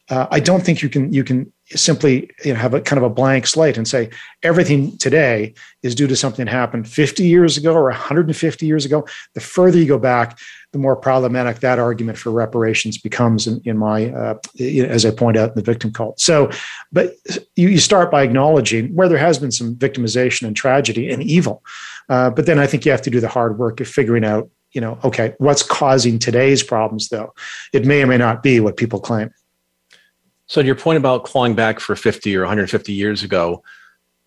uh, 0.10 0.27
I 0.32 0.39
don't 0.39 0.63
think 0.63 0.82
you 0.82 0.89
can 0.89 1.13
you 1.13 1.24
can 1.24 1.51
simply 1.75 2.30
you 2.44 2.53
know, 2.53 2.60
have 2.60 2.74
a 2.74 2.82
kind 2.82 2.98
of 2.98 3.03
a 3.03 3.10
blank 3.10 3.48
slate 3.48 3.77
and 3.77 3.88
say 3.88 4.10
everything 4.44 4.98
today 4.98 5.53
is 5.82 5.96
due 5.96 6.08
to 6.08 6.15
something 6.15 6.46
that 6.46 6.51
happened 6.51 6.88
50 6.88 7.25
years 7.25 7.58
ago 7.58 7.74
or 7.74 7.86
150 7.86 8.65
years 8.65 8.86
ago. 8.86 9.06
The 9.34 9.42
further 9.42 9.77
you 9.77 9.86
go 9.86 10.00
back, 10.00 10.39
the 10.72 10.80
more 10.80 10.96
problematic 10.96 11.60
that 11.60 11.80
argument 11.80 12.18
for 12.18 12.32
reparations 12.32 12.98
becomes 12.98 13.48
in, 13.48 13.62
in 13.63 13.77
my, 13.77 14.12
uh, 14.12 14.36
as 14.60 15.06
I 15.06 15.12
point 15.12 15.38
out 15.38 15.50
in 15.50 15.56
the 15.56 15.62
victim 15.62 15.92
cult. 15.92 16.20
So, 16.20 16.50
but 16.92 17.13
you, 17.56 17.70
you, 17.70 17.77
start 17.77 18.10
by 18.10 18.24
acknowledging 18.24 18.94
where 18.96 19.08
there 19.08 19.18
has 19.18 19.38
been 19.38 19.51
some 19.51 19.75
victimization 19.75 20.48
and 20.48 20.56
tragedy 20.56 21.12
and 21.12 21.22
evil. 21.22 21.63
Uh, 22.10 22.30
but 22.32 22.46
then 22.46 22.60
I 22.60 22.65
think 22.65 22.86
you 22.86 22.92
have 22.92 23.01
to 23.03 23.12
do 23.12 23.20
the 23.20 23.27
hard 23.27 23.60
work 23.60 23.80
of 23.82 23.88
figuring 23.88 24.25
out, 24.25 24.50
you 24.72 24.82
know, 24.82 24.98
okay, 25.03 25.36
what's 25.38 25.62
causing 25.62 26.18
today's 26.18 26.63
problems 26.63 27.10
though? 27.10 27.34
It 27.72 27.86
may 27.86 28.01
or 28.01 28.08
may 28.08 28.18
not 28.18 28.42
be 28.42 28.60
what 28.60 28.77
people 28.77 29.00
claim. 29.00 29.32
So, 30.53 30.62
to 30.62 30.67
your 30.67 30.75
point 30.75 30.98
about 30.98 31.24
clawing 31.24 31.55
back 31.55 31.79
for 31.79 31.95
50 31.95 32.38
or 32.38 32.41
150 32.41 32.93
years 32.93 33.24
ago, 33.24 33.63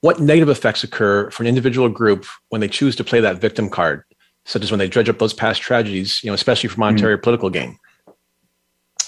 what 0.00 0.18
negative 0.18 0.49
effects 0.49 0.83
occur 0.83 1.30
for 1.30 1.45
an 1.45 1.47
individual 1.47 1.88
group 1.88 2.26
when 2.49 2.61
they 2.61 2.66
choose 2.66 2.97
to 2.97 3.04
play 3.04 3.21
that 3.21 3.40
victim 3.40 3.71
card, 3.71 4.02
such 4.45 4.64
as 4.64 4.73
when 4.73 4.80
they 4.80 4.88
dredge 4.88 5.09
up 5.09 5.21
those 5.21 5.33
past 5.33 5.62
tragedies, 5.62 6.25
you 6.25 6.28
know, 6.28 6.35
especially 6.35 6.68
for 6.68 6.80
monetary 6.80 7.14
mm-hmm. 7.14 7.23
political 7.23 7.49
gain? 7.49 7.78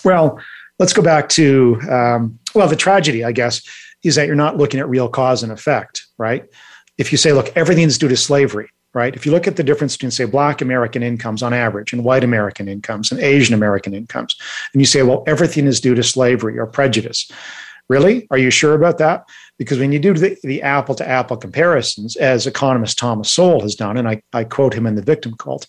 Well, 0.05 0.39
let's 0.79 0.93
go 0.93 1.03
back 1.03 1.29
to, 1.31 1.81
um, 1.91 2.39
well, 2.55 2.69
the 2.69 2.77
tragedy, 2.77 3.25
I 3.25 3.33
guess, 3.33 3.63
is 4.05 4.15
that 4.15 4.29
you're 4.29 4.37
not 4.37 4.57
looking 4.57 4.79
at 4.79 4.89
real 4.89 5.09
cause 5.09 5.43
and 5.43 5.51
effect, 5.51 6.07
right? 6.19 6.45
If 6.99 7.11
you 7.11 7.19
say, 7.19 7.33
look, 7.33 7.51
everything's 7.57 7.99
due 7.99 8.07
to 8.07 8.17
slavery, 8.17 8.71
right? 8.99 9.15
If 9.15 9.25
you 9.25 9.31
look 9.31 9.47
at 9.47 9.55
the 9.55 9.63
difference 9.63 9.97
between, 9.97 10.11
say, 10.11 10.25
Black 10.25 10.61
American 10.61 11.05
incomes 11.05 11.41
on 11.41 11.55
average 11.55 11.93
and 11.93 12.03
white 12.03 12.25
American 12.25 12.69
incomes 12.69 13.13
and 13.13 13.21
Asian 13.21 13.55
American 13.55 13.95
incomes, 13.95 14.37
and 14.73 14.83
you 14.83 14.87
say, 14.87 15.03
well, 15.05 15.23
everything 15.27 15.67
is 15.67 15.81
due 15.81 15.95
to 15.95 16.03
slavery 16.03 16.59
or 16.59 16.67
prejudice. 16.67 17.31
Really? 17.89 18.27
Are 18.31 18.39
you 18.39 18.51
sure 18.51 18.75
about 18.75 18.99
that? 18.99 19.25
Because 19.57 19.79
when 19.79 19.93
you 19.93 19.99
do 19.99 20.13
the, 20.13 20.37
the 20.43 20.63
apple 20.63 20.95
to 20.97 21.09
apple 21.09 21.37
comparisons, 21.37 22.17
as 22.17 22.47
economist 22.47 22.99
Thomas 22.99 23.33
Sowell 23.33 23.63
has 23.63 23.75
done, 23.75 23.97
and 23.97 24.07
I, 24.07 24.23
I 24.33 24.45
quote 24.45 24.75
him 24.75 24.87
in 24.87 24.95
The 24.95 25.03
Victim 25.03 25.35
Cult, 25.39 25.67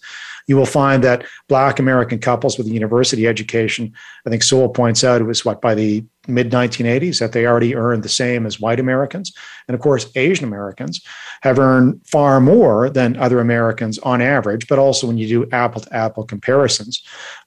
you 0.47 0.57
will 0.57 0.65
find 0.65 1.03
that 1.03 1.25
Black 1.47 1.79
American 1.79 2.19
couples 2.19 2.57
with 2.57 2.67
a 2.67 2.71
university 2.71 3.25
education, 3.27 3.93
I 4.25 4.29
think 4.29 4.43
Sowell 4.43 4.69
points 4.69 5.03
out 5.03 5.21
it 5.21 5.25
was 5.25 5.45
what, 5.45 5.61
by 5.61 5.75
the 5.75 6.03
mid 6.27 6.51
1980s, 6.51 7.19
that 7.19 7.31
they 7.31 7.45
already 7.45 7.75
earned 7.75 8.03
the 8.03 8.09
same 8.09 8.45
as 8.45 8.59
white 8.59 8.79
Americans. 8.79 9.31
And 9.67 9.75
of 9.75 9.81
course, 9.81 10.11
Asian 10.15 10.45
Americans 10.45 11.01
have 11.41 11.57
earned 11.57 12.01
far 12.05 12.41
more 12.41 12.89
than 12.89 13.15
other 13.17 13.39
Americans 13.39 13.97
on 13.99 14.21
average, 14.21 14.67
but 14.67 14.79
also 14.79 15.07
when 15.07 15.17
you 15.17 15.27
do 15.27 15.49
apple 15.51 15.81
to 15.81 15.95
apple 15.95 16.25
comparisons 16.25 17.01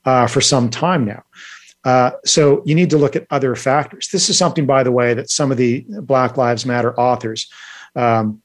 uh, 0.06 0.26
for 0.26 0.40
some 0.40 0.70
time 0.70 1.04
now. 1.04 1.22
Uh, 1.84 2.12
so 2.24 2.62
you 2.64 2.74
need 2.74 2.90
to 2.90 2.98
look 2.98 3.16
at 3.16 3.26
other 3.30 3.54
factors. 3.56 4.08
This 4.12 4.28
is 4.28 4.38
something, 4.38 4.66
by 4.66 4.82
the 4.82 4.92
way, 4.92 5.14
that 5.14 5.30
some 5.30 5.50
of 5.50 5.56
the 5.56 5.84
Black 6.02 6.36
Lives 6.36 6.64
Matter 6.64 6.98
authors, 6.98 7.50
um, 7.96 8.42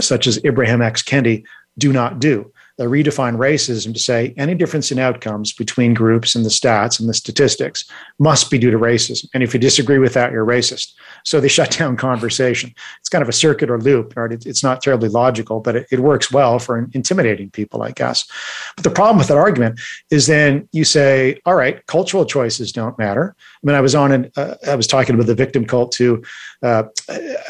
such 0.00 0.26
as 0.26 0.38
Ibram 0.40 0.84
X. 0.84 1.02
Kendi, 1.02 1.44
do 1.78 1.92
not 1.92 2.18
do 2.18 2.52
redefine 2.84 3.36
racism 3.36 3.92
to 3.92 3.98
say 3.98 4.32
any 4.36 4.54
difference 4.54 4.92
in 4.92 4.98
outcomes 4.98 5.52
between 5.52 5.94
groups 5.94 6.34
and 6.34 6.44
the 6.44 6.50
stats 6.50 7.00
and 7.00 7.08
the 7.08 7.14
statistics 7.14 7.84
must 8.18 8.50
be 8.50 8.58
due 8.58 8.70
to 8.70 8.78
racism. 8.78 9.26
And 9.34 9.42
if 9.42 9.52
you 9.52 9.58
disagree 9.58 9.98
with 9.98 10.14
that, 10.14 10.30
you're 10.30 10.46
racist. 10.46 10.92
So 11.24 11.40
they 11.40 11.48
shut 11.58 11.76
down 11.76 11.96
conversation. 11.96 12.72
It's 13.00 13.08
kind 13.08 13.22
of 13.22 13.28
a 13.28 13.32
circular 13.32 13.78
loop, 13.78 14.16
right? 14.16 14.30
It's 14.30 14.62
not 14.62 14.80
terribly 14.80 15.08
logical, 15.08 15.60
but 15.60 15.76
it, 15.90 15.98
works 15.98 16.30
well 16.30 16.60
for 16.60 16.78
intimidating 16.92 17.50
people, 17.50 17.82
I 17.82 17.90
guess. 17.90 18.24
But 18.76 18.84
the 18.84 18.90
problem 18.90 19.18
with 19.18 19.26
that 19.26 19.36
argument 19.36 19.80
is 20.10 20.28
then 20.28 20.68
you 20.72 20.84
say, 20.84 21.40
all 21.44 21.56
right, 21.56 21.84
cultural 21.86 22.24
choices 22.24 22.70
don't 22.70 22.96
matter. 22.98 23.34
I 23.36 23.66
mean, 23.66 23.74
I 23.74 23.80
was 23.80 23.96
on 23.96 24.12
an, 24.12 24.30
uh, 24.36 24.54
I 24.68 24.76
was 24.76 24.86
talking 24.86 25.16
about 25.16 25.26
the 25.26 25.34
victim 25.34 25.64
cult 25.66 25.90
to 25.92 26.22
uh, 26.62 26.84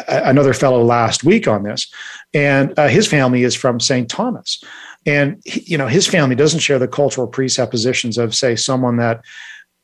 another 0.08 0.54
fellow 0.54 0.82
last 0.82 1.24
week 1.24 1.46
on 1.46 1.62
this, 1.62 1.92
and 2.32 2.76
uh, 2.78 2.88
his 2.88 3.06
family 3.06 3.42
is 3.42 3.54
from 3.54 3.80
St. 3.80 4.08
Thomas 4.08 4.64
and 5.08 5.40
you 5.46 5.78
know 5.78 5.86
his 5.86 6.06
family 6.06 6.36
doesn't 6.36 6.60
share 6.60 6.78
the 6.78 6.86
cultural 6.86 7.26
presuppositions 7.26 8.18
of 8.18 8.34
say 8.34 8.54
someone 8.54 8.98
that 8.98 9.24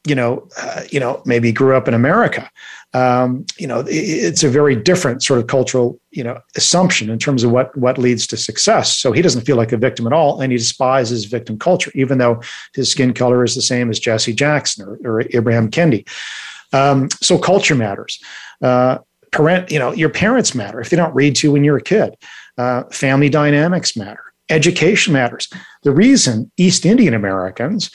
you 0.07 0.15
know 0.15 0.47
uh, 0.61 0.83
you 0.91 1.01
know 1.01 1.23
maybe 1.25 1.51
grew 1.51 1.75
up 1.75 1.89
in 1.89 1.95
america. 1.95 2.51
Um, 2.93 3.45
you 3.59 3.67
know 3.67 3.81
it, 3.81 3.95
it's 3.95 4.45
a 4.45 4.49
very 4.51 4.77
different 4.77 5.23
sort 5.23 5.41
of 5.41 5.47
cultural 5.47 5.99
you 6.11 6.23
know 6.23 6.39
assumption 6.57 7.09
in 7.09 7.19
terms 7.19 7.43
of 7.43 7.51
what 7.51 7.77
what 7.77 7.97
leads 7.97 8.27
to 8.29 8.37
success. 8.37 8.95
So 8.95 9.13
he 9.13 9.23
doesn't 9.23 9.47
feel 9.47 9.57
like 9.57 9.73
a 9.73 9.79
victim 9.79 10.07
at 10.07 10.13
all 10.13 10.41
and 10.41 10.53
he 10.53 10.59
despises 10.59 11.25
victim 11.25 11.59
culture 11.59 11.91
even 11.95 12.19
though 12.19 12.43
his 12.75 12.91
skin 12.91 13.15
color 13.15 13.43
is 13.45 13.55
the 13.55 13.63
same 13.63 13.89
as 13.89 13.99
jesse 13.99 14.35
jackson 14.35 14.87
or, 14.87 14.99
or 15.05 15.23
ibram 15.25 15.71
kendi. 15.71 16.07
Um, 16.73 17.09
so 17.23 17.39
culture 17.39 17.75
matters. 17.75 18.23
Uh, 18.61 18.99
parent 19.33 19.71
you 19.71 19.79
know 19.79 19.93
your 19.93 20.11
parents 20.11 20.55
matter 20.55 20.81
if 20.81 20.91
they 20.91 20.97
don't 20.97 21.15
read 21.15 21.35
to 21.37 21.47
you 21.47 21.53
when 21.53 21.65
you're 21.65 21.79
a 21.79 21.83
kid. 21.83 22.15
Uh, 22.57 22.85
family 22.91 23.29
dynamics 23.29 23.97
matter 23.97 24.24
education 24.49 25.13
matters. 25.13 25.49
The 25.83 25.93
reason 25.93 26.51
East 26.57 26.85
Indian 26.85 27.15
Americans 27.15 27.91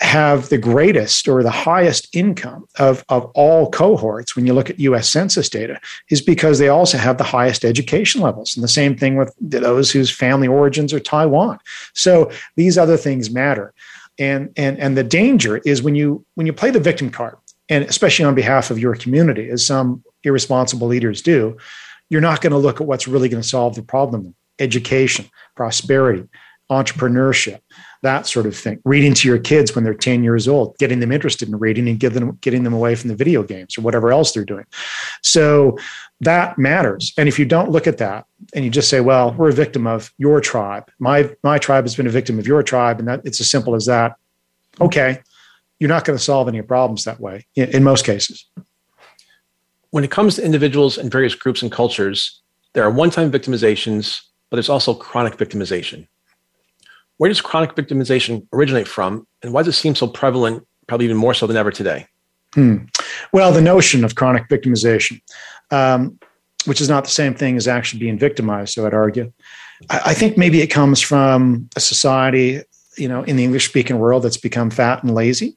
have 0.00 0.48
the 0.48 0.58
greatest 0.58 1.28
or 1.28 1.42
the 1.42 1.50
highest 1.50 2.14
income 2.16 2.66
of, 2.78 3.04
of 3.10 3.24
all 3.34 3.70
cohorts 3.70 4.34
when 4.34 4.46
you 4.46 4.54
look 4.54 4.70
at 4.70 4.80
US 4.80 5.10
Census 5.10 5.48
data 5.48 5.78
is 6.08 6.22
because 6.22 6.58
they 6.58 6.68
also 6.68 6.96
have 6.96 7.18
the 7.18 7.24
highest 7.24 7.66
education 7.66 8.22
levels. 8.22 8.56
And 8.56 8.64
the 8.64 8.68
same 8.68 8.96
thing 8.96 9.16
with 9.16 9.34
those 9.40 9.90
whose 9.90 10.10
family 10.10 10.48
origins 10.48 10.94
are 10.94 11.00
Taiwan. 11.00 11.58
So 11.94 12.30
these 12.56 12.78
other 12.78 12.96
things 12.96 13.30
matter. 13.30 13.74
And, 14.18 14.50
and, 14.56 14.78
and 14.78 14.96
the 14.96 15.04
danger 15.04 15.58
is 15.58 15.82
when 15.82 15.94
you 15.94 16.24
when 16.34 16.46
you 16.46 16.52
play 16.52 16.70
the 16.70 16.80
victim 16.80 17.10
card, 17.10 17.36
and 17.68 17.84
especially 17.84 18.24
on 18.24 18.34
behalf 18.34 18.70
of 18.70 18.78
your 18.78 18.94
community, 18.96 19.48
as 19.48 19.64
some 19.64 20.02
irresponsible 20.24 20.88
leaders 20.88 21.22
do, 21.22 21.56
you're 22.08 22.20
not 22.20 22.40
going 22.40 22.50
to 22.50 22.58
look 22.58 22.80
at 22.80 22.86
what's 22.86 23.06
really 23.06 23.28
going 23.28 23.42
to 23.42 23.48
solve 23.48 23.76
the 23.76 23.82
problem 23.82 24.34
education, 24.60 25.26
prosperity, 25.56 26.28
entrepreneurship, 26.70 27.60
that 28.02 28.26
sort 28.26 28.46
of 28.46 28.56
thing. 28.56 28.80
Reading 28.84 29.12
to 29.14 29.28
your 29.28 29.38
kids 29.38 29.74
when 29.74 29.84
they're 29.84 29.92
10 29.92 30.22
years 30.22 30.46
old, 30.46 30.78
getting 30.78 31.00
them 31.00 31.10
interested 31.10 31.48
in 31.48 31.58
reading 31.58 31.88
and 31.88 31.98
give 31.98 32.14
them, 32.14 32.38
getting 32.40 32.62
them 32.62 32.72
away 32.72 32.94
from 32.94 33.08
the 33.08 33.16
video 33.16 33.42
games 33.42 33.76
or 33.76 33.82
whatever 33.82 34.12
else 34.12 34.32
they're 34.32 34.44
doing. 34.44 34.64
So 35.22 35.76
that 36.20 36.58
matters. 36.58 37.12
And 37.18 37.28
if 37.28 37.38
you 37.38 37.44
don't 37.44 37.70
look 37.70 37.86
at 37.86 37.98
that 37.98 38.24
and 38.54 38.64
you 38.64 38.70
just 38.70 38.88
say, 38.88 39.00
well, 39.00 39.34
we're 39.34 39.50
a 39.50 39.52
victim 39.52 39.86
of 39.86 40.12
your 40.16 40.40
tribe, 40.40 40.90
my, 40.98 41.30
my 41.42 41.58
tribe 41.58 41.84
has 41.84 41.96
been 41.96 42.06
a 42.06 42.10
victim 42.10 42.38
of 42.38 42.46
your 42.46 42.62
tribe, 42.62 43.00
and 43.00 43.08
that 43.08 43.22
it's 43.24 43.40
as 43.40 43.50
simple 43.50 43.74
as 43.74 43.86
that. 43.86 44.14
Okay. 44.80 45.20
You're 45.80 45.88
not 45.88 46.04
going 46.04 46.18
to 46.18 46.22
solve 46.22 46.46
any 46.46 46.62
problems 46.62 47.04
that 47.04 47.20
way 47.20 47.46
in, 47.56 47.70
in 47.70 47.84
most 47.84 48.04
cases. 48.04 48.46
When 49.90 50.04
it 50.04 50.10
comes 50.10 50.36
to 50.36 50.44
individuals 50.44 50.98
and 50.98 51.10
various 51.10 51.34
groups 51.34 51.62
and 51.62 51.72
cultures, 51.72 52.42
there 52.74 52.84
are 52.84 52.90
one 52.90 53.10
time 53.10 53.32
victimizations 53.32 54.20
but 54.50 54.56
there's 54.56 54.68
also 54.68 54.94
chronic 54.94 55.36
victimization. 55.36 56.06
Where 57.16 57.28
does 57.28 57.40
chronic 57.40 57.74
victimization 57.74 58.46
originate 58.52 58.88
from, 58.88 59.26
and 59.42 59.52
why 59.52 59.62
does 59.62 59.74
it 59.74 59.78
seem 59.78 59.94
so 59.94 60.08
prevalent, 60.08 60.66
probably 60.86 61.06
even 61.06 61.16
more 61.16 61.34
so 61.34 61.46
than 61.46 61.56
ever 61.56 61.70
today? 61.70 62.06
Hmm. 62.54 62.78
Well, 63.32 63.52
the 63.52 63.60
notion 63.60 64.04
of 64.04 64.16
chronic 64.16 64.48
victimization, 64.48 65.20
um, 65.70 66.18
which 66.64 66.80
is 66.80 66.88
not 66.88 67.04
the 67.04 67.10
same 67.10 67.34
thing 67.34 67.56
as 67.56 67.68
actually 67.68 68.00
being 68.00 68.18
victimized, 68.18 68.74
so 68.74 68.86
I'd 68.86 68.94
argue. 68.94 69.32
I, 69.88 70.00
I 70.06 70.14
think 70.14 70.36
maybe 70.36 70.60
it 70.60 70.68
comes 70.68 71.00
from 71.00 71.68
a 71.76 71.80
society 71.80 72.62
you 72.96 73.08
know, 73.08 73.22
in 73.22 73.36
the 73.36 73.44
English 73.44 73.68
speaking 73.68 73.98
world 73.98 74.22
that's 74.22 74.36
become 74.36 74.70
fat 74.70 75.02
and 75.02 75.14
lazy. 75.14 75.56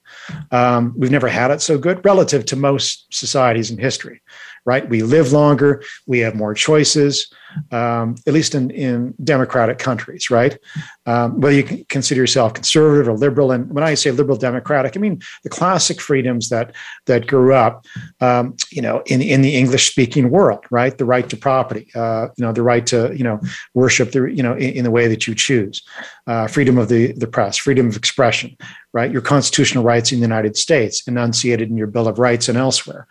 Um, 0.51 0.93
we've 0.95 1.11
never 1.11 1.27
had 1.27 1.51
it 1.51 1.61
so 1.61 1.77
good 1.77 2.03
relative 2.05 2.45
to 2.45 2.55
most 2.55 3.05
societies 3.13 3.69
in 3.69 3.77
history, 3.77 4.21
right? 4.65 4.87
We 4.87 5.03
live 5.03 5.31
longer, 5.31 5.83
we 6.07 6.19
have 6.19 6.35
more 6.35 6.53
choices, 6.53 7.31
um, 7.71 8.15
at 8.25 8.33
least 8.33 8.55
in, 8.55 8.71
in 8.71 9.13
democratic 9.23 9.77
countries, 9.77 10.29
right? 10.29 10.57
Um, 11.05 11.39
whether 11.39 11.55
you 11.55 11.85
consider 11.89 12.21
yourself 12.21 12.53
conservative 12.53 13.07
or 13.07 13.17
liberal, 13.17 13.51
and 13.51 13.69
when 13.71 13.83
I 13.83 13.93
say 13.93 14.11
liberal 14.11 14.37
democratic, 14.37 14.95
I 14.95 14.99
mean 14.99 15.21
the 15.43 15.49
classic 15.49 15.99
freedoms 15.99 16.49
that 16.49 16.73
that 17.05 17.27
grew 17.27 17.53
up, 17.53 17.85
um, 18.21 18.55
you 18.71 18.81
know, 18.81 19.03
in 19.05 19.21
in 19.21 19.41
the 19.41 19.55
English 19.55 19.89
speaking 19.89 20.29
world, 20.29 20.65
right? 20.71 20.97
The 20.97 21.05
right 21.05 21.29
to 21.29 21.37
property, 21.37 21.89
uh, 21.95 22.27
you 22.37 22.45
know, 22.45 22.53
the 22.53 22.63
right 22.63 22.85
to 22.87 23.13
you 23.15 23.23
know 23.23 23.39
worship 23.73 24.11
the 24.11 24.23
you 24.25 24.43
know 24.43 24.53
in, 24.53 24.73
in 24.77 24.83
the 24.83 24.91
way 24.91 25.07
that 25.07 25.27
you 25.27 25.35
choose, 25.35 25.81
uh, 26.27 26.47
freedom 26.47 26.77
of 26.77 26.89
the 26.89 27.11
the 27.13 27.27
press, 27.27 27.57
freedom 27.57 27.87
of 27.87 27.95
expression, 27.95 28.55
right? 28.93 29.11
Your 29.11 29.21
constitutional 29.21 29.83
rights 29.83 30.11
in 30.11 30.19
the 30.19 30.25
United 30.25 30.57
States, 30.57 31.07
enunciated 31.07 31.69
in 31.69 31.77
your 31.77 31.87
Bill 31.87 32.07
of 32.07 32.19
Rights 32.19 32.49
and 32.49 32.57
elsewhere. 32.57 33.07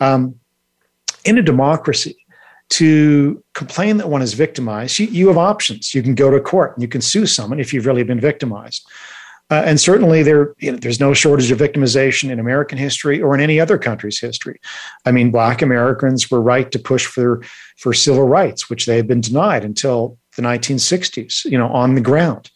Um, 0.00 0.36
in 1.28 1.38
a 1.38 1.42
democracy, 1.42 2.16
to 2.70 3.42
complain 3.54 3.96
that 3.96 4.10
one 4.10 4.22
is 4.22 4.34
victimized, 4.34 4.98
you, 4.98 5.06
you, 5.06 5.28
have 5.28 5.38
options. 5.38 5.94
You 5.94 6.02
can 6.02 6.14
go 6.14 6.30
to 6.30 6.40
court 6.40 6.74
and 6.74 6.82
you 6.82 6.88
can 6.88 7.00
sue 7.00 7.26
someone 7.26 7.60
if 7.60 7.72
you've 7.72 7.86
really 7.86 8.02
been 8.02 8.20
victimized. 8.20 8.86
Uh, 9.50 9.62
and 9.64 9.80
certainly 9.80 10.22
there, 10.22 10.54
you 10.58 10.72
know, 10.72 10.76
there's 10.76 11.00
no 11.00 11.14
shortage 11.14 11.50
of 11.50 11.58
victimization 11.58 12.30
in 12.30 12.38
American 12.38 12.76
history 12.76 13.22
or 13.22 13.34
in 13.34 13.40
any 13.40 13.58
other 13.58 13.78
country's 13.78 14.20
history. 14.20 14.60
I 15.06 15.12
mean, 15.12 15.30
Black 15.30 15.62
Americans 15.62 16.30
were 16.30 16.42
right 16.42 16.70
to 16.70 16.78
push 16.78 17.06
for, 17.06 17.42
for 17.78 17.94
civil 17.94 18.28
rights, 18.28 18.68
which 18.68 18.84
they 18.84 18.96
had 18.96 19.08
been 19.08 19.22
denied 19.22 19.64
until 19.64 20.18
the 20.36 20.42
1960s, 20.42 21.46
you 21.46 21.56
know, 21.56 21.68
on 21.68 21.94
the 21.94 22.02
ground. 22.02 22.50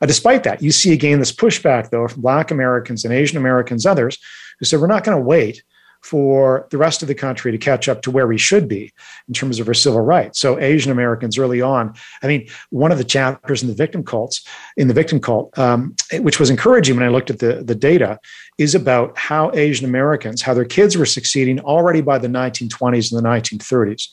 Uh, 0.00 0.06
despite 0.06 0.42
that, 0.42 0.60
you 0.60 0.72
see 0.72 0.92
again 0.92 1.20
this 1.20 1.32
pushback, 1.32 1.90
though, 1.90 2.08
from 2.08 2.22
Black 2.22 2.50
Americans 2.50 3.04
and 3.04 3.14
Asian 3.14 3.36
Americans, 3.36 3.86
others, 3.86 4.18
who 4.58 4.64
said, 4.64 4.80
we're 4.80 4.88
not 4.88 5.04
going 5.04 5.16
to 5.16 5.22
wait 5.22 5.62
for 6.02 6.66
the 6.70 6.78
rest 6.78 7.02
of 7.02 7.08
the 7.08 7.14
country 7.14 7.52
to 7.52 7.58
catch 7.58 7.88
up 7.88 8.02
to 8.02 8.10
where 8.10 8.26
we 8.26 8.36
should 8.36 8.68
be 8.68 8.92
in 9.28 9.34
terms 9.34 9.60
of 9.60 9.68
our 9.68 9.74
civil 9.74 10.00
rights. 10.00 10.40
So 10.40 10.58
Asian 10.58 10.90
Americans 10.90 11.38
early 11.38 11.60
on, 11.60 11.94
I 12.22 12.26
mean, 12.26 12.48
one 12.70 12.90
of 12.90 12.98
the 12.98 13.04
chapters 13.04 13.62
in 13.62 13.68
the 13.68 13.74
victim 13.74 14.04
cults, 14.04 14.46
in 14.76 14.88
the 14.88 14.94
victim 14.94 15.20
cult, 15.20 15.56
um, 15.58 15.94
which 16.14 16.40
was 16.40 16.50
encouraging 16.50 16.96
when 16.96 17.04
I 17.04 17.08
looked 17.08 17.30
at 17.30 17.38
the, 17.38 17.62
the 17.62 17.74
data, 17.74 18.18
is 18.58 18.74
about 18.74 19.16
how 19.16 19.50
Asian 19.54 19.86
Americans, 19.86 20.42
how 20.42 20.54
their 20.54 20.64
kids 20.64 20.96
were 20.96 21.06
succeeding 21.06 21.60
already 21.60 22.00
by 22.00 22.18
the 22.18 22.28
1920s 22.28 23.12
and 23.12 23.24
the 23.24 23.28
1930s. 23.28 24.08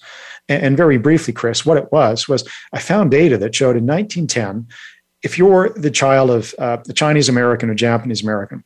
And, 0.48 0.64
and 0.64 0.78
very 0.78 0.98
briefly, 0.98 1.34
Chris, 1.34 1.66
what 1.66 1.78
it 1.78 1.92
was, 1.92 2.28
was 2.28 2.48
I 2.72 2.80
found 2.80 3.12
data 3.12 3.38
that 3.38 3.56
showed 3.56 3.76
in 3.76 3.86
1910, 3.86 4.68
if 5.22 5.38
you're 5.38 5.70
the 5.70 5.92
child 5.92 6.30
of 6.30 6.56
uh, 6.60 6.78
a 6.88 6.94
Chinese 6.94 7.30
American 7.30 7.70
or 7.70 7.76
Japanese 7.76 8.24
American, 8.24 8.64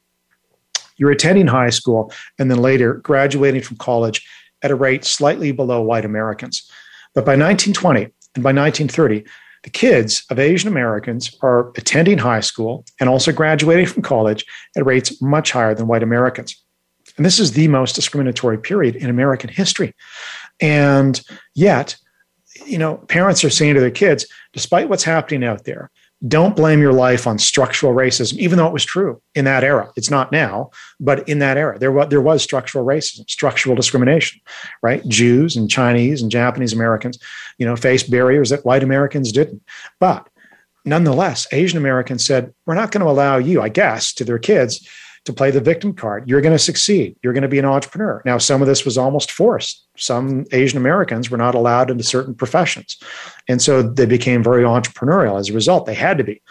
you're 0.97 1.11
attending 1.11 1.47
high 1.47 1.69
school 1.69 2.11
and 2.39 2.49
then 2.49 2.59
later 2.59 2.95
graduating 2.95 3.61
from 3.61 3.77
college 3.77 4.25
at 4.61 4.71
a 4.71 4.75
rate 4.75 5.05
slightly 5.05 5.51
below 5.51 5.81
white 5.81 6.05
Americans. 6.05 6.69
But 7.13 7.25
by 7.25 7.33
1920 7.33 8.03
and 8.35 8.43
by 8.43 8.53
1930, 8.53 9.23
the 9.63 9.69
kids 9.69 10.25
of 10.29 10.39
Asian 10.39 10.67
Americans 10.67 11.37
are 11.41 11.71
attending 11.77 12.17
high 12.17 12.41
school 12.41 12.85
and 12.99 13.09
also 13.09 13.31
graduating 13.31 13.85
from 13.85 14.03
college 14.03 14.45
at 14.75 14.85
rates 14.85 15.21
much 15.21 15.51
higher 15.51 15.73
than 15.73 15.87
white 15.87 16.03
Americans. 16.03 16.61
And 17.17 17.25
this 17.25 17.39
is 17.39 17.53
the 17.53 17.67
most 17.67 17.95
discriminatory 17.95 18.57
period 18.57 18.95
in 18.95 19.09
American 19.09 19.49
history. 19.49 19.93
And 20.59 21.21
yet, 21.55 21.95
you 22.65 22.77
know, 22.77 22.97
parents 22.97 23.43
are 23.43 23.49
saying 23.49 23.75
to 23.75 23.79
their 23.79 23.91
kids, 23.91 24.25
despite 24.51 24.89
what's 24.89 25.03
happening 25.03 25.43
out 25.43 25.65
there, 25.65 25.91
don't 26.27 26.55
blame 26.55 26.79
your 26.79 26.93
life 26.93 27.27
on 27.27 27.37
structural 27.37 27.93
racism, 27.93 28.37
even 28.37 28.57
though 28.57 28.67
it 28.67 28.73
was 28.73 28.85
true 28.85 29.21
in 29.35 29.45
that 29.45 29.63
era. 29.63 29.91
It's 29.97 30.09
not 30.09 30.31
now, 30.31 30.71
but 30.99 31.27
in 31.27 31.39
that 31.39 31.57
era, 31.57 31.77
there 31.77 31.91
was, 31.91 32.09
there 32.09 32.21
was 32.21 32.41
structural 32.41 32.85
racism, 32.85 33.29
structural 33.29 33.75
discrimination, 33.75 34.39
right? 34.81 35.05
Jews 35.07 35.57
and 35.57 35.69
Chinese 35.69 36.21
and 36.21 36.31
Japanese 36.31 36.71
Americans, 36.71 37.19
you 37.57 37.65
know, 37.65 37.75
faced 37.75 38.09
barriers 38.09 38.49
that 38.51 38.65
white 38.65 38.83
Americans 38.83 39.31
didn't. 39.33 39.61
But 39.99 40.29
nonetheless, 40.85 41.45
Asian 41.51 41.77
Americans 41.77 42.25
said, 42.25 42.53
we're 42.65 42.75
not 42.75 42.91
going 42.91 43.03
to 43.03 43.11
allow 43.11 43.37
you, 43.37 43.61
I 43.61 43.69
guess, 43.69 44.13
to 44.13 44.23
their 44.23 44.39
kids 44.39 44.87
to 45.25 45.33
play 45.33 45.51
the 45.51 45.61
victim 45.61 45.93
card. 45.93 46.27
You're 46.27 46.41
going 46.41 46.55
to 46.55 46.59
succeed. 46.59 47.15
You're 47.23 47.33
going 47.33 47.43
to 47.43 47.47
be 47.47 47.59
an 47.59 47.65
entrepreneur. 47.65 48.21
Now, 48.25 48.37
some 48.37 48.61
of 48.61 48.67
this 48.67 48.83
was 48.83 48.97
almost 48.97 49.31
forced. 49.31 49.85
Some 49.97 50.45
Asian 50.51 50.77
Americans 50.77 51.29
were 51.29 51.37
not 51.37 51.55
allowed 51.55 51.89
into 51.89 52.03
certain 52.03 52.35
professions. 52.35 52.97
And 53.47 53.61
so 53.61 53.81
they 53.81 54.05
became 54.05 54.43
very 54.43 54.63
entrepreneurial 54.63 55.39
as 55.39 55.49
a 55.49 55.53
result. 55.53 55.85
They 55.85 55.93
had 55.93 56.17
to 56.17 56.23
be. 56.23 56.41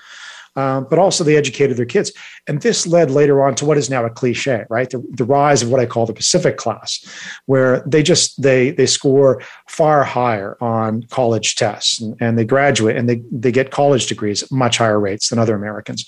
Um, 0.55 0.87
but 0.91 0.99
also 0.99 1.25
they 1.25 1.37
educated 1.37 1.79
their 1.79 1.87
kids. 1.87 2.13
And 2.47 2.61
this 2.61 2.87
led 2.87 3.11
later 3.11 3.43
on 3.43 3.55
to 3.55 3.65
what 3.65 3.79
is 3.79 3.89
now 3.89 4.05
a 4.05 4.11
cliche, 4.11 4.65
right? 4.69 4.91
The, 4.91 5.03
the, 5.13 5.25
rise 5.25 5.63
of 5.63 5.71
what 5.71 5.81
I 5.81 5.87
call 5.87 6.05
the 6.05 6.13
Pacific 6.13 6.59
class, 6.59 7.03
where 7.47 7.83
they 7.87 8.03
just 8.03 8.43
they 8.43 8.73
they 8.73 8.85
score 8.85 9.41
far 9.67 10.05
higher 10.05 10.59
on 10.61 11.05
college 11.05 11.55
tests 11.55 12.03
and, 12.03 12.17
and 12.21 12.39
they 12.39 12.45
graduate 12.45 12.97
and 12.97 13.09
they 13.09 13.23
they 13.33 13.51
get 13.51 13.71
college 13.71 14.09
degrees 14.09 14.43
at 14.43 14.53
much 14.53 14.77
higher 14.77 15.01
rates 15.01 15.31
than 15.31 15.39
other 15.39 15.55
Americans. 15.55 16.05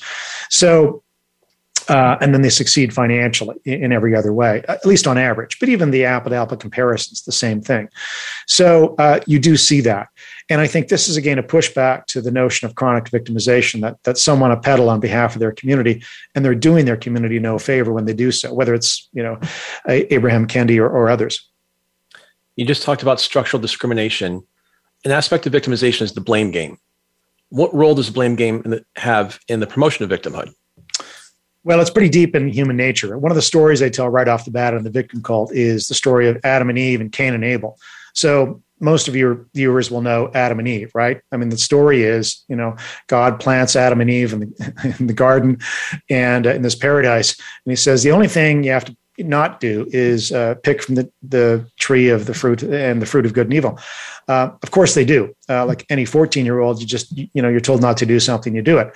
So 0.50 1.03
uh, 1.88 2.16
and 2.20 2.32
then 2.32 2.42
they 2.42 2.50
succeed 2.50 2.92
financially 2.92 3.56
in, 3.64 3.92
every 3.92 4.14
other 4.14 4.32
way, 4.32 4.62
at 4.68 4.84
least 4.86 5.06
on 5.06 5.18
average. 5.18 5.58
But 5.58 5.68
even 5.68 5.90
the 5.90 6.04
apple 6.04 6.30
to 6.30 6.36
apple 6.36 6.56
comparisons, 6.56 7.22
the 7.22 7.32
same 7.32 7.60
thing. 7.60 7.88
So 8.46 8.94
uh, 8.98 9.20
you 9.26 9.38
do 9.38 9.56
see 9.56 9.80
that. 9.82 10.08
And 10.48 10.60
I 10.60 10.66
think 10.66 10.88
this 10.88 11.08
is 11.08 11.16
again 11.16 11.38
a 11.38 11.42
pushback 11.42 12.06
to 12.06 12.20
the 12.20 12.30
notion 12.30 12.66
of 12.66 12.74
chronic 12.74 13.04
victimization 13.04 13.80
that, 13.80 14.02
that 14.04 14.18
some 14.18 14.40
want 14.40 14.52
to 14.52 14.66
peddle 14.66 14.90
on 14.90 15.00
behalf 15.00 15.34
of 15.34 15.40
their 15.40 15.52
community, 15.52 16.02
and 16.34 16.44
they're 16.44 16.54
doing 16.54 16.84
their 16.84 16.96
community 16.96 17.38
no 17.38 17.58
favor 17.58 17.92
when 17.92 18.04
they 18.04 18.14
do 18.14 18.30
so, 18.30 18.52
whether 18.52 18.74
it's 18.74 19.08
you 19.12 19.22
know 19.22 19.36
Ibram 19.86 20.46
Kendi 20.46 20.78
or, 20.78 20.88
or 20.88 21.08
others. 21.08 21.48
You 22.56 22.64
just 22.64 22.82
talked 22.82 23.02
about 23.02 23.20
structural 23.20 23.60
discrimination. 23.60 24.46
An 25.04 25.10
aspect 25.10 25.46
of 25.46 25.52
victimization 25.52 26.02
is 26.02 26.12
the 26.12 26.20
blame 26.20 26.50
game. 26.50 26.78
What 27.48 27.74
role 27.74 27.94
does 27.94 28.10
blame 28.10 28.36
game 28.36 28.80
have 28.96 29.38
in 29.48 29.60
the 29.60 29.66
promotion 29.66 30.04
of 30.04 30.10
victimhood? 30.10 30.54
Well, 31.64 31.80
it's 31.80 31.90
pretty 31.90 32.10
deep 32.10 32.36
in 32.36 32.48
human 32.48 32.76
nature. 32.76 33.18
One 33.18 33.32
of 33.32 33.36
the 33.36 33.42
stories 33.42 33.82
I 33.82 33.88
tell 33.88 34.08
right 34.08 34.28
off 34.28 34.44
the 34.44 34.50
bat 34.50 34.74
on 34.74 34.84
the 34.84 34.90
victim 34.90 35.22
cult 35.22 35.52
is 35.52 35.88
the 35.88 35.94
story 35.94 36.28
of 36.28 36.38
Adam 36.44 36.68
and 36.68 36.78
Eve 36.78 37.00
and 37.00 37.10
Cain 37.10 37.32
and 37.32 37.44
Abel. 37.44 37.78
So 38.12 38.62
most 38.80 39.08
of 39.08 39.16
your 39.16 39.46
viewers 39.54 39.90
will 39.90 40.02
know 40.02 40.30
Adam 40.34 40.58
and 40.58 40.68
Eve, 40.68 40.90
right? 40.94 41.20
I 41.32 41.38
mean, 41.38 41.48
the 41.48 41.56
story 41.56 42.02
is, 42.02 42.44
you 42.48 42.56
know, 42.56 42.76
God 43.06 43.40
plants 43.40 43.76
Adam 43.76 44.00
and 44.02 44.10
Eve 44.10 44.34
in 44.34 44.40
the, 44.40 44.96
in 44.98 45.06
the 45.06 45.12
garden 45.14 45.58
and 46.10 46.46
uh, 46.46 46.50
in 46.50 46.62
this 46.62 46.74
paradise. 46.74 47.38
And 47.38 47.72
he 47.72 47.76
says, 47.76 48.02
the 48.02 48.12
only 48.12 48.28
thing 48.28 48.62
you 48.62 48.72
have 48.72 48.84
to 48.84 48.96
not 49.18 49.60
do 49.60 49.86
is 49.90 50.32
uh, 50.32 50.56
pick 50.64 50.82
from 50.82 50.96
the, 50.96 51.10
the 51.22 51.66
tree 51.78 52.08
of 52.08 52.26
the 52.26 52.34
fruit 52.34 52.62
and 52.62 53.00
the 53.00 53.06
fruit 53.06 53.24
of 53.24 53.32
good 53.32 53.46
and 53.46 53.54
evil. 53.54 53.78
Uh, 54.26 54.50
of 54.62 54.70
course 54.70 54.94
they 54.94 55.04
do. 55.04 55.34
Uh, 55.48 55.64
like 55.64 55.86
any 55.88 56.04
14 56.04 56.44
year 56.44 56.60
old, 56.60 56.80
you 56.80 56.86
just, 56.86 57.16
you 57.16 57.40
know, 57.40 57.48
you're 57.48 57.60
told 57.60 57.80
not 57.80 57.96
to 57.98 58.06
do 58.06 58.18
something, 58.18 58.54
you 58.54 58.62
do 58.62 58.78
it. 58.78 58.92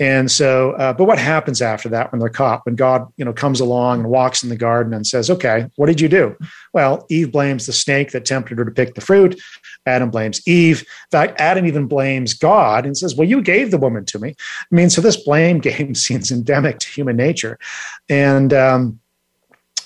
And 0.00 0.30
so, 0.30 0.72
uh, 0.72 0.94
but 0.94 1.04
what 1.04 1.18
happens 1.18 1.60
after 1.60 1.90
that 1.90 2.10
when 2.10 2.20
they're 2.20 2.30
caught? 2.30 2.64
When 2.64 2.74
God, 2.74 3.06
you 3.18 3.24
know, 3.24 3.34
comes 3.34 3.60
along 3.60 4.00
and 4.00 4.08
walks 4.08 4.42
in 4.42 4.48
the 4.48 4.56
garden 4.56 4.94
and 4.94 5.06
says, 5.06 5.28
"Okay, 5.28 5.66
what 5.76 5.86
did 5.86 6.00
you 6.00 6.08
do?" 6.08 6.34
Well, 6.72 7.04
Eve 7.10 7.30
blames 7.30 7.66
the 7.66 7.74
snake 7.74 8.12
that 8.12 8.24
tempted 8.24 8.56
her 8.56 8.64
to 8.64 8.70
pick 8.70 8.94
the 8.94 9.02
fruit. 9.02 9.38
Adam 9.84 10.10
blames 10.10 10.40
Eve. 10.48 10.80
In 10.80 11.10
fact, 11.10 11.38
Adam 11.38 11.66
even 11.66 11.86
blames 11.86 12.32
God 12.32 12.86
and 12.86 12.96
says, 12.96 13.14
"Well, 13.14 13.28
you 13.28 13.42
gave 13.42 13.70
the 13.70 13.78
woman 13.78 14.06
to 14.06 14.18
me." 14.18 14.30
I 14.72 14.74
mean, 14.74 14.88
so 14.88 15.02
this 15.02 15.22
blame 15.22 15.58
game 15.60 15.94
seems 15.94 16.32
endemic 16.32 16.78
to 16.78 16.88
human 16.88 17.16
nature, 17.16 17.58
and 18.08 18.54
um, 18.54 19.00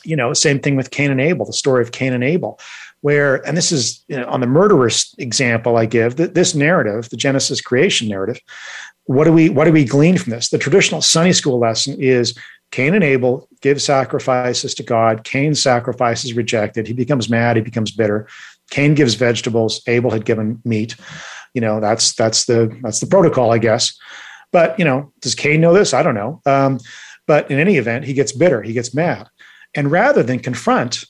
you 0.05 0.15
know, 0.15 0.33
same 0.33 0.61
thing 0.61 0.77
with 0.77 0.93
Cain 0.93 1.11
and 1.11 1.21
Abel. 1.21 1.45
The 1.45 1.53
story 1.53 1.83
of 1.83 1.91
Cain 1.91 2.13
and 2.13 2.23
Abel 2.23 2.61
where, 3.05 3.47
and 3.47 3.55
this 3.55 3.71
is 3.71 4.03
you 4.09 4.17
know, 4.17 4.25
on 4.29 4.41
the 4.41 4.47
murderous 4.47 5.15
example 5.19 5.77
I 5.77 5.85
give, 5.85 6.17
that 6.17 6.33
this 6.33 6.55
narrative, 6.55 7.11
the 7.11 7.19
Genesis 7.19 7.61
creation 7.61 8.09
narrative, 8.09 8.41
what 9.07 9.25
do 9.25 9.33
we 9.33 9.49
what 9.49 9.65
do 9.65 9.73
we 9.73 9.85
glean 9.85 10.17
from 10.17 10.31
this? 10.31 10.49
The 10.49 10.59
traditional 10.59 11.03
Sunday 11.03 11.33
school 11.33 11.59
lesson 11.59 12.01
is 12.01 12.37
Cain 12.71 12.95
and 12.95 13.05
Abel 13.05 13.49
give 13.61 13.81
sacrifices 13.81 14.75
to 14.75 14.83
God. 14.83 15.25
Cain's 15.25 15.63
sacrifice 15.63 16.25
is 16.25 16.35
rejected. 16.35 16.87
He 16.87 16.93
becomes 16.93 17.29
mad. 17.29 17.57
He 17.57 17.63
becomes 17.63 17.91
bitter. 17.91 18.27
Cain 18.71 18.95
gives 18.95 19.15
vegetables. 19.15 19.83
Abel 19.87 20.11
had 20.11 20.25
given 20.25 20.61
meat. 20.65 20.97
You 21.53 21.61
know 21.61 21.81
that's 21.81 22.15
that's 22.15 22.47
the 22.47 22.77
that's 22.83 23.01
the 23.01 23.07
protocol, 23.07 23.53
I 23.53 23.59
guess. 23.59 23.97
But 24.53 24.79
you 24.79 24.85
know, 24.85 25.13
does 25.21 25.35
Cain 25.35 25.61
know 25.61 25.75
this? 25.75 25.93
I 25.93 26.03
don't 26.03 26.15
know. 26.15 26.41
Um, 26.47 26.81
but 27.27 27.51
in 27.51 27.59
any 27.59 27.77
event, 27.77 28.05
he 28.05 28.13
gets 28.13 28.33
bitter. 28.33 28.63
He 28.63 28.73
gets 28.73 28.95
mad, 28.95 29.29
and 29.75 29.91
rather 29.91 30.23
than 30.23 30.39
confront 30.39 31.05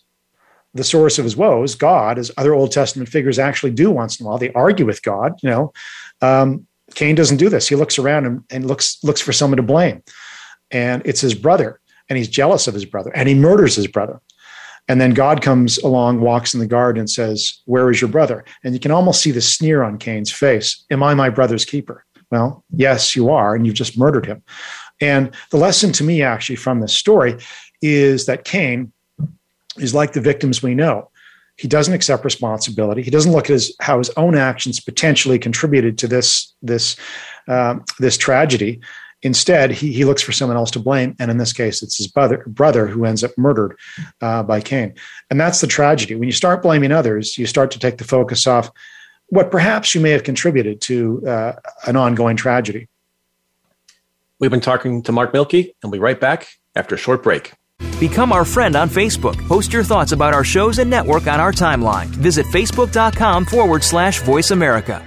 the 0.75 0.85
source 0.85 1.19
of 1.19 1.25
his 1.25 1.37
woes, 1.37 1.77
God, 1.77 2.19
as 2.19 2.33
other 2.37 2.53
Old 2.53 2.73
Testament 2.73 3.09
figures 3.09 3.39
actually 3.39 3.71
do 3.71 3.91
once 3.93 4.19
in 4.19 4.27
a 4.27 4.29
while, 4.29 4.39
they 4.39 4.53
argue 4.53 4.85
with 4.85 5.03
God. 5.03 5.35
You 5.43 5.51
know, 5.51 5.73
um, 6.21 6.67
Cain 6.95 7.15
doesn't 7.15 7.39
do 7.39 7.49
this. 7.49 7.69
He 7.69 7.77
looks 7.77 7.99
around 7.99 8.27
and, 8.27 8.45
and 8.51 8.67
looks 8.67 8.99
looks 9.03 9.21
for 9.21 9.33
someone 9.33 9.57
to 9.57 9.63
blame, 9.63 10.03
and 10.71 11.03
it's 11.05 11.21
his 11.21 11.35
brother, 11.35 11.81
and 12.09 12.17
he's 12.17 12.29
jealous 12.29 12.69
of 12.69 12.75
his 12.75 12.85
brother, 12.85 13.11
and 13.15 13.29
he 13.29 13.35
murders 13.35 13.75
his 13.75 13.87
brother. 13.87 14.21
And 14.87 15.01
then 15.01 15.15
God 15.15 15.41
comes 15.41 15.79
along, 15.79 16.21
walks 16.21 16.53
in 16.53 16.61
the 16.61 16.67
garden, 16.67 17.01
and 17.01 17.11
says, 17.11 17.63
"Where 17.65 17.91
is 17.91 18.01
your 18.01 18.11
brother?" 18.11 18.45
And 18.63 18.75
you 18.75 18.81
can 18.81 18.91
almost 18.91 19.23
see 19.23 19.31
the 19.31 19.41
sneer 19.41 19.83
on 19.83 19.99
Cain's 19.99 20.31
face. 20.31 20.85
Am 20.91 21.03
I 21.03 21.15
my 21.15 21.31
brother's 21.31 21.65
keeper? 21.65 22.05
Well, 22.31 22.65
yes, 22.71 23.17
you 23.17 23.31
are, 23.31 23.55
and 23.55 23.67
you've 23.67 23.77
just 23.77 23.99
murdered 23.99 24.27
him. 24.27 24.43
And 25.01 25.31
the 25.51 25.57
lesson 25.57 25.93
to 25.93 26.05
me, 26.05 26.23
actually, 26.23 26.57
from 26.57 26.81
this 26.81 26.93
story 26.93 27.39
is 27.81 28.27
that 28.27 28.45
Cain 28.45 28.93
is 29.79 29.95
like 29.95 30.13
the 30.13 30.21
victims 30.21 30.63
we 30.63 30.75
know. 30.75 31.11
He 31.57 31.69
doesn't 31.69 31.95
accept 31.95 32.25
responsibility. 32.25 33.03
He 33.03 33.11
doesn't 33.11 33.33
look 33.33 33.45
at 33.45 33.55
his, 33.55 33.77
how 33.81 33.99
his 33.99 34.11
own 34.17 34.35
actions 34.35 34.81
potentially 34.81 35.39
contributed 35.39 35.99
to 35.99 36.09
this 36.09 36.53
this 36.63 36.97
um, 37.49 37.85
this 37.99 38.17
tragedy. 38.17 38.81
Instead, 39.23 39.71
he, 39.71 39.93
he 39.93 40.05
looks 40.05 40.21
for 40.21 40.33
someone 40.33 40.57
else 40.57 40.71
to 40.73 40.79
blame, 40.79 41.17
and 41.19 41.31
in 41.31 41.39
this 41.39 41.53
case, 41.53 41.83
it's 41.83 41.97
his 41.97 42.09
brother 42.09 42.45
brother 42.47 42.87
who 42.87 43.05
ends 43.05 43.23
up 43.23 43.31
murdered 43.39 43.79
uh, 44.21 44.43
by 44.43 44.61
Cain. 44.61 44.95
And 45.31 45.41
that's 45.41 45.61
the 45.61 45.67
tragedy. 45.67 46.15
When 46.15 46.29
you 46.29 46.33
start 46.33 46.63
blaming 46.63 46.93
others, 46.93 47.39
you 47.39 47.47
start 47.47 47.71
to 47.71 47.79
take 47.79 47.99
the 47.99 48.05
focus 48.05 48.47
off 48.47 48.71
what 49.29 49.51
perhaps 49.51 49.95
you 49.95 50.01
may 50.01 50.11
have 50.11 50.25
contributed 50.25 50.81
to 50.83 51.27
uh, 51.27 51.53
an 51.87 51.97
ongoing 51.97 52.37
tragedy. 52.37 52.89
We've 54.39 54.51
been 54.51 54.61
talking 54.61 55.03
to 55.05 55.13
Mark 55.13 55.33
Milke, 55.33 55.55
and 55.55 55.75
we'll 55.85 55.93
be 55.93 55.99
right 55.99 56.21
back 56.21 56.49
after 56.75 56.95
a 56.95 56.99
short 56.99 57.23
break. 57.23 57.53
Become 58.01 58.33
our 58.33 58.45
friend 58.45 58.77
on 58.77 58.89
Facebook. 58.89 59.37
Post 59.49 59.73
your 59.73 59.85
thoughts 59.85 60.13
about 60.13 60.35
our 60.35 60.45
shows 60.45 60.79
and 60.79 60.91
network 60.91 61.27
on 61.27 61.41
our 61.41 61.53
timeline. 61.53 62.07
Visit 62.07 62.47
facebook.com 62.47 63.45
forward 63.47 63.83
slash 63.85 64.21
voice 64.23 64.51
America. 64.51 65.03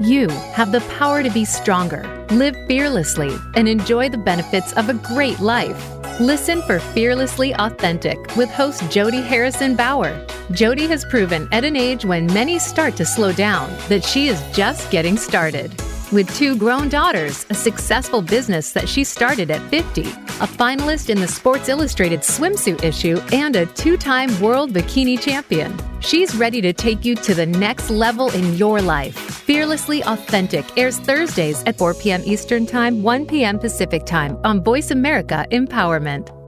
You 0.00 0.28
have 0.28 0.72
the 0.72 0.80
power 0.98 1.22
to 1.22 1.30
be 1.30 1.44
stronger, 1.44 2.26
live 2.30 2.56
fearlessly, 2.66 3.36
and 3.54 3.68
enjoy 3.68 4.08
the 4.08 4.18
benefits 4.18 4.72
of 4.72 4.88
a 4.88 4.94
great 4.94 5.40
life. 5.40 6.00
Listen 6.18 6.62
for 6.62 6.80
Fearlessly 6.80 7.54
Authentic 7.54 8.18
with 8.36 8.50
host 8.50 8.90
Jody 8.90 9.20
Harrison 9.20 9.76
Bauer. 9.76 10.26
Jody 10.52 10.86
has 10.86 11.04
proven 11.04 11.48
at 11.52 11.64
an 11.64 11.76
age 11.76 12.04
when 12.04 12.26
many 12.32 12.58
start 12.58 12.96
to 12.96 13.04
slow 13.04 13.32
down 13.32 13.70
that 13.88 14.04
she 14.04 14.28
is 14.28 14.42
just 14.52 14.90
getting 14.90 15.16
started. 15.16 15.70
With 16.12 16.34
two 16.34 16.56
grown 16.56 16.88
daughters, 16.88 17.46
a 17.50 17.54
successful 17.54 18.20
business 18.20 18.72
that 18.72 18.88
she 18.88 19.04
started 19.04 19.48
at 19.48 19.62
50, 19.70 20.02
a 20.02 20.48
finalist 20.58 21.08
in 21.08 21.20
the 21.20 21.28
Sports 21.28 21.68
Illustrated 21.68 22.20
swimsuit 22.22 22.82
issue, 22.82 23.20
and 23.32 23.54
a 23.54 23.66
two 23.66 23.96
time 23.96 24.28
world 24.40 24.72
bikini 24.72 25.20
champion. 25.20 25.72
She's 26.00 26.34
ready 26.34 26.60
to 26.62 26.72
take 26.72 27.04
you 27.04 27.14
to 27.14 27.32
the 27.32 27.46
next 27.46 27.90
level 27.90 28.28
in 28.30 28.56
your 28.56 28.82
life. 28.82 29.14
Fearlessly 29.14 30.02
Authentic 30.02 30.64
airs 30.76 30.98
Thursdays 30.98 31.62
at 31.64 31.78
4 31.78 31.94
p.m. 31.94 32.22
Eastern 32.24 32.66
Time, 32.66 33.04
1 33.04 33.26
p.m. 33.26 33.60
Pacific 33.60 34.04
Time 34.04 34.36
on 34.42 34.64
Voice 34.64 34.90
America 34.90 35.46
Empowerment. 35.52 36.39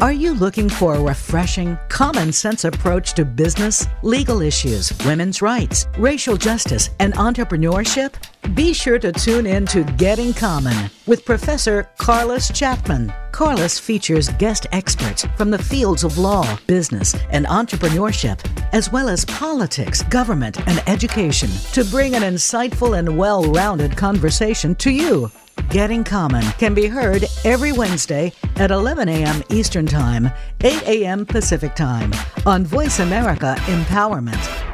Are 0.00 0.12
you 0.12 0.34
looking 0.34 0.68
for 0.68 0.94
a 0.94 1.02
refreshing, 1.02 1.78
common 1.88 2.32
sense 2.32 2.64
approach 2.64 3.14
to 3.14 3.24
business, 3.24 3.86
legal 4.02 4.42
issues, 4.42 4.92
women's 5.06 5.40
rights, 5.40 5.86
racial 5.98 6.36
justice, 6.36 6.90
and 7.00 7.14
entrepreneurship? 7.14 8.14
Be 8.54 8.72
sure 8.72 8.98
to 8.98 9.12
tune 9.12 9.46
in 9.46 9.66
to 9.66 9.84
Getting 9.84 10.34
Common 10.34 10.90
with 11.06 11.24
Professor 11.24 11.88
Carlos 11.96 12.50
Chapman. 12.50 13.12
Carlos 13.32 13.78
features 13.78 14.28
guest 14.30 14.66
experts 14.72 15.26
from 15.36 15.50
the 15.50 15.62
fields 15.62 16.04
of 16.04 16.18
law, 16.18 16.58
business, 16.66 17.14
and 17.30 17.46
entrepreneurship, 17.46 18.40
as 18.72 18.92
well 18.92 19.08
as 19.08 19.24
politics, 19.24 20.02
government, 20.04 20.58
and 20.68 20.82
education, 20.86 21.48
to 21.72 21.84
bring 21.84 22.14
an 22.14 22.22
insightful 22.22 22.98
and 22.98 23.16
well 23.16 23.44
rounded 23.44 23.96
conversation 23.96 24.74
to 24.74 24.90
you. 24.90 25.30
Getting 25.70 26.04
Common 26.04 26.42
can 26.58 26.74
be 26.74 26.86
heard 26.86 27.24
every 27.44 27.72
Wednesday 27.72 28.32
at 28.56 28.70
11 28.70 29.08
a.m. 29.08 29.42
Eastern 29.48 29.86
Time, 29.86 30.30
8 30.62 30.82
a.m. 30.82 31.26
Pacific 31.26 31.74
Time 31.74 32.12
on 32.46 32.64
Voice 32.64 32.98
America 33.00 33.54
Empowerment. 33.66 34.73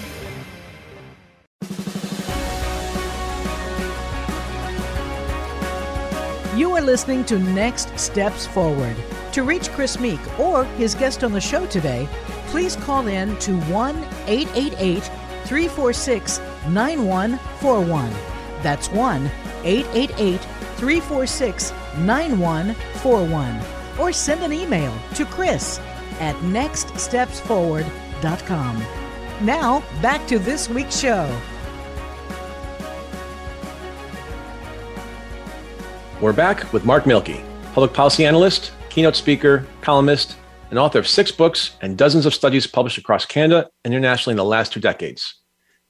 Listening 6.91 7.23
to 7.23 7.39
Next 7.39 7.97
Steps 7.97 8.45
Forward. 8.45 8.97
To 9.31 9.43
reach 9.43 9.71
Chris 9.71 9.97
Meek 9.97 10.19
or 10.37 10.65
his 10.75 10.93
guest 10.93 11.23
on 11.23 11.31
the 11.31 11.39
show 11.39 11.65
today, 11.65 12.05
please 12.47 12.75
call 12.75 13.07
in 13.07 13.37
to 13.37 13.57
1 13.71 13.95
888 14.27 15.03
346 15.45 16.41
9141. 16.67 18.11
That's 18.61 18.89
1 18.89 19.31
888 19.63 20.41
346 20.41 21.71
9141. 21.99 23.61
Or 23.97 24.11
send 24.11 24.43
an 24.43 24.51
email 24.51 24.93
to 25.15 25.23
Chris 25.23 25.79
at 26.19 26.35
nextstepsforward.com. 26.43 28.83
Now, 29.45 29.81
back 30.01 30.27
to 30.27 30.39
this 30.39 30.67
week's 30.67 30.99
show. 30.99 31.41
We're 36.21 36.33
back 36.33 36.71
with 36.71 36.85
Mark 36.85 37.07
Milke, 37.07 37.41
public 37.73 37.93
policy 37.93 38.27
analyst, 38.27 38.73
keynote 38.91 39.15
speaker, 39.15 39.65
columnist, 39.81 40.37
and 40.69 40.77
author 40.77 40.99
of 40.99 41.07
six 41.07 41.31
books 41.31 41.71
and 41.81 41.97
dozens 41.97 42.27
of 42.27 42.33
studies 42.35 42.67
published 42.67 42.99
across 42.99 43.25
Canada 43.25 43.67
and 43.83 43.91
internationally 43.91 44.33
in 44.33 44.37
the 44.37 44.45
last 44.45 44.71
two 44.71 44.79
decades. 44.79 45.41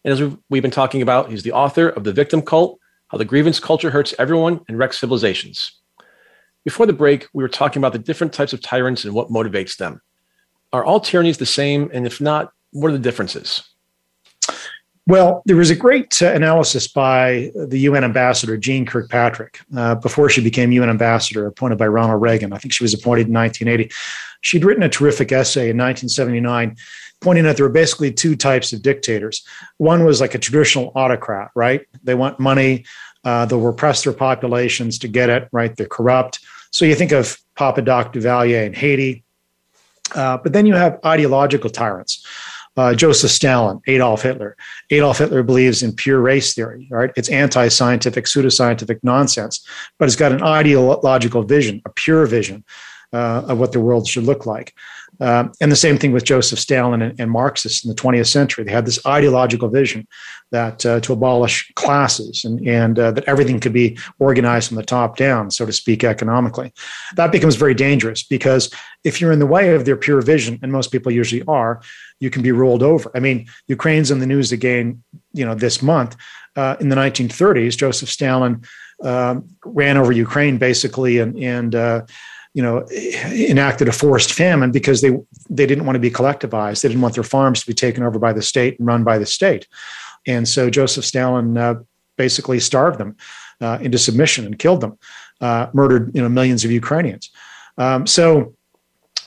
And 0.05 0.13
as 0.13 0.37
we've 0.49 0.61
been 0.61 0.71
talking 0.71 1.01
about, 1.01 1.29
he's 1.29 1.43
the 1.43 1.51
author 1.51 1.89
of 1.89 2.05
The 2.05 2.13
Victim 2.13 2.41
Cult 2.41 2.79
How 3.09 3.17
the 3.17 3.25
Grievance 3.25 3.59
Culture 3.59 3.89
Hurts 3.89 4.13
Everyone 4.17 4.61
and 4.69 4.77
Wrecks 4.77 5.01
Civilizations. 5.01 5.77
Before 6.63 6.85
the 6.85 6.93
break, 6.93 7.27
we 7.33 7.43
were 7.43 7.49
talking 7.49 7.81
about 7.81 7.91
the 7.91 7.99
different 7.99 8.31
types 8.31 8.53
of 8.53 8.61
tyrants 8.61 9.03
and 9.03 9.13
what 9.13 9.27
motivates 9.27 9.75
them. 9.75 9.99
Are 10.71 10.85
all 10.85 11.01
tyrannies 11.01 11.39
the 11.39 11.45
same? 11.45 11.91
And 11.93 12.07
if 12.07 12.21
not, 12.21 12.53
what 12.71 12.87
are 12.87 12.93
the 12.93 12.99
differences? 12.99 13.69
Well, 15.11 15.41
there 15.45 15.57
was 15.57 15.69
a 15.69 15.75
great 15.75 16.21
uh, 16.21 16.31
analysis 16.31 16.87
by 16.87 17.51
the 17.53 17.79
UN 17.79 18.05
ambassador, 18.05 18.55
Jeane 18.55 18.85
Kirkpatrick, 18.85 19.59
uh, 19.75 19.95
before 19.95 20.29
she 20.29 20.41
became 20.41 20.71
UN 20.71 20.89
ambassador, 20.89 21.45
appointed 21.47 21.77
by 21.77 21.87
Ronald 21.87 22.21
Reagan. 22.21 22.53
I 22.53 22.57
think 22.59 22.71
she 22.71 22.81
was 22.81 22.93
appointed 22.93 23.27
in 23.27 23.33
1980. 23.33 23.93
She'd 24.39 24.63
written 24.63 24.83
a 24.83 24.87
terrific 24.87 25.33
essay 25.33 25.69
in 25.69 25.75
1979 25.75 26.77
pointing 27.19 27.45
out 27.45 27.57
there 27.57 27.65
were 27.65 27.69
basically 27.69 28.13
two 28.13 28.37
types 28.37 28.71
of 28.71 28.81
dictators. 28.81 29.45
One 29.79 30.05
was 30.05 30.21
like 30.21 30.33
a 30.33 30.39
traditional 30.39 30.93
autocrat, 30.95 31.51
right? 31.55 31.85
They 32.01 32.15
want 32.15 32.39
money, 32.39 32.85
uh, 33.25 33.45
they'll 33.47 33.59
repress 33.59 34.05
their 34.05 34.13
populations 34.13 34.97
to 34.99 35.09
get 35.09 35.29
it, 35.29 35.49
right? 35.51 35.75
They're 35.75 35.87
corrupt. 35.87 36.39
So 36.71 36.85
you 36.85 36.95
think 36.95 37.11
of 37.11 37.37
Papa 37.57 37.81
Doc 37.81 38.13
Duvalier 38.13 38.65
in 38.65 38.73
Haiti. 38.73 39.25
Uh, 40.15 40.37
but 40.37 40.53
then 40.53 40.65
you 40.65 40.73
have 40.73 41.01
ideological 41.03 41.69
tyrants 41.69 42.25
uh, 42.77 42.93
Joseph 42.93 43.31
Stalin, 43.31 43.81
Adolf 43.87 44.21
Hitler. 44.21 44.55
Adolf 44.89 45.17
Hitler 45.17 45.43
believes 45.43 45.83
in 45.83 45.93
pure 45.93 46.19
race 46.19 46.53
theory, 46.53 46.87
right? 46.89 47.11
It's 47.15 47.29
anti 47.29 47.67
scientific, 47.67 48.25
pseudoscientific 48.25 48.99
nonsense, 49.03 49.65
but 49.99 50.05
it's 50.05 50.15
got 50.15 50.31
an 50.31 50.43
ideological 50.43 51.43
vision, 51.43 51.81
a 51.85 51.89
pure 51.89 52.25
vision 52.25 52.63
uh, 53.13 53.43
of 53.47 53.59
what 53.59 53.71
the 53.71 53.79
world 53.79 54.07
should 54.07 54.23
look 54.23 54.45
like. 54.45 54.73
Uh, 55.21 55.47
and 55.61 55.71
the 55.71 55.75
same 55.75 55.99
thing 55.99 56.11
with 56.11 56.23
Joseph 56.23 56.57
Stalin 56.57 57.01
and, 57.03 57.19
and, 57.19 57.29
Marxists 57.29 57.85
in 57.85 57.89
the 57.89 57.95
20th 57.95 58.25
century. 58.25 58.63
They 58.63 58.71
had 58.71 58.87
this 58.87 59.05
ideological 59.05 59.69
vision 59.69 60.07
that 60.49 60.83
uh, 60.83 60.99
to 61.01 61.13
abolish 61.13 61.71
classes 61.75 62.43
and, 62.43 62.67
and 62.67 62.97
uh, 62.97 63.11
that 63.11 63.25
everything 63.25 63.59
could 63.59 63.71
be 63.71 63.99
organized 64.17 64.69
from 64.69 64.77
the 64.77 64.83
top 64.83 65.17
down, 65.17 65.51
so 65.51 65.63
to 65.63 65.71
speak, 65.71 66.03
economically. 66.03 66.73
That 67.17 67.31
becomes 67.31 67.55
very 67.55 67.75
dangerous 67.75 68.23
because 68.23 68.73
if 69.03 69.21
you're 69.21 69.31
in 69.31 69.37
the 69.37 69.45
way 69.45 69.75
of 69.75 69.85
their 69.85 69.95
pure 69.95 70.21
vision, 70.21 70.57
and 70.63 70.71
most 70.71 70.91
people 70.91 71.11
usually 71.11 71.43
are, 71.47 71.81
you 72.19 72.31
can 72.31 72.41
be 72.41 72.51
rolled 72.51 72.81
over. 72.81 73.11
I 73.13 73.19
mean, 73.19 73.47
Ukraine's 73.67 74.09
in 74.09 74.19
the 74.19 74.25
news 74.25 74.51
again, 74.51 75.03
you 75.33 75.45
know, 75.45 75.53
this 75.53 75.83
month. 75.83 76.15
Uh, 76.55 76.75
in 76.79 76.89
the 76.89 76.95
1930s, 76.95 77.77
Joseph 77.77 78.09
Stalin 78.09 78.63
um, 79.03 79.47
ran 79.65 79.97
over 79.97 80.11
Ukraine 80.11 80.57
basically 80.57 81.19
and, 81.19 81.37
and 81.37 81.75
uh, 81.75 82.01
you 82.53 82.61
know, 82.61 82.85
enacted 83.31 83.87
a 83.87 83.91
forced 83.91 84.33
famine 84.33 84.71
because 84.71 85.01
they 85.01 85.11
they 85.49 85.65
didn't 85.65 85.85
want 85.85 85.95
to 85.95 85.99
be 85.99 86.11
collectivized. 86.11 86.81
They 86.81 86.89
didn't 86.89 87.01
want 87.01 87.15
their 87.15 87.23
farms 87.23 87.61
to 87.61 87.67
be 87.67 87.73
taken 87.73 88.03
over 88.03 88.19
by 88.19 88.33
the 88.33 88.41
state 88.41 88.77
and 88.77 88.87
run 88.87 89.03
by 89.03 89.17
the 89.17 89.25
state. 89.25 89.67
And 90.27 90.47
so 90.47 90.69
Joseph 90.69 91.05
Stalin 91.05 91.57
uh, 91.57 91.75
basically 92.17 92.59
starved 92.59 92.99
them 92.99 93.15
uh, 93.61 93.77
into 93.81 93.97
submission 93.97 94.45
and 94.45 94.59
killed 94.59 94.81
them, 94.81 94.97
uh, 95.39 95.67
murdered 95.73 96.11
you 96.13 96.21
know 96.21 96.29
millions 96.29 96.65
of 96.65 96.71
Ukrainians. 96.71 97.29
Um, 97.77 98.05
so 98.05 98.53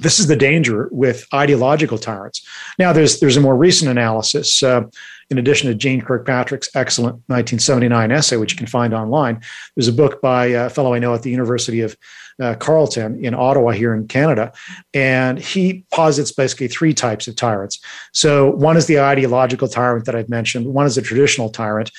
this 0.00 0.18
is 0.18 0.26
the 0.26 0.36
danger 0.36 0.88
with 0.90 1.26
ideological 1.32 1.98
tyrants. 1.98 2.46
Now, 2.78 2.92
there's 2.92 3.20
there's 3.20 3.36
a 3.36 3.40
more 3.40 3.56
recent 3.56 3.90
analysis. 3.90 4.62
Uh, 4.62 4.82
in 5.30 5.38
addition 5.38 5.68
to 5.68 5.74
Jeane 5.74 6.02
Kirkpatrick's 6.02 6.68
excellent 6.74 7.14
1979 7.28 8.12
essay, 8.12 8.36
which 8.36 8.52
you 8.52 8.58
can 8.58 8.66
find 8.66 8.92
online, 8.92 9.40
there's 9.74 9.88
a 9.88 9.92
book 9.92 10.20
by 10.20 10.46
a 10.46 10.68
fellow 10.68 10.94
I 10.94 10.98
know 10.98 11.14
at 11.14 11.22
the 11.22 11.30
University 11.30 11.80
of 11.80 11.96
uh, 12.40 12.54
in 12.96 13.34
Ottawa 13.34 13.70
here 13.70 13.94
in 13.94 14.06
Canada. 14.08 14.52
And 14.92 15.38
he 15.38 15.84
posits 15.92 16.32
basically 16.32 16.68
three 16.68 16.94
types 16.94 17.28
of 17.28 17.36
tyrants. 17.36 17.80
So 18.12 18.50
one 18.50 18.76
is 18.76 18.86
the 18.86 19.00
ideological 19.00 19.68
tyrant 19.68 20.04
that 20.06 20.16
I've 20.16 20.28
mentioned, 20.28 20.66
one 20.66 20.86
is 20.86 20.98
a 20.98 21.02
traditional 21.02 21.50
tyrant. 21.50 21.90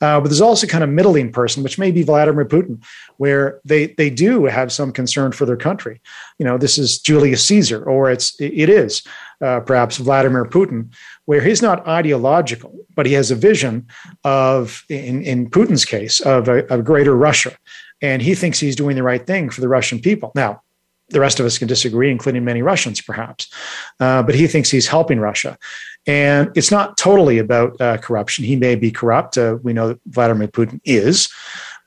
Uh, 0.00 0.20
but 0.20 0.28
there's 0.28 0.40
also 0.40 0.66
kind 0.66 0.84
of 0.84 0.90
middling 0.90 1.30
person, 1.32 1.62
which 1.62 1.78
may 1.78 1.90
be 1.90 2.02
Vladimir 2.02 2.44
Putin, 2.44 2.82
where 3.16 3.60
they 3.64 3.86
they 3.86 4.10
do 4.10 4.44
have 4.44 4.72
some 4.72 4.92
concern 4.92 5.32
for 5.32 5.46
their 5.46 5.56
country. 5.56 6.00
You 6.38 6.44
know, 6.44 6.58
this 6.58 6.78
is 6.78 6.98
Julius 6.98 7.44
Caesar, 7.44 7.82
or 7.84 8.10
it's 8.10 8.38
it 8.40 8.68
is 8.68 9.02
uh, 9.44 9.60
perhaps 9.60 9.98
Vladimir 9.98 10.44
Putin, 10.46 10.92
where 11.26 11.42
he's 11.42 11.60
not 11.60 11.86
ideological, 11.86 12.74
but 12.96 13.06
he 13.06 13.12
has 13.12 13.30
a 13.30 13.34
vision 13.34 13.86
of, 14.24 14.84
in, 14.88 15.22
in 15.22 15.50
Putin's 15.50 15.84
case, 15.84 16.20
of 16.20 16.48
a, 16.48 16.82
greater 16.82 17.14
Russia. 17.14 17.52
And 18.00 18.22
he 18.22 18.34
thinks 18.34 18.58
he's 18.58 18.76
doing 18.76 18.96
the 18.96 19.02
right 19.02 19.24
thing 19.26 19.50
for 19.50 19.60
the 19.60 19.68
Russian 19.68 20.00
people. 20.00 20.32
Now, 20.34 20.62
the 21.10 21.20
rest 21.20 21.38
of 21.40 21.46
us 21.46 21.58
can 21.58 21.68
disagree, 21.68 22.10
including 22.10 22.44
many 22.44 22.62
Russians, 22.62 23.00
perhaps. 23.00 23.52
Uh, 24.00 24.22
but 24.22 24.34
he 24.34 24.46
thinks 24.46 24.70
he's 24.70 24.86
helping 24.86 25.20
Russia. 25.20 25.58
And 26.06 26.50
it's 26.54 26.70
not 26.70 26.96
totally 26.96 27.38
about 27.38 27.78
uh, 27.80 27.98
corruption. 27.98 28.44
He 28.44 28.56
may 28.56 28.74
be 28.74 28.90
corrupt. 28.90 29.36
Uh, 29.36 29.58
we 29.62 29.72
know 29.72 29.88
that 29.88 30.00
Vladimir 30.06 30.48
Putin 30.48 30.80
is. 30.84 31.28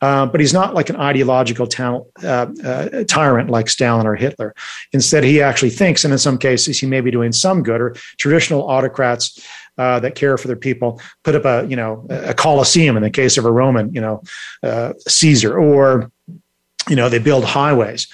Uh, 0.02 0.26
but 0.28 0.40
he's 0.40 0.54
not 0.54 0.76
like 0.76 0.90
an 0.90 0.96
ideological 0.96 1.68
uh, 2.24 2.48
uh, 2.64 3.04
tyrant 3.06 3.50
like 3.50 3.70
Stalin 3.70 4.06
or 4.06 4.16
Hitler. 4.16 4.54
Instead, 4.94 5.24
he 5.24 5.42
actually 5.42 5.72
thinks, 5.72 6.04
and 6.04 6.12
in 6.12 6.20
some 6.20 6.38
cases, 6.38 6.80
he 6.80 6.86
may 6.86 7.02
be 7.02 7.10
doing 7.10 7.32
some 7.32 7.64
good. 7.64 7.82
Or 7.82 7.96
traditional 8.18 8.70
autocrats 8.70 9.44
uh, 9.78 10.00
that 10.00 10.16
care 10.16 10.38
for 10.38 10.48
their 10.48 10.56
people 10.56 11.02
put 11.24 11.36
up 11.36 11.46
a 11.46 11.68
you 11.68 11.76
know 11.76 12.06
a 12.10 12.34
coliseum 12.34 12.96
in 12.96 13.04
the 13.04 13.10
case 13.10 13.38
of 13.38 13.46
a 13.46 13.52
Roman, 13.52 13.94
you 13.94 14.02
know, 14.02 14.22
uh, 14.64 14.94
Caesar, 15.08 15.58
or 15.58 16.12
you 16.88 16.96
know 16.96 17.10
they 17.10 17.20
build 17.20 17.46
highways. 17.46 18.08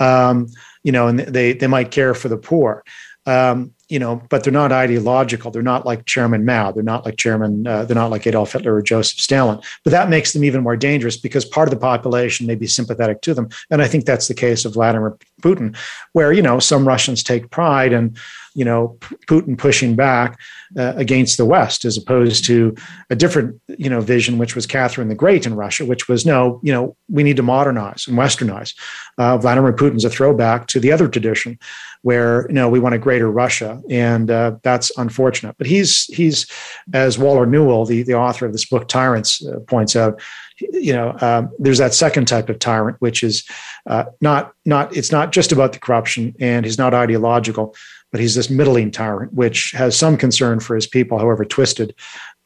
Um, 0.00 0.48
you 0.82 0.92
know, 0.92 1.08
and 1.08 1.20
they 1.20 1.52
they 1.52 1.66
might 1.66 1.90
care 1.90 2.14
for 2.14 2.28
the 2.28 2.36
poor. 2.36 2.84
Um, 3.26 3.74
you 3.88 3.98
know, 3.98 4.22
but 4.28 4.44
they're 4.44 4.52
not 4.52 4.72
ideological. 4.72 5.50
They're 5.50 5.62
not 5.62 5.86
like 5.86 6.04
Chairman 6.04 6.44
Mao. 6.44 6.72
They're 6.72 6.82
not 6.82 7.04
like 7.04 7.16
Chairman. 7.16 7.66
Uh, 7.66 7.84
they're 7.84 7.94
not 7.94 8.10
like 8.10 8.26
Adolf 8.26 8.52
Hitler 8.52 8.74
or 8.74 8.82
Joseph 8.82 9.20
Stalin. 9.20 9.60
But 9.82 9.90
that 9.90 10.10
makes 10.10 10.32
them 10.32 10.44
even 10.44 10.62
more 10.62 10.76
dangerous 10.76 11.16
because 11.16 11.44
part 11.44 11.68
of 11.68 11.74
the 11.74 11.80
population 11.80 12.46
may 12.46 12.54
be 12.54 12.66
sympathetic 12.66 13.22
to 13.22 13.34
them, 13.34 13.48
and 13.70 13.80
I 13.80 13.88
think 13.88 14.04
that's 14.04 14.28
the 14.28 14.34
case 14.34 14.64
of 14.64 14.74
Vladimir 14.74 15.16
Putin, 15.42 15.76
where 16.12 16.32
you 16.32 16.42
know 16.42 16.58
some 16.58 16.86
Russians 16.86 17.22
take 17.22 17.50
pride 17.50 17.92
in 17.92 18.16
you 18.58 18.64
know 18.64 18.98
Putin 19.28 19.56
pushing 19.56 19.94
back 19.94 20.36
uh, 20.76 20.92
against 20.96 21.36
the 21.36 21.44
West, 21.44 21.84
as 21.84 21.96
opposed 21.96 22.44
to 22.46 22.74
a 23.08 23.14
different 23.14 23.60
you 23.78 23.88
know 23.88 24.00
vision, 24.00 24.36
which 24.36 24.56
was 24.56 24.66
Catherine 24.66 25.08
the 25.08 25.14
Great 25.14 25.46
in 25.46 25.54
Russia, 25.54 25.84
which 25.84 26.08
was 26.08 26.26
no, 26.26 26.60
you 26.64 26.72
know, 26.72 26.96
we 27.08 27.22
need 27.22 27.36
to 27.36 27.42
modernize 27.42 28.08
and 28.08 28.18
westernize. 28.18 28.74
Uh, 29.16 29.38
Vladimir 29.38 29.72
Putin's 29.72 30.04
a 30.04 30.10
throwback 30.10 30.66
to 30.66 30.80
the 30.80 30.90
other 30.90 31.06
tradition, 31.06 31.56
where 32.02 32.48
you 32.48 32.54
know 32.54 32.68
we 32.68 32.80
want 32.80 32.96
a 32.96 32.98
greater 32.98 33.30
Russia, 33.30 33.80
and 33.88 34.28
uh, 34.28 34.56
that's 34.64 34.90
unfortunate. 34.98 35.54
But 35.56 35.68
he's 35.68 36.06
he's 36.06 36.46
as 36.92 37.16
Waller 37.16 37.46
Newell, 37.46 37.84
the 37.84 38.02
the 38.02 38.14
author 38.14 38.44
of 38.44 38.52
this 38.52 38.66
book 38.66 38.88
Tyrants, 38.88 39.46
uh, 39.46 39.60
points 39.60 39.94
out 39.94 40.20
you 40.60 40.92
know, 40.92 41.16
um, 41.20 41.50
there's 41.58 41.78
that 41.78 41.94
second 41.94 42.26
type 42.26 42.48
of 42.48 42.58
tyrant, 42.58 42.96
which 43.00 43.22
is 43.22 43.44
uh, 43.86 44.04
not 44.20 44.52
not 44.64 44.96
it's 44.96 45.12
not 45.12 45.32
just 45.32 45.52
about 45.52 45.72
the 45.72 45.78
corruption, 45.78 46.34
and 46.40 46.64
he's 46.64 46.78
not 46.78 46.94
ideological, 46.94 47.74
but 48.10 48.20
he's 48.20 48.34
this 48.34 48.50
middling 48.50 48.90
tyrant, 48.90 49.32
which 49.34 49.72
has 49.72 49.96
some 49.96 50.16
concern 50.16 50.60
for 50.60 50.74
his 50.74 50.86
people, 50.86 51.18
however 51.18 51.44
twisted, 51.44 51.94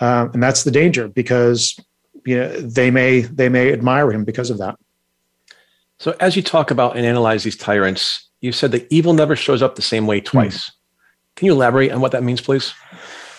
um, 0.01 0.31
and 0.35 0.43
that's 0.43 0.65
the 0.65 0.71
danger 0.71 1.09
because 1.09 1.79
you 2.25 2.37
know 2.37 2.49
they 2.61 2.91
may 2.91 3.21
they 3.21 3.49
may 3.49 3.73
admire 3.73 4.11
him 4.11 4.25
because 4.25 4.51
of 4.51 4.59
that. 4.59 4.77
So, 5.99 6.17
as 6.19 6.35
you 6.35 6.43
talk 6.43 6.71
about 6.71 6.97
and 6.97 7.07
analyze 7.07 7.45
these 7.45 7.57
tyrants, 7.57 8.29
you 8.41 8.53
said 8.53 8.73
that 8.73 8.87
evil 8.91 9.13
never 9.13 9.37
shows 9.37 9.63
up 9.63 9.77
the 9.77 9.83
same 9.83 10.07
way 10.07 10.21
twice. 10.21 10.67
Hmm. 10.67 10.73
Can 11.37 11.47
you 11.47 11.53
elaborate 11.53 11.93
on 11.93 12.01
what 12.01 12.13
that 12.13 12.23
means, 12.23 12.41
please? 12.41 12.75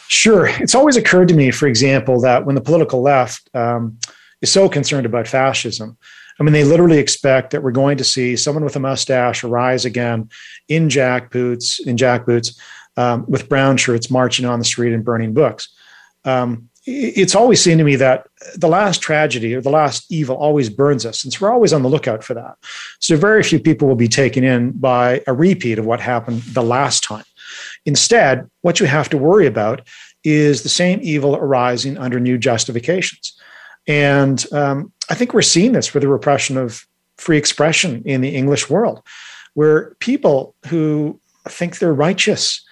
Sure. 0.07 0.47
It's 0.47 0.75
always 0.75 0.97
occurred 0.97 1.27
to 1.29 1.33
me, 1.33 1.51
for 1.51 1.67
example, 1.67 2.21
that 2.21 2.45
when 2.45 2.55
the 2.55 2.61
political 2.61 3.01
left 3.01 3.49
um, 3.53 3.97
is 4.41 4.51
so 4.51 4.67
concerned 4.67 5.05
about 5.05 5.27
fascism, 5.27 5.97
I 6.39 6.43
mean, 6.43 6.53
they 6.53 6.63
literally 6.63 6.97
expect 6.97 7.51
that 7.51 7.63
we're 7.63 7.71
going 7.71 7.97
to 7.97 8.03
see 8.03 8.35
someone 8.35 8.63
with 8.63 8.75
a 8.75 8.79
mustache 8.79 9.43
arise 9.43 9.85
again 9.85 10.29
in 10.67 10.89
jack 10.89 11.31
boots, 11.31 11.79
in 11.79 11.97
jack 11.97 12.25
boots, 12.25 12.59
um, 12.97 13.25
with 13.27 13.49
brown 13.49 13.77
shirts, 13.77 14.09
marching 14.09 14.45
on 14.45 14.59
the 14.59 14.65
street 14.65 14.93
and 14.93 15.05
burning 15.05 15.33
books. 15.33 15.69
Um, 16.25 16.69
it's 16.85 17.33
always 17.33 17.61
seemed 17.61 17.77
to 17.77 17.85
me 17.85 17.95
that 17.95 18.27
the 18.55 18.67
last 18.67 19.01
tragedy 19.01 19.55
or 19.55 19.61
the 19.61 19.69
last 19.69 20.11
evil 20.11 20.35
always 20.35 20.69
burns 20.69 21.05
us, 21.05 21.23
and 21.23 21.31
so 21.31 21.39
we're 21.41 21.53
always 21.53 21.71
on 21.71 21.81
the 21.81 21.89
lookout 21.89 22.23
for 22.23 22.33
that. 22.33 22.57
So 22.99 23.15
very 23.15 23.41
few 23.41 23.59
people 23.59 23.87
will 23.87 23.95
be 23.95 24.09
taken 24.09 24.43
in 24.43 24.71
by 24.71 25.21
a 25.25 25.33
repeat 25.33 25.79
of 25.79 25.85
what 25.85 26.01
happened 26.01 26.41
the 26.41 26.63
last 26.63 27.03
time. 27.03 27.23
Instead, 27.85 28.49
what 28.61 28.79
you 28.81 28.85
have 28.85 29.09
to 29.09 29.17
worry 29.17 29.47
about 29.47 29.87
is 30.23 30.63
the 30.63 30.69
same 30.69 30.99
evil 31.01 31.35
arising 31.35 31.97
under 31.97 32.19
new 32.19 32.37
justifications. 32.37 33.37
And 33.87 34.45
um, 34.53 34.92
I 35.09 35.15
think 35.15 35.33
we're 35.33 35.41
seeing 35.41 35.73
this 35.73 35.93
with 35.93 36.01
the 36.01 36.09
repression 36.09 36.57
of 36.57 36.85
free 37.17 37.37
expression 37.37 38.03
in 38.05 38.21
the 38.21 38.35
English 38.35 38.69
world, 38.69 39.01
where 39.53 39.95
people 39.99 40.55
who 40.67 41.19
think 41.47 41.79
they're 41.79 41.93
righteous, 41.93 42.63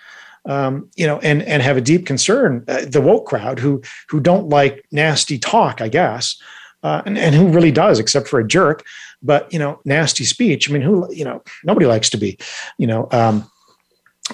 um, 0.46 0.90
you 0.96 1.06
know, 1.06 1.20
and 1.20 1.44
and 1.44 1.62
have 1.62 1.78
a 1.78 1.82
deep 1.82 2.06
concern, 2.06 2.64
uh, 2.68 2.86
the 2.86 3.02
woke 3.02 3.28
crowd 3.28 3.60
who 3.60 3.82
who 4.10 4.20
don't 4.20 4.50
like 4.50 4.86
nasty 4.92 5.38
talk, 5.38 5.82
I 5.82 5.90
guess, 5.90 6.42
uh, 6.84 7.02
and 7.06 7.18
and 7.18 7.36
who 7.36 7.50
really 7.50 7.72
does, 7.72 8.00
except 8.00 8.28
for 8.28 8.40
a 8.40 8.48
jerk, 8.48 8.84
but 9.22 9.52
you 9.54 9.60
know, 9.60 9.80
nasty 9.86 10.24
speech. 10.24 10.70
I 10.70 10.74
mean, 10.74 10.82
who 10.82 11.12
you 11.14 11.26
know, 11.26 11.44
nobody 11.64 11.86
likes 11.86 12.10
to 12.12 12.18
be, 12.18 12.38
you 12.78 12.88
know. 12.88 13.08
Um, 13.12 13.50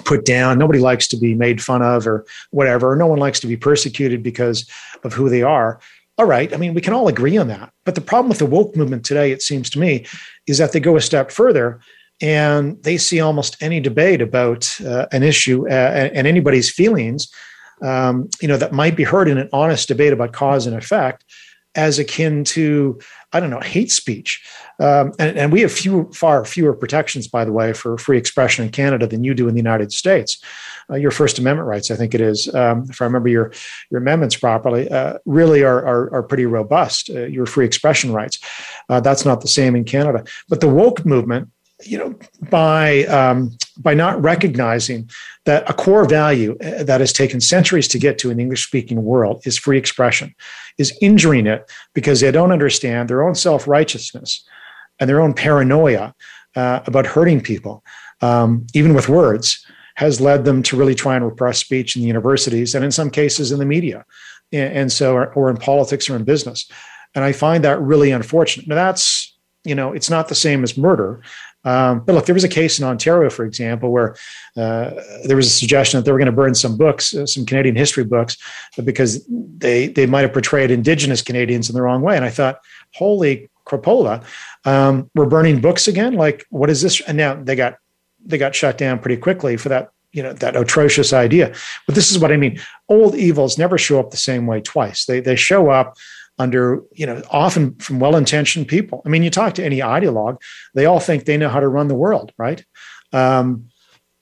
put 0.04 0.24
down 0.24 0.58
nobody 0.58 0.78
likes 0.78 1.08
to 1.08 1.16
be 1.16 1.34
made 1.34 1.60
fun 1.60 1.82
of 1.82 2.06
or 2.06 2.24
whatever 2.50 2.94
no 2.94 3.06
one 3.06 3.18
likes 3.18 3.40
to 3.40 3.48
be 3.48 3.56
persecuted 3.56 4.22
because 4.22 4.68
of 5.02 5.12
who 5.12 5.28
they 5.28 5.42
are 5.42 5.80
all 6.18 6.26
right. 6.26 6.52
I 6.52 6.56
mean, 6.56 6.74
we 6.74 6.80
can 6.80 6.92
all 6.92 7.06
agree 7.06 7.36
on 7.36 7.46
that. 7.48 7.72
But 7.84 7.94
the 7.94 8.00
problem 8.00 8.28
with 8.28 8.38
the 8.38 8.46
woke 8.46 8.76
movement 8.76 9.04
today, 9.04 9.30
it 9.30 9.40
seems 9.40 9.70
to 9.70 9.78
me, 9.78 10.04
is 10.48 10.58
that 10.58 10.72
they 10.72 10.80
go 10.80 10.96
a 10.96 11.00
step 11.00 11.30
further 11.30 11.80
and 12.20 12.82
they 12.82 12.98
see 12.98 13.20
almost 13.20 13.56
any 13.62 13.78
debate 13.78 14.20
about 14.20 14.80
uh, 14.84 15.06
an 15.12 15.22
issue 15.22 15.68
uh, 15.68 16.10
and 16.12 16.26
anybody's 16.26 16.68
feelings, 16.68 17.32
um, 17.82 18.28
you 18.42 18.48
know, 18.48 18.56
that 18.56 18.72
might 18.72 18.96
be 18.96 19.04
heard 19.04 19.28
in 19.28 19.38
an 19.38 19.48
honest 19.52 19.86
debate 19.86 20.12
about 20.12 20.32
cause 20.32 20.66
and 20.66 20.76
effect 20.76 21.24
as 21.74 21.98
akin 21.98 22.44
to 22.44 22.98
I 23.32 23.40
don't 23.40 23.50
know 23.50 23.60
hate 23.60 23.90
speech, 23.90 24.42
um, 24.80 25.12
and, 25.18 25.36
and, 25.36 25.52
we 25.52 25.60
have 25.60 25.70
few, 25.70 26.10
far 26.14 26.44
fewer 26.44 26.72
protections, 26.72 27.28
by 27.28 27.44
the 27.44 27.52
way, 27.52 27.74
for 27.74 27.98
free 27.98 28.16
expression 28.16 28.64
in 28.64 28.70
Canada 28.70 29.06
than 29.06 29.22
you 29.22 29.34
do 29.34 29.48
in 29.48 29.54
the 29.54 29.60
United 29.60 29.92
States. 29.92 30.42
Uh, 30.88 30.94
your 30.96 31.10
First 31.10 31.38
Amendment 31.38 31.68
rights, 31.68 31.90
I 31.90 31.96
think 31.96 32.14
it 32.14 32.22
is, 32.22 32.52
um, 32.54 32.86
if 32.88 33.02
I 33.02 33.04
remember 33.04 33.28
your 33.28 33.52
your 33.90 34.00
amendments 34.00 34.36
properly, 34.36 34.88
uh, 34.90 35.18
really 35.26 35.62
are, 35.62 35.84
are, 35.84 36.14
are 36.14 36.22
pretty 36.22 36.46
robust. 36.46 37.10
Uh, 37.10 37.26
your 37.26 37.44
free 37.44 37.66
expression 37.66 38.12
rights, 38.12 38.38
uh, 38.88 39.00
that's 39.00 39.26
not 39.26 39.42
the 39.42 39.48
same 39.48 39.76
in 39.76 39.84
Canada. 39.84 40.24
But 40.48 40.60
the 40.60 40.68
woke 40.68 41.04
movement 41.04 41.50
you 41.84 41.96
know, 41.96 42.18
by 42.50 43.04
um, 43.04 43.56
by 43.78 43.94
not 43.94 44.20
recognizing 44.20 45.08
that 45.44 45.68
a 45.70 45.72
core 45.72 46.04
value 46.04 46.56
uh, 46.60 46.82
that 46.82 47.00
has 47.00 47.12
taken 47.12 47.40
centuries 47.40 47.86
to 47.88 47.98
get 47.98 48.18
to 48.18 48.30
in 48.30 48.36
the 48.36 48.42
English 48.42 48.66
speaking 48.66 49.04
world 49.04 49.40
is 49.44 49.56
free 49.56 49.78
expression, 49.78 50.34
is 50.76 50.96
injuring 51.00 51.46
it 51.46 51.70
because 51.94 52.20
they 52.20 52.30
don't 52.30 52.52
understand 52.52 53.08
their 53.08 53.22
own 53.22 53.34
self 53.34 53.68
righteousness 53.68 54.44
and 54.98 55.08
their 55.08 55.20
own 55.20 55.32
paranoia 55.32 56.14
uh, 56.56 56.80
about 56.86 57.06
hurting 57.06 57.40
people, 57.40 57.84
um, 58.20 58.66
even 58.74 58.94
with 58.94 59.08
words, 59.08 59.64
has 59.94 60.20
led 60.20 60.44
them 60.44 60.62
to 60.62 60.76
really 60.76 60.94
try 60.94 61.14
and 61.14 61.24
repress 61.24 61.58
speech 61.58 61.94
in 61.94 62.02
the 62.02 62.08
universities 62.08 62.74
and 62.74 62.84
in 62.84 62.90
some 62.90 63.10
cases 63.10 63.52
in 63.52 63.58
the 63.58 63.64
media, 63.64 64.04
and, 64.52 64.72
and 64.72 64.92
so 64.92 65.14
or, 65.14 65.32
or 65.34 65.50
in 65.50 65.56
politics 65.56 66.10
or 66.10 66.16
in 66.16 66.24
business. 66.24 66.68
And 67.14 67.24
I 67.24 67.32
find 67.32 67.64
that 67.64 67.80
really 67.80 68.10
unfortunate. 68.10 68.66
Now 68.66 68.74
that's 68.74 69.36
you 69.64 69.74
know 69.74 69.92
it's 69.92 70.10
not 70.10 70.28
the 70.28 70.34
same 70.34 70.62
as 70.62 70.76
murder 70.76 71.22
um, 71.64 72.00
but 72.04 72.14
look, 72.14 72.26
there 72.26 72.34
was 72.34 72.44
a 72.44 72.48
case 72.48 72.78
in 72.78 72.84
Ontario, 72.84 73.30
for 73.30 73.44
example, 73.44 73.90
where 73.90 74.14
uh, 74.56 74.90
there 75.24 75.36
was 75.36 75.46
a 75.46 75.50
suggestion 75.50 75.98
that 75.98 76.04
they 76.04 76.12
were 76.12 76.18
going 76.18 76.26
to 76.26 76.32
burn 76.32 76.54
some 76.54 76.76
books, 76.76 77.14
uh, 77.14 77.26
some 77.26 77.44
Canadian 77.44 77.76
history 77.76 78.04
books, 78.04 78.36
because 78.84 79.26
they 79.28 79.88
they 79.88 80.06
might 80.06 80.22
have 80.22 80.32
portrayed 80.32 80.70
Indigenous 80.70 81.22
Canadians 81.22 81.68
in 81.68 81.74
the 81.74 81.82
wrong 81.82 82.02
way. 82.02 82.16
And 82.16 82.24
I 82.24 82.30
thought, 82.30 82.60
holy 82.94 83.50
crapola, 83.66 84.24
um, 84.64 85.10
we're 85.14 85.26
burning 85.26 85.60
books 85.60 85.88
again. 85.88 86.14
Like, 86.14 86.46
what 86.50 86.70
is 86.70 86.80
this? 86.80 87.00
And 87.02 87.18
now 87.18 87.34
they 87.34 87.56
got 87.56 87.78
they 88.24 88.38
got 88.38 88.54
shut 88.54 88.78
down 88.78 89.00
pretty 89.00 89.16
quickly 89.16 89.56
for 89.56 89.68
that 89.68 89.90
you 90.12 90.22
know 90.22 90.32
that 90.32 90.56
atrocious 90.56 91.12
idea. 91.12 91.54
But 91.86 91.94
this 91.94 92.10
is 92.10 92.18
what 92.18 92.32
I 92.32 92.36
mean: 92.36 92.60
old 92.88 93.14
evils 93.14 93.58
never 93.58 93.76
show 93.76 94.00
up 94.00 94.10
the 94.10 94.16
same 94.16 94.46
way 94.46 94.60
twice. 94.60 95.04
They 95.04 95.20
they 95.20 95.36
show 95.36 95.70
up 95.70 95.96
under, 96.38 96.82
you 96.92 97.06
know, 97.06 97.22
often 97.30 97.74
from 97.76 98.00
well 98.00 98.16
intentioned 98.16 98.68
people. 98.68 99.02
I 99.04 99.08
mean, 99.08 99.22
you 99.22 99.30
talk 99.30 99.54
to 99.54 99.64
any 99.64 99.78
ideologue, 99.78 100.40
they 100.74 100.86
all 100.86 101.00
think 101.00 101.24
they 101.24 101.36
know 101.36 101.48
how 101.48 101.60
to 101.60 101.68
run 101.68 101.88
the 101.88 101.94
world, 101.94 102.32
right? 102.38 102.64
Um, 103.12 103.68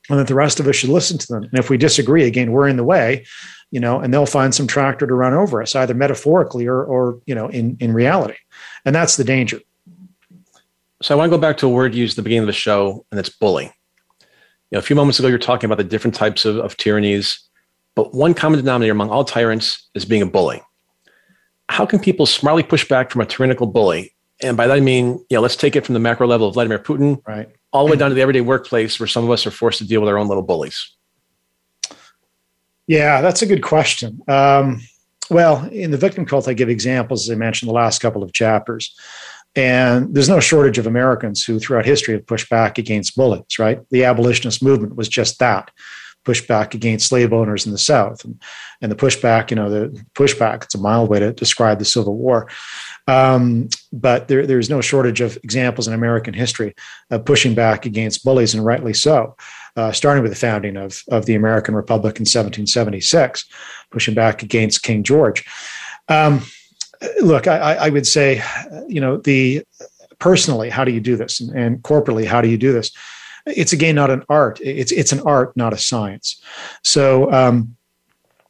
and 0.09 0.19
that 0.19 0.29
the 0.29 0.35
rest 0.35 0.61
of 0.61 0.67
us 0.67 0.77
should 0.77 0.91
listen 0.91 1.19
to 1.19 1.27
them. 1.27 1.45
And 1.45 1.59
if 1.59 1.69
we 1.69 1.77
disagree, 1.77 2.25
again, 2.25 2.53
we're 2.53 2.69
in 2.69 2.77
the 2.77 2.85
way, 2.85 3.27
you 3.71 3.81
know, 3.81 3.99
and 3.99 4.15
they'll 4.15 4.27
find 4.27 4.55
some 4.55 4.67
tractor 4.67 5.07
to 5.07 5.15
run 5.15 5.35
over 5.35 5.61
us, 5.61 5.75
either 5.75 5.95
metaphorically 5.95 6.67
or, 6.67 6.85
or 6.85 7.21
you 7.27 7.35
know, 7.35 7.49
in, 7.49 7.77
in 7.81 7.93
reality. 7.93 8.37
And 8.85 8.95
that's 8.95 9.17
the 9.17 9.25
danger. 9.25 9.61
So 11.03 11.15
I 11.15 11.19
want 11.19 11.31
to 11.31 11.37
go 11.37 11.41
back 11.41 11.59
to 11.59 11.67
a 11.67 11.71
word 11.71 11.95
used 11.95 12.15
at 12.15 12.17
the 12.17 12.23
beginning 12.23 12.45
of 12.45 12.47
the 12.47 12.53
show, 12.53 13.05
and 13.11 13.21
it's 13.21 13.29
bully. 13.29 13.65
You 14.71 14.77
know, 14.77 14.79
a 14.79 14.83
few 14.83 14.97
moments 14.97 15.19
ago, 15.19 15.29
you're 15.29 15.39
talking 15.39 15.69
about 15.69 15.79
the 15.79 15.85
different 15.85 16.15
types 16.15 16.45
of, 16.45 16.57
of 16.57 16.77
tyrannies, 16.77 17.39
but 17.95 18.15
one 18.15 18.33
common 18.33 18.59
denominator 18.59 18.93
among 18.93 19.11
all 19.11 19.25
tyrants 19.25 19.89
is 19.95 20.05
being 20.05 20.23
a 20.23 20.27
bully. 20.27 20.63
How 21.69 21.87
can 21.87 21.99
people 21.99 22.27
smartly 22.27 22.63
push 22.63 22.89
back 22.89 23.11
from 23.11 23.21
a 23.21 23.27
tyrannical 23.27 23.67
bully? 23.67 24.15
And 24.43 24.57
by 24.57 24.67
that 24.67 24.77
I 24.77 24.81
mean, 24.81 25.25
you 25.31 25.37
know, 25.37 25.41
let's 25.41 25.57
take 25.57 25.77
it 25.77 25.87
from 25.87 25.95
the 25.95 26.01
macro 26.01 26.27
level 26.27 26.49
of 26.49 26.55
Vladimir 26.55 26.79
Putin, 26.79 27.23
right, 27.27 27.49
all 27.73 27.87
the 27.87 27.93
way 27.93 27.97
down 27.97 28.11
to 28.11 28.15
the 28.15 28.21
everyday 28.21 28.43
workplace, 28.43 29.01
where 29.01 29.07
some 29.07 29.25
of 29.25 29.31
us 29.31 29.47
are 29.47 29.51
forced 29.51 29.79
to 29.79 29.87
deal 29.87 30.01
with 30.01 30.09
our 30.09 30.19
own 30.19 30.29
little 30.29 30.43
bullies. 30.43 30.93
Yeah, 32.87 33.21
that's 33.21 33.43
a 33.43 33.47
good 33.47 33.63
question. 33.63 34.21
Um, 34.29 34.81
well, 35.31 35.67
in 35.71 35.91
the 35.91 35.97
victim 35.97 36.25
cult, 36.25 36.47
I 36.49 36.53
give 36.53 36.69
examples, 36.69 37.29
as 37.29 37.35
I 37.35 37.39
mentioned, 37.39 37.69
the 37.69 37.75
last 37.75 38.01
couple 38.01 38.23
of 38.23 38.33
chapters. 38.33 38.95
And 39.57 40.15
there's 40.15 40.29
no 40.29 40.39
shortage 40.39 40.79
of 40.79 40.87
Americans 40.87 41.43
who, 41.43 41.59
throughout 41.59 41.87
history, 41.87 42.15
have 42.15 42.27
pushed 42.27 42.51
back 42.51 42.79
against 42.79 43.17
bullies, 43.17 43.59
right? 43.59 43.81
The 43.91 44.05
abolitionist 44.05 44.63
movement 44.63 44.97
was 44.97 45.09
just 45.09 45.39
that 45.39 45.71
pushback 46.27 46.75
against 46.75 47.09
slave 47.09 47.33
owners 47.33 47.65
in 47.65 47.73
the 47.73 47.79
South. 47.79 48.25
And, 48.25 48.43
and 48.83 48.93
the 48.93 48.97
pushback, 48.97 49.51
you 49.51 49.57
know, 49.57 49.71
the 49.71 50.05
pushback, 50.15 50.65
it's 50.65 50.75
a 50.75 50.79
mild 50.79 51.09
way 51.09 51.21
to 51.21 51.33
describe 51.33 51.79
the 51.79 51.85
Civil 51.85 52.17
War. 52.17 52.49
Um, 53.07 53.69
but 53.93 54.29
there, 54.29 54.47
there's 54.47 54.69
no 54.69 54.81
shortage 54.81 55.21
of 55.21 55.37
examples 55.45 55.87
in 55.87 55.95
American 55.95 56.35
history 56.35 56.75
of 57.11 57.25
pushing 57.25 57.55
back 57.55 57.87
against 57.87 58.25
bullies, 58.25 58.53
and 58.53 58.65
rightly 58.65 58.93
so, 58.93 59.37
uh, 59.77 59.93
starting 59.93 60.23
with 60.23 60.33
the 60.33 60.39
founding 60.39 60.77
of, 60.77 61.03
of 61.09 61.27
the 61.27 61.37
American 61.37 61.75
Republic 61.75 62.17
in 62.17 62.23
1776, 62.23 63.47
pushing 63.91 64.15
back 64.15 64.43
against 64.43 64.83
King 64.83 65.05
George. 65.05 65.45
Um, 66.09 66.43
look, 67.23 67.47
I, 67.47 67.75
I 67.75 67.89
would 67.91 68.07
say, 68.07 68.43
you 68.89 69.01
know, 69.01 69.19
the 69.19 69.65
personally, 70.19 70.71
how 70.71 70.85
do 70.85 70.93
you 70.93 71.01
do 71.01 71.17
this, 71.17 71.41
and, 71.41 71.57
and 71.57 71.83
corporately, 71.83 72.27
how 72.27 72.41
do 72.41 72.49
you 72.49 72.59
do 72.59 72.73
this? 72.73 72.91
It's 73.47 73.73
again 73.73 73.95
not 73.95 74.11
an 74.11 74.25
art. 74.29 74.61
It's 74.63 74.93
it's 74.93 75.13
an 75.13 75.21
art, 75.21 75.57
not 75.57 75.73
a 75.73 75.79
science. 75.79 76.41
So. 76.83 77.31
Um, 77.33 77.77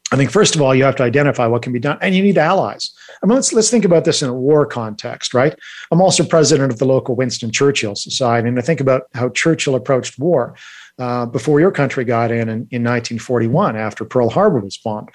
I 0.09 0.15
think 0.15 0.31
first 0.31 0.55
of 0.55 0.61
all, 0.61 0.73
you 0.73 0.85
have 0.85 0.95
to 0.97 1.03
identify 1.03 1.47
what 1.47 1.63
can 1.63 1.73
be 1.73 1.79
done, 1.79 1.97
and 2.01 2.15
you 2.15 2.23
need 2.23 2.37
allies. 2.37 2.93
I 3.21 3.25
mean, 3.25 3.35
let's 3.35 3.51
let's 3.51 3.69
think 3.69 3.83
about 3.83 4.05
this 4.05 4.21
in 4.21 4.29
a 4.29 4.33
war 4.33 4.65
context, 4.65 5.33
right? 5.33 5.53
I'm 5.91 6.01
also 6.01 6.23
president 6.23 6.71
of 6.71 6.79
the 6.79 6.85
local 6.85 7.13
Winston 7.13 7.51
Churchill 7.51 7.93
Society, 7.93 8.47
and 8.47 8.57
I 8.57 8.61
think 8.61 8.79
about 8.79 9.03
how 9.13 9.27
Churchill 9.27 9.75
approached 9.75 10.17
war 10.17 10.55
uh, 10.97 11.25
before 11.25 11.59
your 11.59 11.71
country 11.71 12.05
got 12.05 12.31
in, 12.31 12.43
in 12.43 12.67
in 12.71 12.83
1941 12.85 13.75
after 13.75 14.05
Pearl 14.05 14.29
Harbor 14.29 14.61
was 14.61 14.77
bombed. 14.77 15.09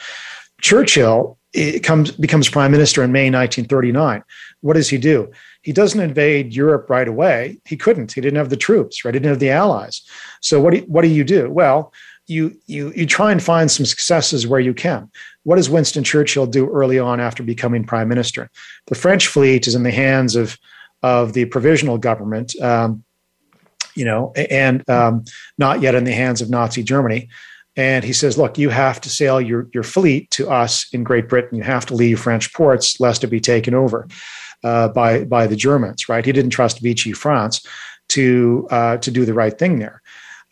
Churchill 0.61 1.39
it 1.53 1.81
comes 1.81 2.11
becomes 2.11 2.49
prime 2.49 2.71
minister 2.71 3.03
in 3.03 3.13
May 3.13 3.31
1939. 3.31 4.23
What 4.61 4.75
does 4.75 4.89
he 4.89 4.99
do? 4.99 5.31
He 5.63 5.73
doesn't 5.73 6.01
invade 6.01 6.55
Europe 6.55 6.91
right 6.91 7.09
away. 7.09 7.59
He 7.65 7.77
couldn't. 7.77 8.13
He 8.13 8.21
didn't 8.21 8.39
have 8.39 8.51
the 8.51 8.57
troops. 8.57 9.05
Right? 9.05 9.15
He 9.15 9.21
didn't 9.21 9.31
have 9.31 9.39
the 9.39 9.51
allies. 9.51 10.03
So 10.41 10.61
what 10.61 10.75
do, 10.75 10.81
what 10.81 11.03
do 11.03 11.09
you 11.09 11.25
do? 11.25 11.51
Well, 11.51 11.93
you 12.27 12.57
you 12.67 12.93
you 12.95 13.07
try 13.07 13.33
and 13.33 13.43
find 13.43 13.71
some 13.71 13.87
successes 13.87 14.47
where 14.47 14.61
you 14.61 14.75
can. 14.75 15.11
What 15.45 15.57
does 15.57 15.71
Winston 15.71 16.05
Churchill 16.05 16.47
do 16.47 16.69
early 16.71 16.99
on 16.99 17.21
after 17.21 17.43
becoming 17.43 17.85
prime 17.85 18.09
minister? 18.09 18.51
The 18.87 18.95
French 18.95 19.27
fleet 19.27 19.67
is 19.67 19.75
in 19.75 19.83
the 19.83 19.91
hands 19.91 20.37
of 20.37 20.59
of 21.03 21.33
the 21.33 21.47
provisional 21.47 21.99
government. 21.99 22.55
Um, 22.61 23.05
you 23.95 24.05
know, 24.05 24.33
and 24.35 24.89
um, 24.89 25.25
not 25.59 25.83
yet 25.83 25.95
in 25.95 26.05
the 26.05 26.13
hands 26.13 26.41
of 26.41 26.49
Nazi 26.49 26.83
Germany. 26.83 27.29
And 27.77 28.05
he 28.05 28.13
says, 28.13 28.37
look, 28.37 28.59
you 28.59 28.69
have 28.69 29.01
to 29.03 29.11
sail 29.11 29.41
your, 29.41 29.69
your 29.73 29.83
fleet 29.83 30.31
to 30.33 30.51
us 30.51 30.87
in 30.93 31.05
Great 31.05 31.29
Britain. 31.29 31.57
You 31.57 31.65
have 31.65 31.87
to 31.87 31.95
leave 31.95 32.21
French 32.21 32.53
ports 32.53 33.01
lest 33.01 33.25
it 33.25 33.29
be 33.29 33.41
taken 33.41 33.75
over 33.75 34.09
uh, 34.63 34.89
by, 34.89 35.25
by 35.25 35.47
the 35.47 35.57
Germans, 35.57 36.09
right? 36.09 36.25
He 36.25 36.33
didn't 36.33 36.51
trust 36.51 36.81
Vichy 36.81 37.13
France 37.13 37.65
to, 38.11 38.67
uh, 38.71 38.97
to 38.99 39.11
do 39.11 39.25
the 39.25 39.35
right 39.35 39.59
thing 39.59 39.79
there. 39.79 40.03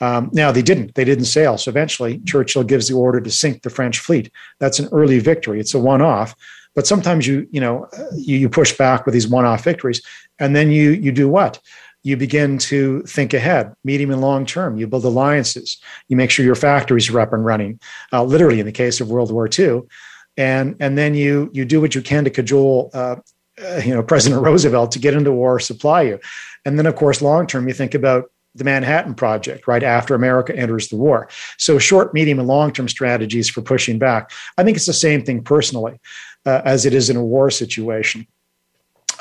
Um, 0.02 0.30
now 0.32 0.50
they 0.50 0.62
didn't. 0.62 0.94
They 0.94 1.04
didn't 1.04 1.26
sail. 1.26 1.58
So 1.58 1.68
eventually, 1.68 2.20
Churchill 2.20 2.64
gives 2.64 2.88
the 2.88 2.94
order 2.94 3.20
to 3.20 3.30
sink 3.30 3.62
the 3.62 3.70
French 3.70 3.98
fleet. 3.98 4.32
That's 4.58 4.78
an 4.78 4.88
early 4.92 5.18
victory. 5.18 5.60
It's 5.60 5.74
a 5.74 5.78
one-off. 5.78 6.34
But 6.74 6.86
sometimes 6.86 7.26
you 7.26 7.46
you 7.50 7.60
know 7.60 7.88
you, 8.14 8.38
you 8.38 8.48
push 8.48 8.72
back 8.78 9.04
with 9.04 9.12
these 9.12 9.28
one-off 9.28 9.64
victories, 9.64 10.00
and 10.38 10.54
then 10.54 10.70
you 10.70 10.92
you 10.92 11.12
do 11.12 11.28
what? 11.28 11.60
you 12.02 12.16
begin 12.16 12.58
to 12.58 13.02
think 13.02 13.34
ahead, 13.34 13.74
medium 13.84 14.10
and 14.10 14.20
long 14.20 14.46
term. 14.46 14.78
You 14.78 14.86
build 14.86 15.04
alliances. 15.04 15.78
You 16.08 16.16
make 16.16 16.30
sure 16.30 16.44
your 16.44 16.54
factories 16.54 17.10
are 17.10 17.20
up 17.20 17.32
and 17.32 17.44
running. 17.44 17.78
Uh, 18.12 18.24
literally, 18.24 18.60
in 18.60 18.66
the 18.66 18.72
case 18.72 19.00
of 19.00 19.10
World 19.10 19.30
War 19.30 19.48
II, 19.58 19.82
and 20.36 20.76
and 20.80 20.96
then 20.96 21.14
you 21.14 21.50
you 21.52 21.64
do 21.64 21.80
what 21.80 21.94
you 21.94 22.02
can 22.02 22.24
to 22.24 22.30
cajole. 22.30 22.90
Uh, 22.94 23.16
uh, 23.62 23.80
you 23.84 23.94
know 23.94 24.02
President 24.02 24.42
Roosevelt 24.44 24.92
to 24.92 24.98
get 24.98 25.14
into 25.14 25.32
war, 25.32 25.60
supply 25.60 26.02
you, 26.02 26.18
and 26.64 26.78
then 26.78 26.86
of 26.86 26.96
course 26.96 27.22
long 27.22 27.46
term 27.46 27.68
you 27.68 27.74
think 27.74 27.94
about 27.94 28.30
the 28.54 28.64
Manhattan 28.64 29.14
Project 29.14 29.68
right 29.68 29.82
after 29.82 30.14
America 30.14 30.56
enters 30.56 30.88
the 30.88 30.96
war. 30.96 31.28
So 31.56 31.78
short, 31.78 32.12
medium, 32.12 32.38
and 32.38 32.48
long 32.48 32.72
term 32.72 32.88
strategies 32.88 33.48
for 33.48 33.62
pushing 33.62 33.98
back. 33.98 34.32
I 34.58 34.64
think 34.64 34.76
it's 34.76 34.86
the 34.86 34.92
same 34.92 35.24
thing 35.24 35.42
personally 35.42 36.00
uh, 36.46 36.62
as 36.64 36.86
it 36.86 36.94
is 36.94 37.10
in 37.10 37.16
a 37.16 37.24
war 37.24 37.50
situation 37.50 38.26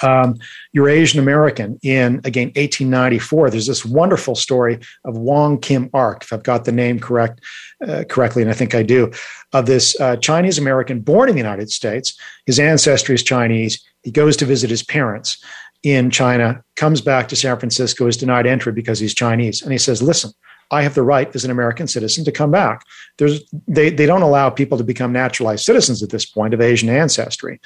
um, 0.01 0.39
Eurasian 0.73 1.19
American 1.19 1.79
in, 1.83 2.21
again, 2.23 2.47
1894. 2.47 3.49
There's 3.49 3.67
this 3.67 3.85
wonderful 3.85 4.35
story 4.35 4.79
of 5.05 5.17
Wong 5.17 5.59
Kim 5.59 5.89
Ark, 5.93 6.23
if 6.23 6.33
I've 6.33 6.43
got 6.43 6.65
the 6.65 6.71
name 6.71 6.99
correct, 6.99 7.41
uh, 7.85 8.03
correctly, 8.09 8.41
and 8.41 8.51
I 8.51 8.53
think 8.53 8.75
I 8.75 8.83
do, 8.83 9.11
of 9.53 9.65
this 9.65 9.99
uh, 9.99 10.17
Chinese 10.17 10.57
American 10.57 11.01
born 11.01 11.29
in 11.29 11.35
the 11.35 11.41
United 11.41 11.71
States. 11.71 12.17
His 12.45 12.59
ancestry 12.59 13.15
is 13.15 13.23
Chinese. 13.23 13.83
He 14.03 14.11
goes 14.11 14.37
to 14.37 14.45
visit 14.45 14.69
his 14.69 14.83
parents 14.83 15.43
in 15.83 16.09
China, 16.11 16.63
comes 16.75 17.01
back 17.01 17.27
to 17.29 17.35
San 17.35 17.57
Francisco, 17.57 18.07
is 18.07 18.17
denied 18.17 18.45
entry 18.45 18.71
because 18.71 18.99
he's 18.99 19.13
Chinese. 19.13 19.61
And 19.61 19.71
he 19.71 19.77
says, 19.77 20.01
Listen, 20.01 20.31
I 20.71 20.83
have 20.83 20.93
the 20.93 21.03
right 21.03 21.33
as 21.35 21.43
an 21.43 21.51
American 21.51 21.87
citizen 21.87 22.23
to 22.25 22.31
come 22.31 22.51
back. 22.51 22.83
There's, 23.17 23.41
they, 23.67 23.89
they 23.89 24.05
don't 24.05 24.21
allow 24.21 24.49
people 24.49 24.77
to 24.77 24.83
become 24.83 25.11
naturalized 25.11 25.65
citizens 25.65 26.03
at 26.03 26.11
this 26.11 26.25
point 26.25 26.53
of 26.53 26.61
Asian 26.61 26.89
ancestry, 26.89 27.59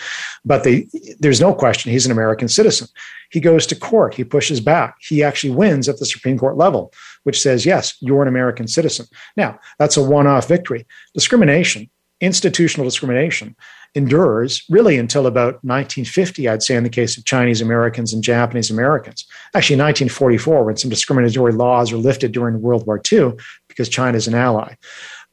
but 0.46 0.64
they, 0.64 0.88
there's 1.20 1.42
no 1.42 1.54
question 1.54 1.92
he's 1.92 2.06
an 2.06 2.14
American 2.14 2.48
citizen. 2.48 2.88
He 3.30 3.40
goes 3.40 3.68
to 3.68 3.76
court, 3.76 4.14
he 4.14 4.24
pushes 4.24 4.62
back. 4.62 4.96
He 5.02 5.22
actually 5.22 5.54
wins 5.54 5.90
at 5.90 6.00
the 6.00 6.06
Supreme 6.06 6.38
Court 6.38 6.56
level, 6.56 6.94
which 7.24 7.42
says, 7.42 7.66
yes, 7.66 7.98
you're 8.00 8.22
an 8.22 8.28
American 8.28 8.68
citizen. 8.68 9.08
Now, 9.36 9.60
that's 9.80 9.98
a 9.98 10.04
one 10.04 10.28
off 10.28 10.48
victory. 10.48 10.86
Discrimination, 11.14 11.90
institutional 12.22 12.88
discrimination, 12.88 13.56
endures 13.96 14.64
really 14.70 14.98
until 14.98 15.28
about 15.28 15.56
1950, 15.64 16.50
I'd 16.50 16.64
say, 16.64 16.76
in 16.76 16.84
the 16.84 16.90
case 16.90 17.18
of 17.18 17.26
Chinese 17.26 17.62
Americans 17.62 18.14
and 18.14 18.24
Japanese 18.24 18.72
Americans. 18.72 19.26
Actually, 19.54 19.78
1944, 19.78 20.64
when 20.64 20.78
some 20.78 20.90
discriminatory 20.90 21.54
laws 21.54 21.92
were 21.92 21.98
lifted 21.98 22.32
during 22.32 22.62
World 22.62 22.88
War 22.88 23.02
II 23.12 23.34
because 23.68 23.90
China 23.90 24.18
is 24.18 24.28
an 24.28 24.36
ally. 24.36 24.76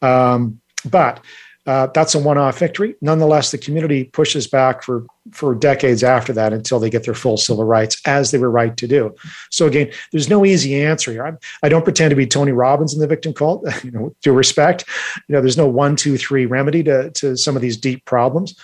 Um, 0.03 0.61
but 0.85 1.21
uh, 1.67 1.89
that's 1.93 2.15
a 2.15 2.19
one-off 2.19 2.59
victory. 2.59 2.95
Nonetheless, 3.01 3.51
the 3.51 3.59
community 3.59 4.05
pushes 4.05 4.47
back 4.47 4.83
for 4.83 5.05
for 5.33 5.55
decades 5.55 6.03
after 6.03 6.33
that 6.33 6.53
until 6.53 6.81
they 6.81 6.91
get 6.91 7.05
their 7.05 7.15
full 7.15 7.37
civil 7.37 7.65
rights, 7.65 8.01
as 8.07 8.31
they 8.31 8.39
were 8.39 8.51
right 8.51 8.77
to 8.79 8.89
do. 8.89 9.15
So 9.51 9.67
again, 9.67 9.93
there's 10.11 10.29
no 10.29 10.45
easy 10.45 10.83
answer 10.83 11.13
here. 11.13 11.27
I'm, 11.27 11.39
I 11.63 11.69
do 11.69 11.77
not 11.77 11.85
pretend 11.85 12.11
to 12.11 12.17
be 12.17 12.27
Tony 12.27 12.53
Robbins 12.53 12.95
in 12.95 13.01
the 13.01 13.07
victim 13.07 13.33
cult. 13.33 13.65
You 13.85 13.91
know, 13.93 14.15
due 14.23 14.33
respect, 14.33 14.85
you 15.29 15.35
know, 15.35 15.41
there's 15.41 15.57
no 15.57 15.67
one, 15.67 15.97
two, 15.97 16.17
three 16.17 16.47
remedy 16.47 16.83
to 16.85 17.11
to 17.11 17.37
some 17.37 17.57
of 17.57 17.63
these 17.63 17.77
deep 17.77 18.05
problems. 18.05 18.55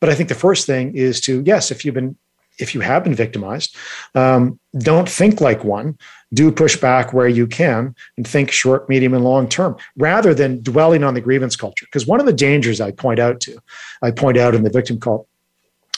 But 0.00 0.10
I 0.10 0.14
think 0.14 0.28
the 0.28 0.34
first 0.34 0.66
thing 0.66 0.94
is 0.94 1.20
to 1.22 1.42
yes, 1.46 1.70
if 1.70 1.84
you've 1.84 1.94
been 1.94 2.16
if 2.58 2.74
you 2.74 2.80
have 2.80 3.04
been 3.04 3.14
victimized, 3.14 3.76
um, 4.14 4.58
don't 4.78 5.08
think 5.08 5.40
like 5.40 5.64
one. 5.64 5.98
Do 6.34 6.50
push 6.50 6.76
back 6.76 7.12
where 7.12 7.28
you 7.28 7.46
can 7.46 7.94
and 8.16 8.26
think 8.26 8.50
short, 8.50 8.88
medium, 8.88 9.14
and 9.14 9.24
long 9.24 9.48
term 9.48 9.76
rather 9.96 10.34
than 10.34 10.62
dwelling 10.62 11.04
on 11.04 11.14
the 11.14 11.20
grievance 11.20 11.54
culture. 11.54 11.86
Because 11.86 12.06
one 12.06 12.20
of 12.20 12.26
the 12.26 12.32
dangers 12.32 12.80
I 12.80 12.90
point 12.90 13.20
out 13.20 13.40
to, 13.42 13.58
I 14.02 14.10
point 14.10 14.36
out 14.36 14.54
in 14.54 14.64
the 14.64 14.70
victim 14.70 14.98
cult, 14.98 15.28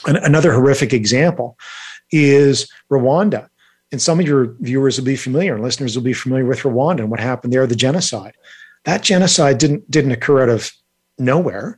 and 0.07 0.17
another 0.17 0.53
horrific 0.53 0.93
example 0.93 1.57
is 2.11 2.71
Rwanda. 2.91 3.49
And 3.91 4.01
some 4.01 4.19
of 4.19 4.27
your 4.27 4.55
viewers 4.59 4.97
will 4.97 5.05
be 5.05 5.15
familiar 5.15 5.55
and 5.55 5.63
listeners 5.63 5.95
will 5.95 6.03
be 6.03 6.13
familiar 6.13 6.45
with 6.45 6.59
Rwanda 6.59 6.99
and 6.99 7.09
what 7.09 7.19
happened 7.19 7.51
there, 7.51 7.65
the 7.65 7.75
genocide. 7.75 8.33
That 8.85 9.01
genocide 9.01 9.57
didn't, 9.57 9.89
didn't 9.89 10.11
occur 10.11 10.43
out 10.43 10.49
of 10.49 10.71
nowhere 11.17 11.77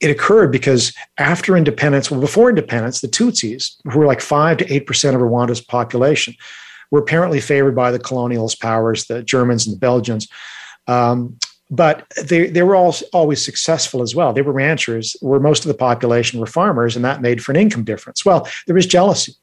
it 0.00 0.10
occurred 0.10 0.52
because 0.52 0.92
after 1.18 1.56
independence, 1.56 2.10
well, 2.10 2.20
before 2.20 2.48
independence, 2.48 3.00
the 3.00 3.08
Tutsis, 3.08 3.76
who 3.90 3.98
were 3.98 4.06
like 4.06 4.20
5 4.20 4.58
to 4.58 4.64
8% 4.64 5.14
of 5.14 5.20
Rwanda's 5.20 5.60
population, 5.60 6.34
were 6.90 7.00
apparently 7.00 7.40
favored 7.40 7.74
by 7.74 7.90
the 7.90 7.98
colonialist 7.98 8.60
powers, 8.60 9.06
the 9.06 9.22
Germans 9.22 9.66
and 9.66 9.74
the 9.74 9.80
Belgians. 9.80 10.28
Um, 10.86 11.36
but 11.70 12.06
they, 12.22 12.46
they 12.48 12.62
were 12.62 12.74
all, 12.74 12.94
always 13.12 13.44
successful 13.44 14.00
as 14.00 14.14
well. 14.14 14.32
They 14.32 14.40
were 14.40 14.52
ranchers, 14.52 15.16
where 15.20 15.40
most 15.40 15.64
of 15.64 15.68
the 15.68 15.74
population 15.74 16.40
were 16.40 16.46
farmers, 16.46 16.96
and 16.96 17.04
that 17.04 17.20
made 17.20 17.42
for 17.42 17.52
an 17.52 17.58
income 17.58 17.84
difference. 17.84 18.24
Well, 18.24 18.48
there 18.66 18.74
was 18.74 18.86
jealousy, 18.86 19.34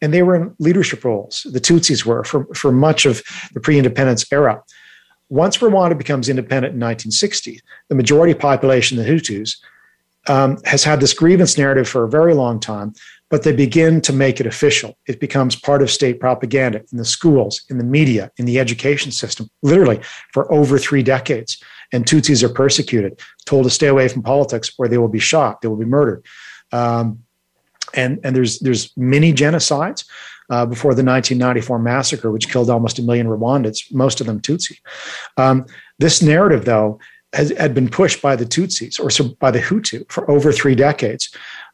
and 0.00 0.14
they 0.14 0.22
were 0.22 0.34
in 0.34 0.54
leadership 0.58 1.04
roles. 1.04 1.46
The 1.50 1.60
Tutsis 1.60 2.06
were 2.06 2.24
for, 2.24 2.46
for 2.54 2.72
much 2.72 3.04
of 3.04 3.22
the 3.52 3.60
pre 3.60 3.76
independence 3.76 4.24
era. 4.32 4.62
Once 5.28 5.58
Rwanda 5.58 5.98
becomes 5.98 6.28
independent 6.28 6.74
in 6.74 6.80
1960, 6.80 7.60
the 7.88 7.94
majority 7.94 8.34
population, 8.34 8.96
the 8.96 9.04
Hutus, 9.04 9.56
um, 10.26 10.58
has 10.64 10.84
had 10.84 11.00
this 11.00 11.14
grievance 11.14 11.58
narrative 11.58 11.88
for 11.88 12.04
a 12.04 12.08
very 12.08 12.34
long 12.34 12.60
time, 12.60 12.94
but 13.30 13.42
they 13.42 13.52
begin 13.52 14.00
to 14.02 14.12
make 14.12 14.40
it 14.40 14.46
official. 14.46 14.96
It 15.06 15.20
becomes 15.20 15.56
part 15.56 15.82
of 15.82 15.90
state 15.90 16.20
propaganda 16.20 16.82
in 16.92 16.98
the 16.98 17.04
schools, 17.04 17.64
in 17.68 17.78
the 17.78 17.84
media, 17.84 18.30
in 18.36 18.46
the 18.46 18.58
education 18.58 19.12
system, 19.12 19.50
literally 19.62 20.00
for 20.32 20.50
over 20.52 20.78
three 20.78 21.02
decades. 21.02 21.62
And 21.92 22.04
Tutsis 22.04 22.42
are 22.42 22.48
persecuted, 22.48 23.20
told 23.44 23.64
to 23.64 23.70
stay 23.70 23.88
away 23.88 24.08
from 24.08 24.22
politics 24.22 24.72
or 24.78 24.88
they 24.88 24.98
will 24.98 25.08
be 25.08 25.18
shot, 25.18 25.60
they 25.60 25.68
will 25.68 25.76
be 25.76 25.84
murdered. 25.84 26.24
Um, 26.72 27.24
and, 27.92 28.18
and 28.24 28.34
there's, 28.34 28.58
there's 28.60 28.92
many 28.96 29.32
genocides. 29.32 30.04
Uh, 30.50 30.66
before 30.66 30.90
the 30.90 31.02
1994 31.02 31.78
massacre, 31.78 32.30
which 32.30 32.50
killed 32.50 32.68
almost 32.68 32.98
a 32.98 33.02
million 33.02 33.26
Rwandans, 33.26 33.90
most 33.90 34.20
of 34.20 34.26
them 34.26 34.40
Tutsi. 34.40 34.76
Um, 35.38 35.64
this 35.98 36.20
narrative, 36.20 36.66
though, 36.66 37.00
has, 37.34 37.50
had 37.58 37.74
been 37.74 37.88
pushed 37.88 38.22
by 38.22 38.36
the 38.36 38.46
Tutsis 38.46 38.98
or 38.98 39.34
by 39.34 39.50
the 39.50 39.60
Hutu 39.60 40.10
for 40.10 40.28
over 40.30 40.52
three 40.52 40.74
decades. 40.74 41.28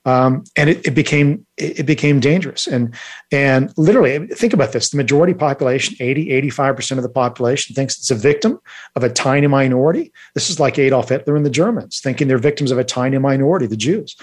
Um, 0.06 0.44
and 0.56 0.70
it, 0.70 0.86
it, 0.86 0.94
became 0.94 1.46
it 1.58 1.84
became 1.84 2.20
dangerous. 2.20 2.66
And 2.66 2.94
and 3.30 3.70
literally 3.76 4.26
think 4.28 4.54
about 4.54 4.72
this. 4.72 4.88
The 4.88 4.96
majority 4.96 5.34
population 5.34 5.94
80 6.00 6.28
85% 6.50 6.96
of 6.96 7.02
the 7.02 7.10
population 7.10 7.74
thinks 7.74 7.98
it's 7.98 8.10
a 8.10 8.14
victim 8.14 8.58
of 8.96 9.04
a 9.04 9.10
tiny 9.10 9.46
minority. 9.46 10.10
This 10.34 10.48
is 10.48 10.58
like 10.58 10.78
adolf 10.78 11.10
hitler 11.10 11.36
and 11.36 11.44
the 11.44 11.50
germans 11.50 12.00
thinking 12.00 12.28
they're 12.28 12.38
victims 12.38 12.70
of 12.70 12.78
a 12.78 12.84
tiny 12.84 13.18
minority 13.18 13.66
the 13.66 13.76
jews. 13.76 14.16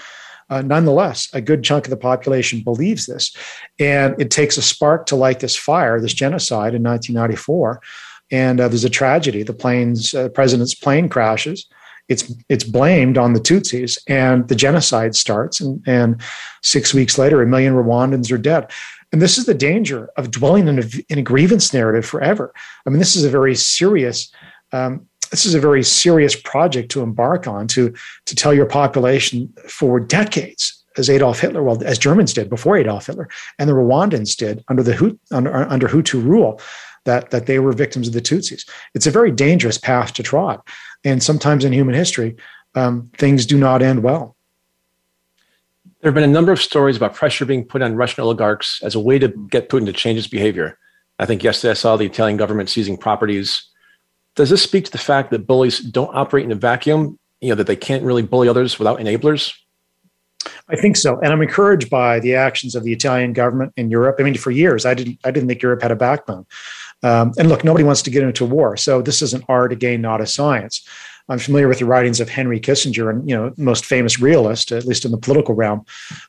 Uh, 0.50 0.62
nonetheless 0.62 1.28
a 1.32 1.40
good 1.40 1.62
chunk 1.62 1.84
of 1.84 1.90
the 1.90 1.96
population 1.96 2.60
believes 2.60 3.06
this. 3.06 3.36
And 3.78 4.20
it 4.20 4.32
takes 4.32 4.56
a 4.56 4.62
spark 4.62 5.06
to 5.06 5.16
light 5.16 5.38
this 5.38 5.56
fire 5.56 6.00
this 6.00 6.14
genocide 6.14 6.74
in 6.74 6.82
1994 6.82 7.80
and 8.30 8.60
uh, 8.60 8.68
there's 8.68 8.84
a 8.84 8.90
tragedy 8.90 9.42
the 9.42 9.52
plane's 9.52 10.14
uh, 10.14 10.28
president's 10.30 10.74
plane 10.74 11.08
crashes 11.08 11.66
it's 12.08 12.32
it's 12.48 12.64
blamed 12.64 13.18
on 13.18 13.34
the 13.34 13.40
Tutsis, 13.40 13.98
and 14.06 14.48
the 14.48 14.54
genocide 14.54 15.14
starts. 15.14 15.60
And, 15.60 15.82
and 15.86 16.20
six 16.62 16.94
weeks 16.94 17.18
later, 17.18 17.42
a 17.42 17.46
million 17.46 17.74
Rwandans 17.74 18.32
are 18.32 18.38
dead. 18.38 18.70
And 19.12 19.22
this 19.22 19.38
is 19.38 19.46
the 19.46 19.54
danger 19.54 20.10
of 20.16 20.30
dwelling 20.30 20.68
in 20.68 20.78
a, 20.78 20.84
in 21.08 21.18
a 21.18 21.22
grievance 21.22 21.72
narrative 21.72 22.04
forever. 22.04 22.52
I 22.86 22.90
mean, 22.90 22.98
this 22.98 23.16
is 23.16 23.24
a 23.24 23.30
very 23.30 23.54
serious. 23.54 24.32
Um, 24.72 25.06
this 25.30 25.44
is 25.44 25.54
a 25.54 25.60
very 25.60 25.82
serious 25.82 26.34
project 26.34 26.90
to 26.92 27.02
embark 27.02 27.46
on 27.46 27.66
to 27.68 27.92
to 28.24 28.34
tell 28.34 28.54
your 28.54 28.66
population 28.66 29.52
for 29.68 30.00
decades, 30.00 30.82
as 30.96 31.10
Adolf 31.10 31.40
Hitler, 31.40 31.62
well, 31.62 31.82
as 31.84 31.98
Germans 31.98 32.32
did 32.32 32.48
before 32.48 32.78
Adolf 32.78 33.06
Hitler, 33.06 33.28
and 33.58 33.68
the 33.68 33.74
Rwandans 33.74 34.34
did 34.34 34.64
under 34.68 34.82
the 34.82 35.18
under, 35.30 35.54
under 35.54 35.88
Hutu 35.88 36.24
rule, 36.24 36.58
that 37.04 37.30
that 37.30 37.46
they 37.46 37.58
were 37.58 37.72
victims 37.72 38.08
of 38.08 38.14
the 38.14 38.20
Tutsis. 38.20 38.68
It's 38.94 39.06
a 39.06 39.10
very 39.10 39.30
dangerous 39.30 39.78
path 39.78 40.12
to 40.14 40.22
trot. 40.22 40.66
And 41.04 41.22
sometimes 41.22 41.64
in 41.64 41.72
human 41.72 41.94
history, 41.94 42.36
um, 42.74 43.10
things 43.16 43.46
do 43.46 43.58
not 43.58 43.82
end 43.82 44.02
well. 44.02 44.36
There 46.00 46.10
have 46.10 46.14
been 46.14 46.24
a 46.24 46.32
number 46.32 46.52
of 46.52 46.60
stories 46.60 46.96
about 46.96 47.14
pressure 47.14 47.44
being 47.44 47.64
put 47.64 47.82
on 47.82 47.96
Russian 47.96 48.22
oligarchs 48.22 48.80
as 48.82 48.94
a 48.94 49.00
way 49.00 49.18
to 49.18 49.28
get 49.50 49.68
Putin 49.68 49.86
to 49.86 49.92
change 49.92 50.16
his 50.16 50.28
behavior. 50.28 50.78
I 51.18 51.26
think 51.26 51.42
yesterday 51.42 51.72
I 51.72 51.74
saw 51.74 51.96
the 51.96 52.06
Italian 52.06 52.36
government 52.36 52.70
seizing 52.70 52.96
properties. 52.96 53.64
Does 54.36 54.50
this 54.50 54.62
speak 54.62 54.84
to 54.84 54.92
the 54.92 54.98
fact 54.98 55.30
that 55.30 55.46
bullies 55.46 55.80
don't 55.80 56.14
operate 56.14 56.44
in 56.44 56.52
a 56.52 56.54
vacuum? 56.54 57.18
You 57.40 57.48
know, 57.50 57.54
that 57.56 57.66
they 57.66 57.74
can't 57.76 58.04
really 58.04 58.22
bully 58.22 58.48
others 58.48 58.78
without 58.78 59.00
enablers? 59.00 59.52
I 60.68 60.76
think 60.76 60.96
so, 60.96 61.18
and 61.20 61.32
I'm 61.32 61.42
encouraged 61.42 61.90
by 61.90 62.20
the 62.20 62.34
actions 62.34 62.74
of 62.74 62.84
the 62.84 62.92
Italian 62.92 63.32
government 63.32 63.72
in 63.76 63.90
Europe. 63.90 64.16
I 64.18 64.22
mean, 64.22 64.34
for 64.34 64.50
years, 64.50 64.86
I 64.86 64.94
didn't, 64.94 65.18
I 65.24 65.30
didn't 65.30 65.48
think 65.48 65.62
Europe 65.62 65.82
had 65.82 65.90
a 65.90 65.96
backbone. 65.96 66.46
Um, 67.02 67.32
and 67.38 67.48
look, 67.48 67.64
nobody 67.64 67.84
wants 67.84 68.02
to 68.02 68.10
get 68.10 68.22
into 68.22 68.44
war, 68.44 68.76
so 68.76 69.00
this 69.02 69.22
is 69.22 69.34
an 69.34 69.44
art 69.48 69.72
again, 69.72 70.00
not 70.00 70.20
a 70.20 70.26
science. 70.26 70.86
I'm 71.28 71.38
familiar 71.38 71.68
with 71.68 71.78
the 71.78 71.84
writings 71.84 72.20
of 72.20 72.28
Henry 72.28 72.58
Kissinger, 72.58 73.10
and 73.10 73.28
you 73.28 73.36
know, 73.36 73.52
most 73.56 73.84
famous 73.84 74.18
realist, 74.18 74.72
at 74.72 74.86
least 74.86 75.04
in 75.04 75.10
the 75.10 75.18
political 75.18 75.54
realm, 75.54 75.84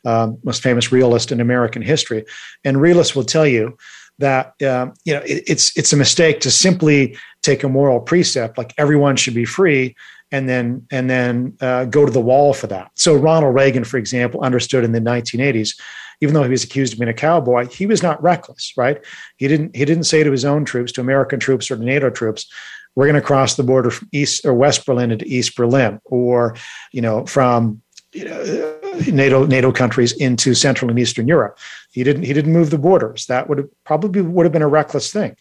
um, 0.05 0.38
most 0.43 0.61
famous 0.61 0.91
realist 0.91 1.32
in 1.32 1.39
American 1.39 1.82
history. 1.82 2.26
And 2.65 2.82
realists 2.82 3.15
will 3.15 3.24
tell 3.24 3.47
you 3.47 3.78
that 4.20 4.61
um, 4.61 4.93
you 5.05 5.13
know 5.13 5.22
it, 5.22 5.43
it's 5.47 5.76
it's 5.78 5.93
a 5.93 5.97
mistake 5.97 6.41
to 6.41 6.51
simply 6.51 7.17
take 7.41 7.63
a 7.63 7.70
moral 7.70 8.01
precept 8.01 8.57
like 8.57 8.74
everyone 8.78 9.15
should 9.15 9.34
be 9.34 9.45
free 9.45 9.95
and 10.32 10.47
then 10.47 10.86
and 10.91 11.09
then 11.09 11.55
uh, 11.61 11.86
go 11.86 12.05
to 12.05 12.11
the 12.11 12.22
wall 12.22 12.53
for 12.53 12.67
that. 12.67 12.91
So 12.95 13.15
Ronald 13.15 13.55
Reagan, 13.55 13.84
for 13.84 13.97
example, 13.97 14.41
understood 14.41 14.84
in 14.84 14.91
the 14.91 15.01
1980s 15.01 15.80
even 16.22 16.34
though 16.34 16.43
he 16.43 16.49
was 16.49 16.63
accused 16.63 16.93
of 16.93 16.99
being 16.99 17.09
a 17.09 17.13
cowboy, 17.13 17.67
he 17.67 17.86
was 17.86 18.03
not 18.03 18.22
reckless, 18.22 18.74
right? 18.76 19.03
He 19.38 19.47
didn't 19.47 19.76
he 19.76 19.86
didn't 19.86 20.03
say 20.03 20.24
to 20.24 20.32
his 20.32 20.45
own 20.45 20.65
troops, 20.65 20.91
to 20.93 21.01
American 21.01 21.39
troops 21.39 21.70
or 21.72 21.78
to 21.78 21.84
NATO 21.84 22.09
troops, 22.09 22.47
we're 22.95 23.05
going 23.05 23.15
to 23.15 23.22
cross 23.22 23.55
the 23.55 23.63
border 23.63 23.91
from 23.91 24.09
East 24.11 24.45
or 24.45 24.53
West 24.53 24.86
Berlin 24.86 25.11
into 25.11 25.26
East 25.26 25.55
Berlin, 25.55 25.99
or 26.05 26.55
you 26.91 27.01
know 27.01 27.26
from 27.26 27.82
you 28.11 28.26
know, 28.26 28.80
NATO 29.11 29.45
NATO 29.45 29.72
countries 29.72 30.11
into 30.13 30.53
Central 30.55 30.89
and 30.89 30.99
Eastern 30.99 31.28
Europe. 31.28 31.59
He 31.91 32.03
didn't 32.03 32.24
he 32.24 32.34
didn't 32.34 32.53
move 32.53 32.72
the 32.72 32.78
borders. 32.78 33.28
That 33.28 33.47
would 33.47 33.59
have 33.59 33.70
probably 33.86 34.22
would 34.22 34.45
have 34.45 34.51
been 34.51 34.63
a 34.63 34.67
reckless 34.67 35.13
thing, 35.13 35.36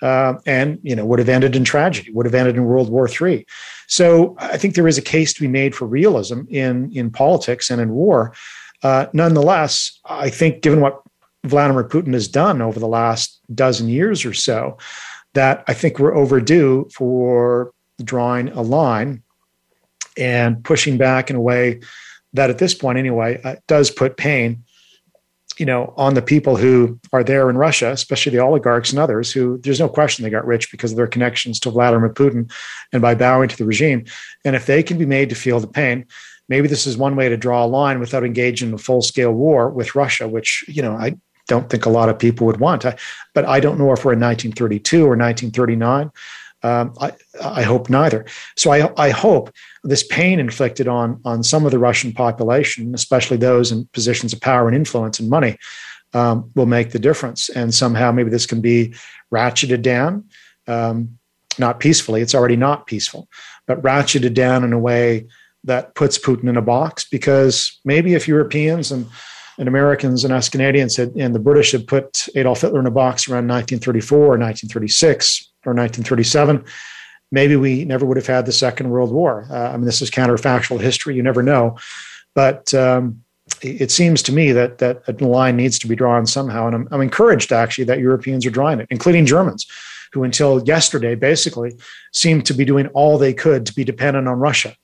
uh, 0.00 0.34
and 0.46 0.78
you 0.82 0.94
know 0.94 1.04
would 1.04 1.18
have 1.18 1.28
ended 1.28 1.56
in 1.56 1.64
tragedy. 1.64 2.12
Would 2.12 2.26
have 2.26 2.34
ended 2.34 2.56
in 2.56 2.64
World 2.64 2.90
War 2.90 3.08
III. 3.08 3.44
So 3.88 4.36
I 4.38 4.56
think 4.56 4.74
there 4.74 4.88
is 4.88 4.98
a 4.98 5.02
case 5.02 5.34
to 5.34 5.40
be 5.40 5.48
made 5.48 5.74
for 5.74 5.86
realism 5.86 6.42
in 6.48 6.92
in 6.92 7.10
politics 7.10 7.70
and 7.70 7.80
in 7.80 7.90
war. 7.90 8.32
Uh, 8.82 9.06
nonetheless, 9.12 9.98
I 10.04 10.30
think 10.30 10.62
given 10.62 10.80
what 10.80 11.02
Vladimir 11.44 11.84
Putin 11.84 12.14
has 12.14 12.28
done 12.28 12.60
over 12.62 12.78
the 12.78 12.88
last 12.88 13.40
dozen 13.54 13.88
years 13.88 14.24
or 14.24 14.32
so, 14.32 14.78
that 15.34 15.64
I 15.66 15.74
think 15.74 15.98
we're 15.98 16.14
overdue 16.14 16.88
for 16.94 17.72
drawing 18.02 18.48
a 18.50 18.62
line 18.62 19.22
and 20.16 20.62
pushing 20.64 20.98
back 20.98 21.30
in 21.30 21.36
a 21.36 21.40
way 21.40 21.80
that, 22.34 22.50
at 22.50 22.58
this 22.58 22.74
point 22.74 22.98
anyway, 22.98 23.40
uh, 23.44 23.56
does 23.66 23.90
put 23.90 24.16
pain, 24.16 24.62
you 25.58 25.66
know, 25.66 25.92
on 25.96 26.14
the 26.14 26.22
people 26.22 26.56
who 26.56 26.98
are 27.12 27.24
there 27.24 27.50
in 27.50 27.56
Russia, 27.56 27.90
especially 27.90 28.32
the 28.32 28.42
oligarchs 28.42 28.90
and 28.90 28.98
others 28.98 29.32
who 29.32 29.58
there's 29.58 29.80
no 29.80 29.88
question 29.88 30.22
they 30.22 30.30
got 30.30 30.46
rich 30.46 30.70
because 30.70 30.92
of 30.92 30.96
their 30.96 31.06
connections 31.06 31.60
to 31.60 31.70
Vladimir 31.70 32.08
Putin 32.08 32.50
and 32.92 33.02
by 33.02 33.14
bowing 33.14 33.48
to 33.48 33.56
the 33.56 33.64
regime. 33.64 34.04
And 34.44 34.56
if 34.56 34.66
they 34.66 34.82
can 34.82 34.98
be 34.98 35.06
made 35.06 35.28
to 35.28 35.34
feel 35.34 35.60
the 35.60 35.66
pain, 35.66 36.06
maybe 36.52 36.68
this 36.68 36.86
is 36.86 36.98
one 36.98 37.16
way 37.16 37.30
to 37.30 37.36
draw 37.38 37.64
a 37.64 37.72
line 37.80 37.98
without 37.98 38.24
engaging 38.24 38.68
in 38.68 38.74
a 38.74 38.78
full 38.78 39.00
scale 39.00 39.32
war 39.32 39.70
with 39.70 39.94
Russia, 39.94 40.28
which, 40.28 40.62
you 40.68 40.82
know, 40.82 40.92
I 40.92 41.16
don't 41.48 41.70
think 41.70 41.86
a 41.86 41.90
lot 41.98 42.10
of 42.10 42.18
people 42.18 42.46
would 42.46 42.60
want. 42.60 42.84
I, 42.84 42.94
but 43.32 43.46
I 43.46 43.58
don't 43.58 43.78
know 43.78 43.90
if 43.92 44.04
we're 44.04 44.12
in 44.12 44.20
1932 44.20 44.98
or 44.98 45.16
1939. 45.16 46.10
Um, 46.62 46.92
I, 47.00 47.12
I, 47.42 47.62
hope 47.62 47.88
neither. 47.88 48.26
So 48.58 48.70
I, 48.70 48.92
I, 48.96 49.10
hope 49.10 49.50
this 49.82 50.04
pain 50.06 50.38
inflicted 50.38 50.86
on 50.86 51.20
on 51.24 51.42
some 51.42 51.64
of 51.64 51.72
the 51.72 51.78
Russian 51.78 52.12
population, 52.12 52.94
especially 52.94 53.38
those 53.38 53.72
in 53.72 53.88
positions 53.92 54.32
of 54.32 54.40
power 54.40 54.68
and 54.68 54.76
influence 54.76 55.18
and 55.18 55.28
money, 55.28 55.56
um, 56.12 56.50
will 56.54 56.66
make 56.66 56.90
the 56.90 57.00
difference. 57.00 57.48
And 57.48 57.74
somehow 57.74 58.12
maybe 58.12 58.30
this 58.30 58.46
can 58.46 58.60
be 58.60 58.94
ratcheted 59.34 59.82
down, 59.82 60.26
um, 60.68 61.18
not 61.58 61.80
peacefully. 61.80 62.20
It's 62.20 62.34
already 62.34 62.56
not 62.56 62.86
peaceful, 62.86 63.26
but 63.66 63.82
ratcheted 63.82 64.34
down 64.34 64.62
in 64.62 64.72
a 64.72 64.78
way 64.78 65.26
that 65.64 65.94
puts 65.94 66.18
Putin 66.18 66.48
in 66.48 66.56
a 66.56 66.62
box 66.62 67.06
because 67.08 67.80
maybe 67.84 68.14
if 68.14 68.28
Europeans 68.28 68.90
and 68.90 69.06
and 69.58 69.68
Americans 69.68 70.24
and 70.24 70.32
us 70.32 70.48
Canadians 70.48 70.96
had, 70.96 71.10
and 71.10 71.34
the 71.34 71.38
British 71.38 71.72
had 71.72 71.86
put 71.86 72.26
Adolf 72.34 72.62
Hitler 72.62 72.80
in 72.80 72.86
a 72.86 72.90
box 72.90 73.28
around 73.28 73.46
1934 73.48 74.18
or 74.18 74.38
1936 74.38 75.52
or 75.66 75.74
1937, 75.74 76.64
maybe 77.30 77.54
we 77.56 77.84
never 77.84 78.06
would 78.06 78.16
have 78.16 78.26
had 78.26 78.46
the 78.46 78.52
Second 78.52 78.88
World 78.88 79.12
War. 79.12 79.46
Uh, 79.50 79.68
I 79.68 79.76
mean, 79.76 79.84
this 79.84 80.00
is 80.00 80.10
counterfactual 80.10 80.80
history; 80.80 81.14
you 81.14 81.22
never 81.22 81.42
know. 81.42 81.76
But 82.34 82.72
um, 82.72 83.22
it 83.60 83.90
seems 83.90 84.22
to 84.24 84.32
me 84.32 84.52
that 84.52 84.78
that 84.78 85.02
a 85.06 85.12
line 85.24 85.56
needs 85.56 85.78
to 85.80 85.86
be 85.86 85.96
drawn 85.96 86.26
somehow, 86.26 86.66
and 86.66 86.74
I'm, 86.74 86.88
I'm 86.90 87.02
encouraged 87.02 87.52
actually 87.52 87.84
that 87.84 87.98
Europeans 87.98 88.46
are 88.46 88.50
drawing 88.50 88.80
it, 88.80 88.88
including 88.90 89.26
Germans 89.26 89.66
who 90.12 90.24
until 90.24 90.62
yesterday 90.64 91.14
basically 91.14 91.72
seemed 92.12 92.44
to 92.46 92.54
be 92.54 92.64
doing 92.64 92.86
all 92.88 93.16
they 93.16 93.32
could 93.32 93.64
to 93.66 93.74
be 93.74 93.84
dependent 93.84 94.28
on 94.28 94.38
Russia, 94.38 94.74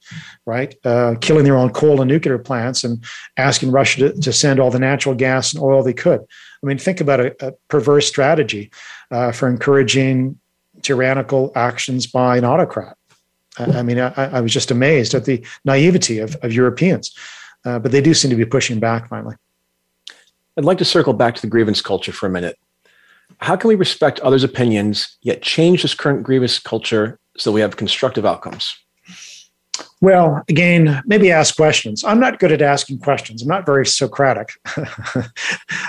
right? 0.46 0.74
Uh, 0.84 1.14
killing 1.20 1.44
their 1.44 1.56
own 1.56 1.70
coal 1.70 2.00
and 2.00 2.08
nuclear 2.08 2.38
plants 2.38 2.82
and 2.82 3.04
asking 3.36 3.70
Russia 3.70 4.12
to, 4.12 4.20
to, 4.20 4.32
send 4.32 4.58
all 4.58 4.70
the 4.70 4.78
natural 4.78 5.14
gas 5.14 5.52
and 5.52 5.62
oil 5.62 5.82
they 5.82 5.92
could. 5.92 6.20
I 6.20 6.66
mean, 6.66 6.78
think 6.78 7.00
about 7.00 7.20
a, 7.20 7.46
a 7.46 7.52
perverse 7.68 8.08
strategy 8.08 8.70
uh, 9.10 9.32
for 9.32 9.48
encouraging 9.48 10.38
tyrannical 10.82 11.52
actions 11.54 12.06
by 12.06 12.38
an 12.38 12.44
autocrat. 12.44 12.96
I, 13.58 13.64
I 13.64 13.82
mean, 13.82 13.98
I, 13.98 14.12
I, 14.16 14.40
was 14.40 14.52
just 14.52 14.70
amazed 14.70 15.14
at 15.14 15.24
the 15.24 15.44
naivety 15.64 16.20
of, 16.20 16.36
of 16.36 16.52
Europeans, 16.52 17.14
uh, 17.64 17.78
but 17.78 17.92
they 17.92 18.00
do 18.00 18.14
seem 18.14 18.30
to 18.30 18.36
be 18.36 18.44
pushing 18.44 18.80
back 18.80 19.08
finally. 19.08 19.36
I'd 20.56 20.64
like 20.64 20.78
to 20.78 20.84
circle 20.84 21.12
back 21.12 21.34
to 21.34 21.40
the 21.40 21.48
grievance 21.48 21.80
culture 21.80 22.12
for 22.12 22.26
a 22.26 22.30
minute 22.30 22.56
how 23.40 23.56
can 23.56 23.68
we 23.68 23.74
respect 23.74 24.20
others' 24.20 24.44
opinions 24.44 25.16
yet 25.22 25.42
change 25.42 25.82
this 25.82 25.94
current 25.94 26.22
grievous 26.22 26.58
culture 26.58 27.18
so 27.36 27.52
we 27.52 27.60
have 27.60 27.76
constructive 27.76 28.26
outcomes? 28.26 28.76
Well, 30.00 30.44
again, 30.48 31.02
maybe 31.06 31.32
ask 31.32 31.56
questions. 31.56 32.04
I'm 32.04 32.20
not 32.20 32.38
good 32.38 32.52
at 32.52 32.62
asking 32.62 33.00
questions. 33.00 33.42
I'm 33.42 33.48
not 33.48 33.66
very 33.66 33.84
Socratic. 33.84 34.50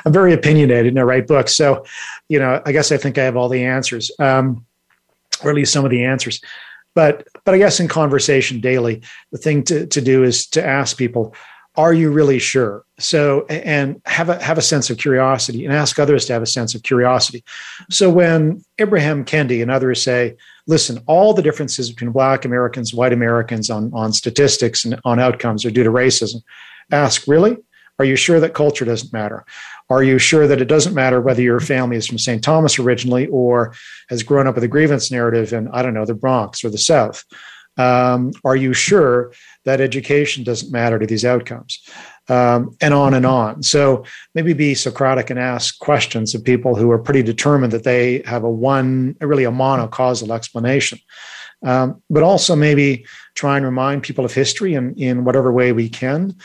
I'm 0.06 0.14
very 0.14 0.34
opinionated 0.34 0.88
and 0.88 1.00
I 1.00 1.04
write 1.04 1.28
books. 1.28 1.56
So, 1.56 1.86
you 2.28 2.40
know, 2.40 2.62
I 2.66 2.72
guess 2.72 2.92
I 2.92 2.98
think 2.98 3.18
I 3.18 3.24
have 3.24 3.38
all 3.38 3.50
the 3.50 3.64
answers, 3.64 4.12
um, 4.20 4.66
or 5.44 5.52
at 5.52 5.56
least 5.56 5.74
some 5.74 5.86
of 5.86 5.92
the 5.92 6.04
answers. 6.04 6.42
But, 6.96 7.28
but 7.46 7.54
I 7.54 7.60
guess 7.60 7.80
in 7.80 7.88
conversation 7.88 8.62
daily, 8.62 9.02
the 9.32 9.38
thing 9.38 9.64
to, 9.66 9.86
to 9.86 10.02
do 10.02 10.24
is 10.24 10.48
to 10.48 10.66
ask 10.66 10.98
people, 10.98 11.36
are 11.76 11.93
you 11.93 12.11
really 12.11 12.39
sure? 12.39 12.84
So, 12.99 13.45
and 13.45 14.01
have 14.05 14.30
a 14.30 14.41
have 14.43 14.57
a 14.57 14.61
sense 14.61 14.89
of 14.89 14.97
curiosity, 14.97 15.65
and 15.65 15.74
ask 15.74 15.99
others 15.99 16.26
to 16.26 16.34
have 16.34 16.41
a 16.41 16.47
sense 16.47 16.76
of 16.76 16.84
curiosity. 16.84 17.43
So, 17.89 18.09
when 18.09 18.63
Ibram 18.80 19.26
Kendi 19.26 19.61
and 19.61 19.72
others 19.72 20.01
say, 20.01 20.36
"Listen, 20.67 20.99
all 21.05 21.34
the 21.34 21.41
differences 21.41 21.89
between 21.89 22.11
Black 22.11 22.43
Americans, 22.43 22.93
White 22.93 23.13
Americans 23.13 23.70
on 23.70 23.91
on 23.93 24.11
statistics 24.11 24.84
and 24.84 24.99
on 25.05 25.20
outcomes 25.20 25.63
are 25.63 25.72
due 25.72 25.84
to 25.84 25.91
racism," 25.91 26.41
ask, 26.91 27.28
"Really? 27.28 27.57
Are 27.99 28.05
you 28.05 28.15
sure 28.15 28.39
that 28.39 28.53
culture 28.53 28.86
doesn't 28.86 29.13
matter? 29.13 29.45
Are 29.89 30.03
you 30.03 30.20
sure 30.20 30.47
that 30.47 30.61
it 30.61 30.70
doesn't 30.70 30.93
matter 30.93 31.20
whether 31.20 31.41
your 31.41 31.59
family 31.59 31.97
is 31.97 32.07
from 32.07 32.17
St. 32.17 32.41
Thomas 32.41 32.80
originally 32.80 33.28
or 33.28 33.74
has 34.09 34.24
grown 34.24 34.47
up 34.47 34.55
with 34.55 34.63
a 34.63 34.70
grievance 34.70 35.11
narrative 35.11 35.53
in 35.53 35.67
I 35.70 35.82
don't 35.84 35.93
know 35.93 36.05
the 36.05 36.13
Bronx 36.13 36.63
or 36.63 36.70
the 36.70 36.78
South?" 36.78 37.24
Um, 37.78 38.32
are 38.43 38.57
you 38.57 38.74
sure 38.74 39.32
that 39.66 39.82
education 39.82 40.43
doesn't 40.43 40.72
matter 40.72 40.99
to 40.99 41.05
these 41.05 41.26
outcomes? 41.26 41.80
Um, 42.28 42.76
and 42.80 42.93
on 42.93 43.14
and 43.14 43.26
on. 43.26 43.64
So 43.64 44.03
maybe 44.36 44.53
be 44.53 44.76
Socratic 44.76 45.30
and 45.30 45.39
ask 45.39 45.80
questions 45.80 46.36
of 46.36 46.43
people 46.43 46.76
who 46.76 46.91
are 46.91 46.99
pretty 46.99 47.24
determined 47.24 47.74
that 47.74 47.84
they 47.84 48.22
have 48.26 48.43
a 48.43 48.49
one, 48.49 49.16
really 49.20 49.45
a 49.45 49.51
monocausal 49.51 50.34
explanation. 50.34 50.99
Um, 51.64 52.01
but 52.10 52.24
also 52.24 52.55
maybe 52.55 53.05
try 53.36 53.57
and 53.57 53.66
remind 53.66 54.03
people 54.03 54.26
of 54.26 54.34
history 54.34 54.76
in, 54.76 54.95
in 54.95 55.26
whatever 55.26 55.51
way 55.51 55.72
we 55.74 55.89
can 55.89 56.36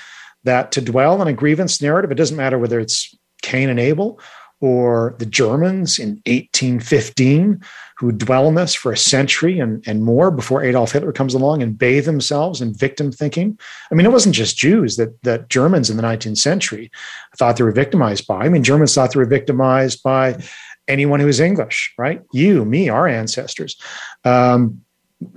that 0.45 0.73
to 0.73 0.81
dwell 0.81 1.21
on 1.21 1.29
a 1.29 1.33
grievance 1.33 1.81
narrative, 1.81 2.11
it 2.11 2.17
doesn't 2.17 2.37
matter 2.37 2.59
whether 2.59 2.81
it's 2.81 3.15
Cain 3.43 3.69
and 3.69 3.79
Abel 3.79 4.19
or 4.65 5.15
the 5.19 5.27
Germans 5.27 5.99
in 5.99 6.23
1815 6.25 7.61
who 7.99 8.11
dwell 8.13 8.49
in 8.49 8.55
this 8.55 8.73
for 8.73 8.93
a 8.93 8.97
century 8.97 9.59
and, 9.59 9.87
and 9.87 10.03
more 10.03 10.31
before 10.31 10.65
Adolf 10.65 10.93
Hitler 10.93 11.13
comes 11.13 11.35
along 11.35 11.63
and 11.63 11.77
bathe 11.77 12.07
themselves 12.07 12.63
in 12.63 12.73
victim 12.73 13.13
thinking. 13.13 13.59
I 13.93 13.95
mean, 13.95 14.07
it 14.07 14.11
wasn't 14.13 14.35
just 14.35 14.57
Jews 14.57 14.97
that, 14.97 15.23
that 15.23 15.51
Germans 15.51 15.91
in 15.91 15.99
the 15.99 16.03
19th 16.03 16.39
century 16.39 16.91
thought 17.37 17.59
they 17.59 17.63
were 17.63 17.73
victimized 17.73 18.27
by. 18.27 18.47
I 18.47 18.49
mean, 18.49 18.65
Germans 18.65 18.95
thought 18.95 19.13
they 19.13 19.21
were 19.21 19.27
victimized 19.27 20.03
by 20.03 20.43
anyone 20.89 21.21
who 21.21 21.27
was 21.27 21.41
English, 21.41 21.93
right? 21.99 22.23
You, 22.33 22.65
me, 22.65 22.89
our 22.89 23.07
ancestors. 23.07 23.79
Um, 24.25 24.81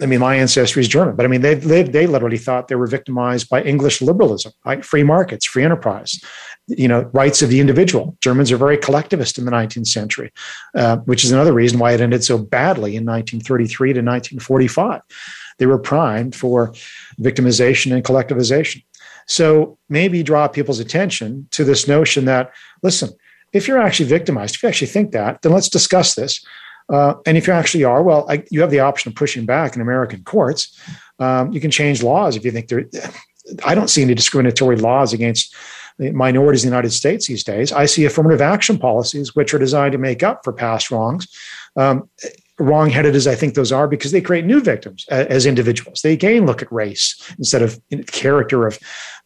I 0.01 0.05
mean, 0.05 0.21
my 0.21 0.35
ancestry 0.35 0.81
is 0.81 0.87
German, 0.87 1.17
but 1.17 1.25
I 1.25 1.29
mean, 1.29 1.41
they, 1.41 1.55
they, 1.55 1.83
they 1.83 2.07
literally 2.07 2.37
thought 2.37 2.69
they 2.69 2.75
were 2.75 2.87
victimized 2.87 3.49
by 3.49 3.61
English 3.61 4.01
liberalism, 4.01 4.53
right? 4.65 4.85
Free 4.85 5.03
markets, 5.03 5.45
free 5.45 5.65
enterprise, 5.65 6.23
you 6.67 6.87
know, 6.87 7.03
rights 7.13 7.41
of 7.41 7.49
the 7.49 7.59
individual. 7.59 8.17
Germans 8.21 8.51
are 8.51 8.57
very 8.57 8.77
collectivist 8.77 9.37
in 9.37 9.45
the 9.45 9.51
19th 9.51 9.87
century, 9.87 10.31
uh, 10.75 10.97
which 10.97 11.23
is 11.23 11.31
another 11.31 11.53
reason 11.53 11.79
why 11.79 11.93
it 11.93 12.01
ended 12.01 12.23
so 12.23 12.37
badly 12.37 12.95
in 12.95 13.05
1933 13.05 13.93
to 13.93 13.99
1945. 13.99 15.01
They 15.59 15.65
were 15.65 15.79
primed 15.79 16.35
for 16.35 16.73
victimization 17.19 17.93
and 17.93 18.03
collectivization. 18.03 18.83
So 19.27 19.77
maybe 19.89 20.23
draw 20.23 20.47
people's 20.47 20.79
attention 20.79 21.47
to 21.51 21.63
this 21.63 21.87
notion 21.87 22.25
that, 22.25 22.51
listen, 22.83 23.09
if 23.53 23.67
you're 23.67 23.81
actually 23.81 24.09
victimized, 24.09 24.55
if 24.55 24.63
you 24.63 24.69
actually 24.69 24.87
think 24.87 25.11
that, 25.11 25.41
then 25.41 25.51
let's 25.51 25.69
discuss 25.69 26.15
this 26.15 26.45
uh, 26.89 27.15
and 27.25 27.37
if 27.37 27.47
you 27.47 27.53
actually 27.53 27.83
are, 27.83 28.01
well, 28.01 28.25
I, 28.29 28.43
you 28.49 28.61
have 28.61 28.71
the 28.71 28.79
option 28.79 29.09
of 29.09 29.15
pushing 29.15 29.45
back 29.45 29.75
in 29.75 29.81
American 29.81 30.23
courts. 30.23 30.79
Um, 31.19 31.51
you 31.51 31.59
can 31.59 31.71
change 31.71 32.01
laws 32.01 32.35
if 32.35 32.45
you 32.45 32.51
think 32.51 32.69
there. 32.69 32.85
I 33.65 33.75
don't 33.75 33.89
see 33.89 34.01
any 34.01 34.13
discriminatory 34.13 34.77
laws 34.77 35.13
against 35.13 35.55
minorities 35.99 36.63
in 36.63 36.69
the 36.69 36.75
United 36.75 36.91
States 36.91 37.27
these 37.27 37.43
days. 37.43 37.71
I 37.71 37.85
see 37.85 38.05
affirmative 38.05 38.41
action 38.41 38.77
policies 38.77 39.35
which 39.35 39.53
are 39.53 39.59
designed 39.59 39.93
to 39.93 39.97
make 39.97 40.23
up 40.23 40.43
for 40.43 40.53
past 40.53 40.91
wrongs. 40.91 41.27
Um, 41.75 42.09
wrong-headed 42.59 43.15
as 43.15 43.27
I 43.27 43.35
think 43.35 43.53
those 43.53 43.71
are, 43.71 43.87
because 43.87 44.11
they 44.11 44.21
create 44.21 44.45
new 44.45 44.59
victims 44.61 45.05
as, 45.09 45.27
as 45.27 45.45
individuals. 45.45 46.01
They 46.01 46.13
again 46.13 46.45
look 46.45 46.61
at 46.61 46.71
race 46.71 47.15
instead 47.37 47.61
of 47.61 47.79
character 48.07 48.65
of 48.65 48.79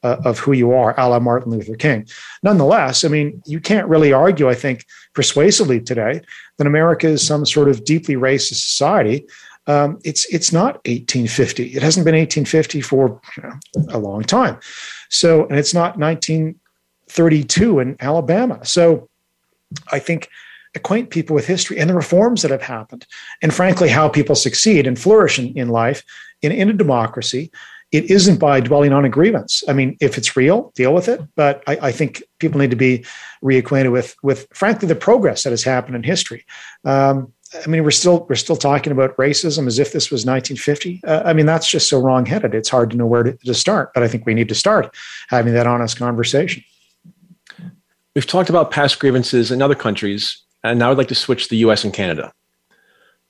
uh, 0.04 0.18
of 0.26 0.40
who 0.40 0.52
you 0.52 0.74
are, 0.74 1.00
a 1.00 1.08
la 1.08 1.20
Martin 1.20 1.52
Luther 1.52 1.76
King. 1.76 2.08
Nonetheless, 2.44 3.04
I 3.04 3.08
mean, 3.08 3.42
you 3.46 3.60
can't 3.60 3.88
really 3.88 4.12
argue, 4.12 4.50
I 4.50 4.56
think, 4.56 4.86
persuasively 5.14 5.80
today 5.80 6.22
that 6.58 6.68
America 6.68 7.08
is 7.08 7.26
some 7.26 7.46
sort 7.46 7.70
of 7.70 7.86
deeply 7.86 8.16
racist 8.16 8.68
society. 8.68 9.26
Um, 9.68 10.00
it's 10.04 10.26
it's 10.34 10.52
not 10.52 10.76
1850. 10.88 11.68
It 11.68 11.84
hasn't 11.84 12.04
been 12.04 12.16
1850 12.16 12.82
for 12.82 13.22
you 13.38 13.44
know, 13.44 13.60
a 13.90 14.00
long 14.00 14.24
time. 14.24 14.60
So, 15.10 15.46
and 15.48 15.58
it's 15.58 15.74
not 15.74 16.00
1932 17.18 17.80
in 17.80 17.98
Alabama. 18.00 18.66
So, 18.66 19.10
I 19.92 20.00
think 20.00 20.30
acquaint 20.76 21.10
people 21.10 21.34
with 21.34 21.48
history 21.48 21.80
and 21.80 21.90
the 21.90 21.94
reforms 21.94 22.42
that 22.42 22.52
have 22.52 22.62
happened, 22.62 23.06
and 23.42 23.54
frankly, 23.54 23.90
how 23.90 24.08
people 24.08 24.36
succeed 24.36 24.88
and 24.88 24.98
flourish 24.98 25.38
in, 25.38 25.58
in 25.58 25.70
life 25.70 26.04
in, 26.42 26.52
in 26.52 26.70
a 26.70 26.74
democracy. 26.74 27.52
It 27.92 28.10
isn't 28.10 28.40
by 28.40 28.62
dwelling 28.62 28.94
on 28.94 29.04
a 29.04 29.10
grievance. 29.10 29.66
I 29.68 29.74
mean, 29.74 29.98
if 30.00 30.18
it's 30.18 30.38
real, 30.38 30.72
deal 30.76 30.94
with 30.94 31.10
it. 31.10 31.20
But 31.36 31.62
I, 31.68 31.78
I 31.82 31.92
think 31.92 32.24
people 32.40 32.58
need 32.58 32.70
to 32.70 32.78
be 32.78 33.04
reacquainted 33.44 33.92
with, 33.92 34.16
with 34.24 34.48
frankly, 34.54 34.88
the 34.88 34.96
progress 34.96 35.44
that 35.44 35.50
has 35.50 35.64
happened 35.64 35.98
in 35.98 36.04
history. 36.04 36.46
Um, 36.86 37.34
I 37.66 37.68
mean, 37.68 37.84
we're 37.84 37.92
still 37.92 38.26
we're 38.30 38.36
still 38.36 38.56
talking 38.56 38.94
about 38.94 39.18
racism 39.18 39.68
as 39.68 39.78
if 39.78 39.92
this 39.92 40.10
was 40.10 40.26
1950. 40.26 41.02
Uh, 41.06 41.24
I 41.26 41.34
mean, 41.34 41.46
that's 41.46 41.70
just 41.70 41.90
so 41.90 42.00
wrongheaded. 42.00 42.56
It's 42.56 42.70
hard 42.70 42.92
to 42.92 42.96
know 42.96 43.06
where 43.06 43.24
to, 43.24 43.34
to 43.34 43.54
start. 43.54 43.94
But 43.94 44.04
I 44.04 44.08
think 44.08 44.26
we 44.26 44.34
need 44.34 44.48
to 44.48 44.56
start 44.56 44.96
having 45.28 45.54
that 45.54 45.68
honest 45.68 45.98
conversation. 45.98 46.64
We've 48.16 48.28
talked 48.28 48.50
about 48.50 48.72
past 48.72 49.00
grievances 49.00 49.52
in 49.52 49.62
other 49.62 49.76
countries 49.76 50.44
and 50.64 50.80
now 50.80 50.92
I'd 50.92 50.98
like 50.98 51.08
to 51.08 51.16
switch 51.16 51.46
to 51.46 51.50
the 51.50 51.58
US 51.58 51.84
and 51.84 51.94
Canada. 51.94 52.32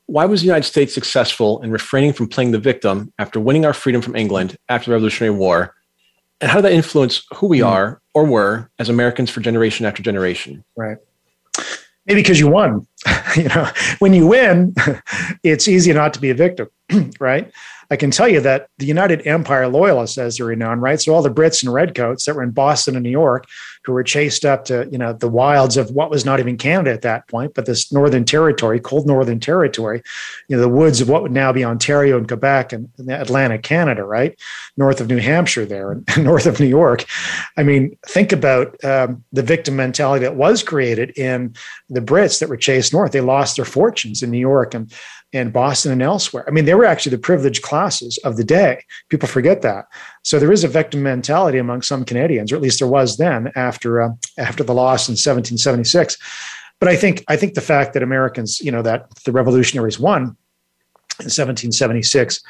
Why 0.07 0.25
was 0.25 0.41
the 0.41 0.47
United 0.47 0.67
States 0.67 0.93
successful 0.93 1.61
in 1.61 1.71
refraining 1.71 2.13
from 2.13 2.27
playing 2.27 2.51
the 2.51 2.59
victim 2.59 3.13
after 3.17 3.39
winning 3.39 3.65
our 3.65 3.73
freedom 3.73 4.01
from 4.01 4.15
England 4.15 4.57
after 4.67 4.89
the 4.89 4.93
Revolutionary 4.93 5.35
War? 5.35 5.73
And 6.41 6.49
how 6.49 6.57
did 6.57 6.65
that 6.65 6.73
influence 6.73 7.23
who 7.35 7.47
we 7.47 7.59
hmm. 7.59 7.67
are 7.67 8.01
or 8.13 8.25
were 8.25 8.69
as 8.79 8.89
Americans 8.89 9.29
for 9.29 9.39
generation 9.39 9.85
after 9.85 10.03
generation? 10.03 10.63
Right. 10.75 10.97
Maybe 12.07 12.21
because 12.21 12.39
you 12.39 12.47
won. 12.47 12.87
you 13.37 13.43
know, 13.43 13.69
when 13.99 14.13
you 14.13 14.27
win, 14.27 14.73
it's 15.43 15.67
easy 15.67 15.93
not 15.93 16.13
to 16.15 16.19
be 16.19 16.31
a 16.31 16.33
victim, 16.33 16.69
right? 17.19 17.51
I 17.91 17.97
can 17.97 18.09
tell 18.09 18.29
you 18.29 18.39
that 18.39 18.69
the 18.77 18.85
United 18.85 19.27
Empire 19.27 19.67
Loyalists, 19.67 20.17
as 20.17 20.37
they're 20.37 20.45
renowned, 20.45 20.81
right? 20.81 20.99
So 20.99 21.13
all 21.13 21.21
the 21.21 21.29
Brits 21.29 21.61
and 21.61 21.73
redcoats 21.73 22.23
that 22.23 22.35
were 22.35 22.41
in 22.41 22.51
Boston 22.51 22.95
and 22.95 23.03
New 23.03 23.09
York, 23.09 23.45
who 23.83 23.91
were 23.91 24.03
chased 24.03 24.45
up 24.45 24.63
to, 24.65 24.87
you 24.89 24.97
know, 24.97 25.11
the 25.11 25.27
wilds 25.27 25.75
of 25.75 25.91
what 25.91 26.09
was 26.09 26.23
not 26.23 26.39
even 26.39 26.55
Canada 26.55 26.91
at 26.91 27.01
that 27.01 27.27
point, 27.27 27.53
but 27.53 27.65
this 27.65 27.91
Northern 27.91 28.23
Territory, 28.23 28.79
cold 28.79 29.07
Northern 29.07 29.41
Territory, 29.41 30.01
you 30.47 30.55
know, 30.55 30.61
the 30.61 30.69
woods 30.69 31.01
of 31.01 31.09
what 31.09 31.21
would 31.21 31.33
now 31.33 31.51
be 31.51 31.65
Ontario 31.65 32.17
and 32.17 32.27
Quebec 32.27 32.71
and, 32.71 32.89
Atlantic 33.09 33.63
Canada, 33.63 34.03
right? 34.03 34.39
North 34.77 35.01
of 35.01 35.07
New 35.07 35.17
Hampshire 35.17 35.65
there 35.65 35.91
and 35.91 36.07
north 36.17 36.45
of 36.45 36.61
New 36.61 36.67
York. 36.67 37.03
I 37.57 37.63
mean, 37.63 37.97
think 38.07 38.31
about 38.31 38.81
um, 38.85 39.23
the 39.33 39.43
victim 39.43 39.75
mentality 39.75 40.23
that 40.23 40.35
was 40.35 40.63
created 40.63 41.17
in 41.17 41.55
the 41.89 41.99
Brits 41.99 42.39
that 42.39 42.47
were 42.47 42.57
chased 42.57 42.93
north. 42.93 43.11
They 43.11 43.19
lost 43.19 43.57
their 43.57 43.65
fortunes 43.65 44.23
in 44.23 44.31
New 44.31 44.39
York 44.39 44.73
and 44.73 44.93
and 45.33 45.53
Boston 45.53 45.91
and 45.91 46.01
elsewhere. 46.01 46.43
I 46.47 46.51
mean, 46.51 46.65
they 46.65 46.75
were 46.75 46.85
actually 46.85 47.11
the 47.11 47.21
privileged 47.21 47.63
classes 47.63 48.17
of 48.19 48.37
the 48.37 48.43
day. 48.43 48.83
People 49.09 49.27
forget 49.27 49.61
that. 49.61 49.87
So 50.23 50.39
there 50.39 50.51
is 50.51 50.63
a 50.63 50.67
victim 50.67 51.03
mentality 51.03 51.57
among 51.57 51.83
some 51.83 52.03
Canadians, 52.03 52.51
or 52.51 52.55
at 52.55 52.61
least 52.61 52.79
there 52.79 52.87
was 52.87 53.17
then 53.17 53.51
after 53.55 54.01
uh, 54.01 54.09
after 54.37 54.63
the 54.63 54.73
loss 54.73 55.07
in 55.07 55.13
1776. 55.13 56.17
But 56.79 56.89
I 56.89 56.95
think 56.95 57.23
I 57.27 57.35
think 57.35 57.53
the 57.53 57.61
fact 57.61 57.93
that 57.93 58.03
Americans, 58.03 58.59
you 58.59 58.71
know, 58.71 58.81
that 58.81 59.09
the 59.23 59.31
revolutionaries 59.31 59.99
won 59.99 60.35
in 61.19 61.29
1776. 61.29 62.41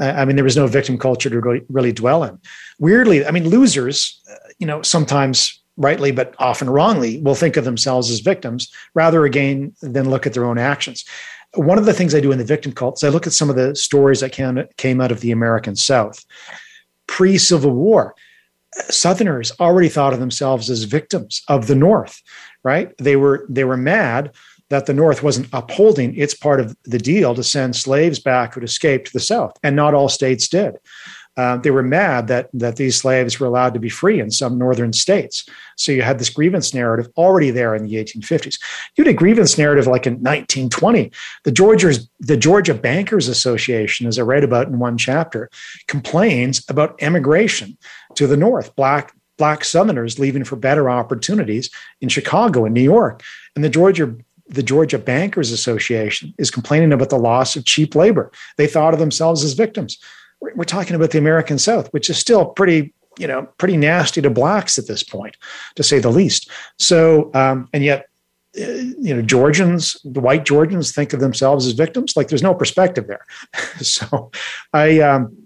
Uh, 0.00 0.04
I 0.16 0.24
mean, 0.24 0.36
there 0.36 0.44
was 0.44 0.56
no 0.56 0.66
victim 0.66 0.96
culture 0.96 1.28
to 1.28 1.62
really, 1.68 1.92
dwell 1.92 2.22
in. 2.24 2.38
Weirdly, 2.78 3.26
I 3.26 3.32
mean, 3.32 3.48
losers, 3.48 4.20
uh, 4.30 4.36
you 4.58 4.66
know, 4.66 4.82
sometimes 4.82 5.60
rightly 5.76 6.12
but 6.12 6.34
often 6.38 6.70
wrongly 6.70 7.20
will 7.22 7.34
think 7.34 7.56
of 7.56 7.64
themselves 7.64 8.10
as 8.10 8.20
victims 8.20 8.72
rather 8.94 9.24
again 9.24 9.72
than 9.82 10.10
look 10.10 10.26
at 10.26 10.34
their 10.34 10.44
own 10.44 10.58
actions 10.58 11.04
one 11.54 11.78
of 11.78 11.84
the 11.84 11.92
things 11.92 12.14
I 12.14 12.20
do 12.20 12.32
in 12.32 12.38
the 12.38 12.44
victim 12.44 12.72
cult 12.72 12.98
is 12.98 13.04
I 13.04 13.08
look 13.08 13.26
at 13.26 13.32
some 13.32 13.50
of 13.50 13.56
the 13.56 13.74
stories 13.74 14.20
that 14.20 14.32
came, 14.32 14.62
came 14.76 15.00
out 15.00 15.12
of 15.12 15.20
the 15.20 15.32
American 15.32 15.76
South. 15.76 16.24
Pre 17.06 17.38
Civil 17.38 17.72
War, 17.72 18.14
Southerners 18.88 19.52
already 19.58 19.88
thought 19.88 20.12
of 20.12 20.20
themselves 20.20 20.70
as 20.70 20.84
victims 20.84 21.42
of 21.48 21.66
the 21.66 21.74
North, 21.74 22.22
right? 22.62 22.96
They 22.98 23.16
were 23.16 23.46
they 23.48 23.64
were 23.64 23.76
mad 23.76 24.32
that 24.68 24.86
the 24.86 24.94
North 24.94 25.22
wasn't 25.22 25.48
upholding 25.52 26.16
its 26.16 26.34
part 26.34 26.60
of 26.60 26.76
the 26.84 26.98
deal 26.98 27.34
to 27.34 27.42
send 27.42 27.74
slaves 27.74 28.20
back 28.20 28.54
who'd 28.54 28.62
escaped 28.62 29.08
to 29.08 29.12
the 29.12 29.20
South, 29.20 29.52
and 29.64 29.74
not 29.74 29.94
all 29.94 30.08
states 30.08 30.48
did. 30.48 30.76
Uh, 31.40 31.56
they 31.56 31.70
were 31.70 31.82
mad 31.82 32.26
that 32.28 32.50
that 32.52 32.76
these 32.76 32.96
slaves 32.96 33.40
were 33.40 33.46
allowed 33.46 33.72
to 33.72 33.80
be 33.80 33.88
free 33.88 34.20
in 34.20 34.30
some 34.30 34.58
northern 34.58 34.92
states. 34.92 35.48
So 35.74 35.90
you 35.90 36.02
had 36.02 36.18
this 36.18 36.28
grievance 36.28 36.74
narrative 36.74 37.08
already 37.16 37.50
there 37.50 37.74
in 37.74 37.86
the 37.86 37.94
1850s. 37.94 38.58
You 38.94 39.04
had 39.04 39.14
a 39.14 39.16
grievance 39.16 39.56
narrative 39.56 39.86
like 39.86 40.06
in 40.06 40.14
1920. 40.16 41.10
The 41.44 41.52
Georgia's 41.52 42.10
the 42.18 42.36
Georgia 42.36 42.74
Bankers 42.74 43.26
Association, 43.26 44.06
as 44.06 44.18
I 44.18 44.22
write 44.22 44.44
about 44.44 44.66
in 44.66 44.78
one 44.78 44.98
chapter, 44.98 45.48
complains 45.86 46.62
about 46.68 46.94
emigration 47.00 47.78
to 48.16 48.26
the 48.26 48.36
north, 48.36 48.76
black 48.76 49.14
black 49.38 49.64
Southerners 49.64 50.18
leaving 50.18 50.44
for 50.44 50.56
better 50.56 50.90
opportunities 50.90 51.70
in 52.02 52.10
Chicago 52.10 52.66
and 52.66 52.74
New 52.74 52.82
York, 52.82 53.22
and 53.56 53.64
the 53.64 53.70
Georgia 53.70 54.14
the 54.46 54.62
Georgia 54.62 54.98
Bankers 54.98 55.52
Association 55.52 56.34
is 56.36 56.50
complaining 56.50 56.92
about 56.92 57.08
the 57.08 57.24
loss 57.30 57.56
of 57.56 57.64
cheap 57.64 57.94
labor. 57.94 58.30
They 58.58 58.66
thought 58.66 58.92
of 58.92 59.00
themselves 59.00 59.42
as 59.42 59.54
victims 59.54 59.96
we're 60.40 60.64
talking 60.64 60.96
about 60.96 61.10
the 61.10 61.18
American 61.18 61.58
South, 61.58 61.88
which 61.92 62.10
is 62.10 62.18
still 62.18 62.46
pretty 62.46 62.94
you 63.18 63.26
know, 63.26 63.46
pretty 63.58 63.76
nasty 63.76 64.22
to 64.22 64.30
blacks 64.30 64.78
at 64.78 64.86
this 64.86 65.02
point, 65.02 65.36
to 65.74 65.82
say 65.82 65.98
the 65.98 66.10
least. 66.10 66.50
So, 66.78 67.30
um, 67.34 67.68
and 67.72 67.84
yet, 67.84 68.06
uh, 68.58 68.62
you 68.62 69.14
know, 69.14 69.22
Georgians, 69.22 69.96
the 70.04 70.20
white 70.20 70.44
Georgians 70.44 70.92
think 70.92 71.12
of 71.12 71.20
themselves 71.20 71.66
as 71.66 71.72
victims. 71.72 72.16
Like 72.16 72.28
there's 72.28 72.42
no 72.42 72.54
perspective 72.54 73.06
there. 73.06 73.26
so, 73.80 74.30
I, 74.72 75.00
um, 75.00 75.36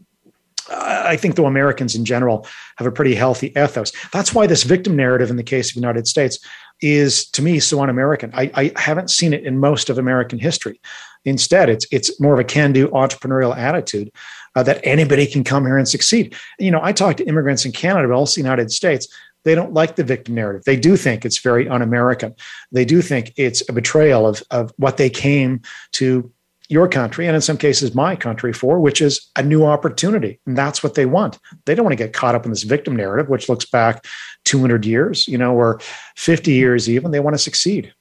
I 0.70 1.16
think 1.16 1.34
though 1.34 1.46
Americans 1.46 1.94
in 1.94 2.04
general 2.04 2.46
have 2.76 2.86
a 2.86 2.92
pretty 2.92 3.14
healthy 3.14 3.48
ethos. 3.48 3.92
That's 4.12 4.32
why 4.32 4.46
this 4.46 4.62
victim 4.62 4.96
narrative 4.96 5.28
in 5.28 5.36
the 5.36 5.42
case 5.42 5.70
of 5.70 5.74
the 5.74 5.80
United 5.80 6.06
States 6.06 6.38
is 6.80 7.26
to 7.30 7.42
me 7.42 7.60
so 7.60 7.82
un-American. 7.82 8.30
I, 8.34 8.50
I 8.54 8.80
haven't 8.80 9.10
seen 9.10 9.34
it 9.34 9.44
in 9.44 9.58
most 9.58 9.90
of 9.90 9.98
American 9.98 10.38
history. 10.38 10.80
Instead, 11.24 11.68
it's 11.68 11.86
it's 11.90 12.18
more 12.20 12.34
of 12.34 12.40
a 12.40 12.44
can-do 12.44 12.88
entrepreneurial 12.88 13.56
attitude 13.56 14.10
uh, 14.54 14.62
that 14.62 14.80
anybody 14.84 15.26
can 15.26 15.44
come 15.44 15.64
here 15.64 15.78
and 15.78 15.88
succeed. 15.88 16.34
You 16.58 16.70
know, 16.70 16.80
I 16.82 16.92
talk 16.92 17.16
to 17.16 17.24
immigrants 17.26 17.64
in 17.64 17.72
Canada, 17.72 18.08
but 18.08 18.14
also 18.14 18.40
the 18.40 18.44
United 18.44 18.70
States. 18.70 19.08
They 19.44 19.54
don't 19.54 19.74
like 19.74 19.96
the 19.96 20.04
victim 20.04 20.34
narrative. 20.34 20.64
They 20.64 20.76
do 20.76 20.96
think 20.96 21.24
it's 21.24 21.38
very 21.40 21.68
un-American. 21.68 22.34
They 22.72 22.86
do 22.86 23.02
think 23.02 23.32
it's 23.36 23.66
a 23.68 23.72
betrayal 23.72 24.26
of 24.26 24.42
of 24.50 24.72
what 24.76 24.96
they 24.96 25.10
came 25.10 25.60
to 25.92 26.32
your 26.68 26.88
country 26.88 27.26
and 27.26 27.34
in 27.36 27.42
some 27.42 27.58
cases 27.58 27.94
my 27.94 28.16
country 28.16 28.52
for 28.52 28.80
which 28.80 29.02
is 29.02 29.30
a 29.36 29.42
new 29.42 29.64
opportunity 29.64 30.40
and 30.46 30.56
that's 30.56 30.82
what 30.82 30.94
they 30.94 31.04
want 31.04 31.38
they 31.66 31.74
don't 31.74 31.84
want 31.84 31.92
to 31.92 32.02
get 32.02 32.14
caught 32.14 32.34
up 32.34 32.46
in 32.46 32.50
this 32.50 32.62
victim 32.62 32.96
narrative 32.96 33.28
which 33.28 33.48
looks 33.50 33.66
back 33.66 34.06
200 34.44 34.86
years 34.86 35.28
you 35.28 35.36
know 35.36 35.54
or 35.54 35.78
50 36.16 36.52
years 36.52 36.88
even 36.88 37.10
they 37.10 37.20
want 37.20 37.34
to 37.34 37.38
succeed 37.38 37.92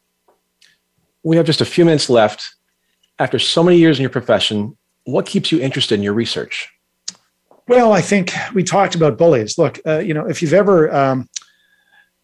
we 1.23 1.35
have 1.35 1.45
just 1.45 1.61
a 1.61 1.65
few 1.65 1.83
minutes 1.83 2.09
left 2.09 2.55
after 3.19 3.37
so 3.37 3.63
many 3.63 3.77
years 3.77 3.99
in 3.99 4.01
your 4.01 4.09
profession 4.09 4.77
what 5.05 5.25
keeps 5.25 5.51
you 5.51 5.59
interested 5.59 5.95
in 5.95 6.03
your 6.03 6.13
research 6.13 6.69
well 7.67 7.93
i 7.93 8.01
think 8.01 8.33
we 8.53 8.63
talked 8.63 8.95
about 8.95 9.17
bullies 9.17 9.57
look 9.57 9.79
uh, 9.85 9.99
you 9.99 10.13
know 10.13 10.25
if 10.27 10.41
you've 10.41 10.53
ever 10.53 10.93
um, 10.93 11.29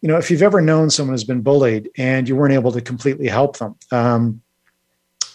you 0.00 0.08
know 0.08 0.16
if 0.16 0.30
you've 0.30 0.42
ever 0.42 0.60
known 0.60 0.90
someone 0.90 1.14
who's 1.14 1.24
been 1.24 1.42
bullied 1.42 1.90
and 1.96 2.28
you 2.28 2.36
weren't 2.36 2.54
able 2.54 2.72
to 2.72 2.80
completely 2.80 3.28
help 3.28 3.58
them 3.58 3.74
um, 3.92 4.42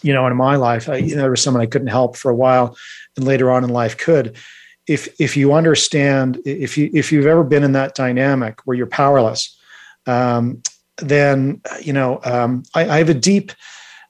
you 0.02 0.12
know, 0.12 0.26
in 0.26 0.36
my 0.36 0.56
life, 0.56 0.88
I, 0.88 0.96
you 0.96 1.16
know, 1.16 1.22
there 1.22 1.30
was 1.30 1.42
someone 1.42 1.62
I 1.62 1.66
couldn't 1.66 1.88
help 1.88 2.16
for 2.16 2.30
a 2.30 2.34
while, 2.34 2.76
and 3.16 3.26
later 3.26 3.50
on 3.50 3.64
in 3.64 3.70
life 3.70 3.96
could. 3.96 4.36
If 4.86 5.20
if 5.20 5.36
you 5.36 5.52
understand, 5.52 6.40
if 6.44 6.78
you 6.78 6.90
if 6.94 7.10
you've 7.10 7.26
ever 7.26 7.42
been 7.42 7.64
in 7.64 7.72
that 7.72 7.94
dynamic 7.94 8.60
where 8.64 8.76
you're 8.76 8.86
powerless, 8.86 9.58
um, 10.06 10.62
then 10.98 11.60
you 11.80 11.92
know 11.92 12.20
um, 12.24 12.62
I, 12.74 12.88
I, 12.88 12.98
have 12.98 13.08
a 13.08 13.14
deep. 13.14 13.52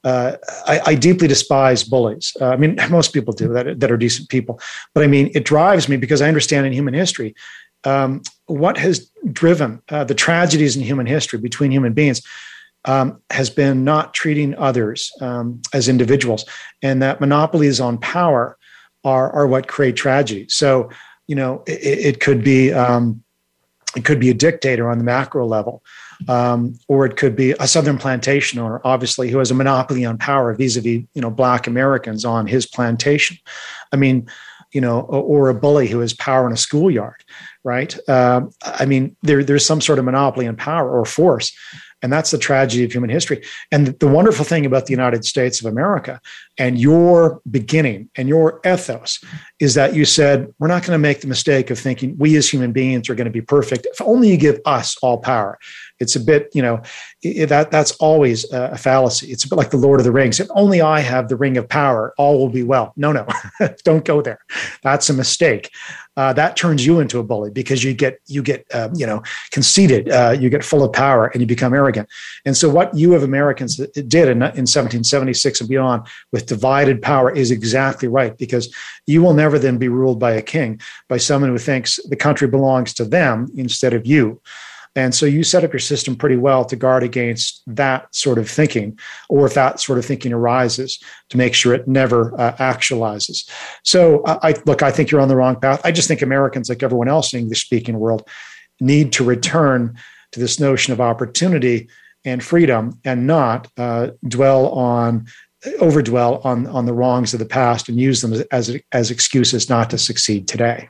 Uh, 0.05 0.37
I, 0.67 0.81
I, 0.87 0.95
deeply 0.95 1.27
despise 1.27 1.83
bullies. 1.83 2.37
Uh, 2.41 2.49
I 2.49 2.57
mean, 2.57 2.77
most 2.91 3.13
people 3.13 3.33
do 3.33 3.53
that 3.53 3.81
that 3.81 3.91
are 3.91 3.97
decent 3.97 4.29
people, 4.29 4.61
but 4.95 5.03
I 5.03 5.07
mean, 5.07 5.31
it 5.35 5.45
drives 5.45 5.89
me 5.89 5.97
because 5.97 6.23
I 6.23 6.29
understand 6.29 6.67
in 6.67 6.73
human 6.73 6.95
history 6.95 7.35
um, 7.85 8.23
what 8.47 8.77
has 8.77 9.11
driven 9.33 9.83
uh, 9.89 10.05
the 10.05 10.15
tragedies 10.15 10.77
in 10.77 10.83
human 10.83 11.07
history 11.07 11.39
between 11.39 11.71
human 11.71 11.93
beings 11.93 12.23
um, 12.85 13.21
has 13.31 13.51
been 13.51 13.85
not 13.85 14.15
treating 14.15 14.55
others 14.57 15.13
um, 15.21 15.61
as 15.73 15.89
individuals, 15.89 16.45
and 16.83 17.03
that 17.03 17.21
monopolies 17.21 17.81
on 17.81 17.99
power 17.99 18.57
are 19.05 19.33
are 19.33 19.47
what 19.47 19.69
create 19.69 19.97
tragedy. 19.97 20.47
So, 20.49 20.91
you 21.27 21.35
know, 21.35 21.63
it, 21.67 21.81
it 21.83 22.21
could 22.21 22.45
be 22.45 22.73
um, 22.73 23.23
it 23.95 24.05
could 24.05 24.21
be 24.21 24.31
a 24.31 24.35
dictator 24.35 24.91
on 24.91 24.99
the 24.99 25.05
macro 25.05 25.47
level, 25.47 25.83
um, 26.29 26.79
or 26.89 27.07
it 27.07 27.17
could 27.17 27.37
be 27.37 27.53
a 27.53 27.69
southern 27.69 27.99
plantation 27.99 28.59
owner, 28.59 28.81
obviously, 28.85 29.31
who 29.31 29.39
has 29.39 29.51
a 29.51 29.55
monopoly 29.55 30.05
on 30.05 30.19
power 30.19 30.53
vis-a-vis 30.55 31.05
you 31.15 31.23
know 31.23 31.31
black 31.31 31.67
Americans 31.67 32.25
on 32.25 32.47
his 32.47 32.67
plantation. 32.67 33.37
I 33.93 33.97
mean, 33.97 34.29
you 34.73 34.81
know, 34.81 35.01
or, 35.01 35.49
a 35.49 35.55
bully 35.55 35.87
who 35.87 36.01
has 36.01 36.13
power 36.13 36.47
in 36.47 36.53
a 36.53 36.57
schoolyard, 36.57 37.25
right? 37.65 37.97
Uh, 38.09 38.43
I 38.63 38.85
mean, 38.85 39.17
there, 39.23 39.43
there's 39.43 39.65
some 39.65 39.81
sort 39.81 39.99
of 39.99 40.05
monopoly 40.05 40.47
on 40.47 40.57
power 40.57 40.91
or 40.91 41.05
force. 41.05 41.57
And 42.03 42.13
that's 42.13 42.31
the 42.31 42.39
tragedy 42.39 42.85
of 42.85 42.93
human 42.93 43.09
history. 43.09 43.43
And 43.73 43.99
the 43.99 44.07
wonderful 44.07 44.45
thing 44.45 44.67
about 44.67 44.87
the 44.87 44.93
United 44.93 45.25
States 45.25 45.61
of 45.61 45.67
America 45.67 46.21
and 46.59 46.79
your 46.79 47.41
beginning 47.51 48.09
and 48.17 48.29
your 48.29 48.61
ethos 48.65 49.23
is 49.61 49.75
that 49.75 49.95
you 49.95 50.05
said, 50.05 50.53
we're 50.59 50.69
not 50.69 50.83
going 50.83 50.93
to 50.93 50.99
make 50.99 51.21
the 51.21 51.27
mistake 51.27 51.71
of 51.71 51.79
thinking 51.79 52.17
we 52.19 52.37
as 52.37 52.49
human 52.49 52.73
beings 52.73 53.09
are 53.09 53.15
going 53.15 53.27
to 53.27 53.31
be 53.31 53.41
perfect. 53.41 53.87
If 53.87 54.01
only 54.01 54.31
you 54.31 54.37
give 54.37 54.61
us 54.65 54.97
all 55.03 55.19
power. 55.19 55.59
It's 55.99 56.15
a 56.15 56.21
bit, 56.21 56.51
you 56.53 56.61
know, 56.61 56.83
that 57.23 57.71
that's 57.71 57.93
always 57.93 58.51
a 58.53 58.77
fallacy. 58.77 59.29
It's 59.29 59.45
a 59.45 59.49
bit 59.49 59.57
like 59.57 59.71
the 59.71 59.79
Lord 59.79 59.99
of 59.99 60.05
the 60.05 60.13
Rings. 60.13 60.41
If 60.41 60.49
only 60.51 60.83
I 60.83 61.01
have 61.01 61.29
the 61.29 61.37
ring 61.37 61.57
of 61.57 61.69
power, 61.69 62.13
all 62.19 62.39
will 62.39 62.51
be 62.51 62.63
well. 62.63 62.93
No, 62.97 63.13
no, 63.13 63.27
don't 63.85 64.05
go 64.05 64.21
there. 64.21 64.39
That's 64.83 65.09
a 65.09 65.15
mistake. 65.15 65.71
Uh, 66.17 66.33
that 66.33 66.57
turns 66.57 66.87
you 66.87 66.99
into 67.01 67.19
a 67.19 67.23
bully 67.23 67.51
because 67.51 67.85
you 67.85 67.93
get 67.93 68.19
you 68.27 68.43
get 68.43 68.65
uh, 68.73 68.89
you 68.95 69.07
know 69.07 69.23
conceited, 69.51 70.09
uh, 70.09 70.35
you 70.39 70.49
get 70.49 70.65
full 70.65 70.83
of 70.83 70.93
power, 70.93 71.27
and 71.27 71.43
you 71.43 71.47
become 71.47 71.75
arrogant. 71.75 72.09
And 72.47 72.57
so, 72.57 72.71
what 72.71 72.95
you 72.95 73.15
of 73.15 73.23
Americans 73.23 73.77
did 73.77 74.29
in, 74.29 74.43
in 74.43 74.65
1776 74.67 75.61
and 75.61 75.69
beyond 75.69 76.07
with 76.33 76.46
divided 76.47 77.03
power 77.03 77.31
is 77.31 77.51
exactly 77.51 78.09
right 78.09 78.37
because 78.39 78.75
you 79.07 79.23
will 79.23 79.35
never 79.35 79.59
then 79.59 79.79
be 79.79 79.89
ruled 79.89 80.19
by 80.19 80.33
a 80.33 80.43
king, 80.43 80.81
by 81.09 81.17
someone 81.17 81.51
who 81.51 81.59
thinks 81.59 82.01
the 82.09 82.17
country 82.17 82.49
belongs 82.49 82.95
to 82.95 83.05
them 83.05 83.49
instead 83.57 83.95
of 83.95 84.07
you. 84.07 84.41
And 84.97 85.15
so 85.15 85.27
you 85.27 85.45
set 85.45 85.63
up 85.63 85.75
your 85.75 85.81
system 85.81 86.17
pretty 86.17 86.39
well 86.39 86.65
to 86.65 86.75
guard 86.75 87.03
against 87.03 87.63
that 87.67 88.13
sort 88.15 88.39
of 88.39 88.49
thinking, 88.49 88.99
or 89.29 89.47
if 89.47 89.53
that 89.53 89.79
sort 89.79 89.99
of 89.99 90.07
thinking 90.07 90.33
arises, 90.33 90.99
to 91.29 91.37
make 91.37 91.55
sure 91.55 91.75
it 91.75 91.87
never 91.87 92.35
uh, 92.41 92.57
actualizes. 92.57 93.49
So 93.85 94.23
I 94.27 94.55
look, 94.65 94.83
I 94.83 94.91
think 94.91 95.11
you're 95.11 95.21
on 95.21 95.29
the 95.29 95.37
wrong 95.37 95.61
path. 95.61 95.83
I 95.85 95.93
just 95.93 96.09
think 96.09 96.23
Americans, 96.23 96.71
like 96.71 96.83
everyone 96.83 97.09
else 97.09 97.33
in 97.33 97.39
the 97.39 97.43
English 97.43 97.63
speaking 97.67 97.99
world, 97.99 98.27
need 98.81 99.13
to 99.13 99.25
return 99.25 99.99
to 100.33 100.41
this 100.41 100.59
notion 100.59 100.95
of 100.95 101.01
opportunity 101.01 101.89
and 102.25 102.43
freedom 102.43 102.99
and 103.05 103.27
not 103.27 103.69
uh, 103.77 104.09
dwell 104.27 104.69
on 104.71 105.27
overdwell 105.65 106.45
on 106.45 106.67
on 106.67 106.85
the 106.87 106.93
wrongs 106.93 107.33
of 107.33 107.41
the 107.41 107.47
past 107.47 107.89
and 107.89 107.99
use 107.99 108.23
them 108.23 108.43
as 108.51 108.77
as 108.93 109.11
excuses 109.11 109.69
not 109.69 109.91
to 109.91 109.99
succeed 109.99 110.49
today. 110.49 110.89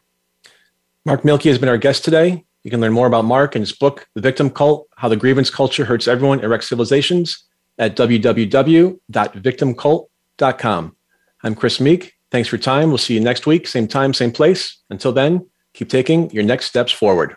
Mark 1.04 1.24
Milke 1.24 1.44
has 1.44 1.58
been 1.58 1.68
our 1.68 1.78
guest 1.78 2.04
today. 2.04 2.44
You 2.64 2.70
can 2.70 2.80
learn 2.80 2.92
more 2.92 3.06
about 3.06 3.24
Mark 3.24 3.54
and 3.54 3.62
his 3.62 3.72
book, 3.72 4.08
The 4.14 4.20
Victim 4.20 4.50
Cult 4.50 4.88
How 4.96 5.08
the 5.08 5.16
Grievance 5.16 5.50
Culture 5.50 5.84
Hurts 5.84 6.08
Everyone 6.08 6.40
and 6.40 6.50
Wrecks 6.50 6.68
Civilizations, 6.68 7.44
at 7.78 7.96
www.victimcult.com. 7.96 10.96
I'm 11.44 11.54
Chris 11.54 11.80
Meek. 11.80 12.12
Thanks 12.32 12.48
for 12.48 12.56
your 12.56 12.62
time. 12.62 12.88
We'll 12.88 12.98
see 12.98 13.14
you 13.14 13.20
next 13.20 13.46
week, 13.46 13.68
same 13.68 13.86
time, 13.86 14.12
same 14.12 14.32
place. 14.32 14.82
Until 14.90 15.12
then, 15.12 15.48
keep 15.74 15.88
taking 15.88 16.28
your 16.32 16.42
next 16.42 16.66
steps 16.66 16.90
forward. 16.90 17.36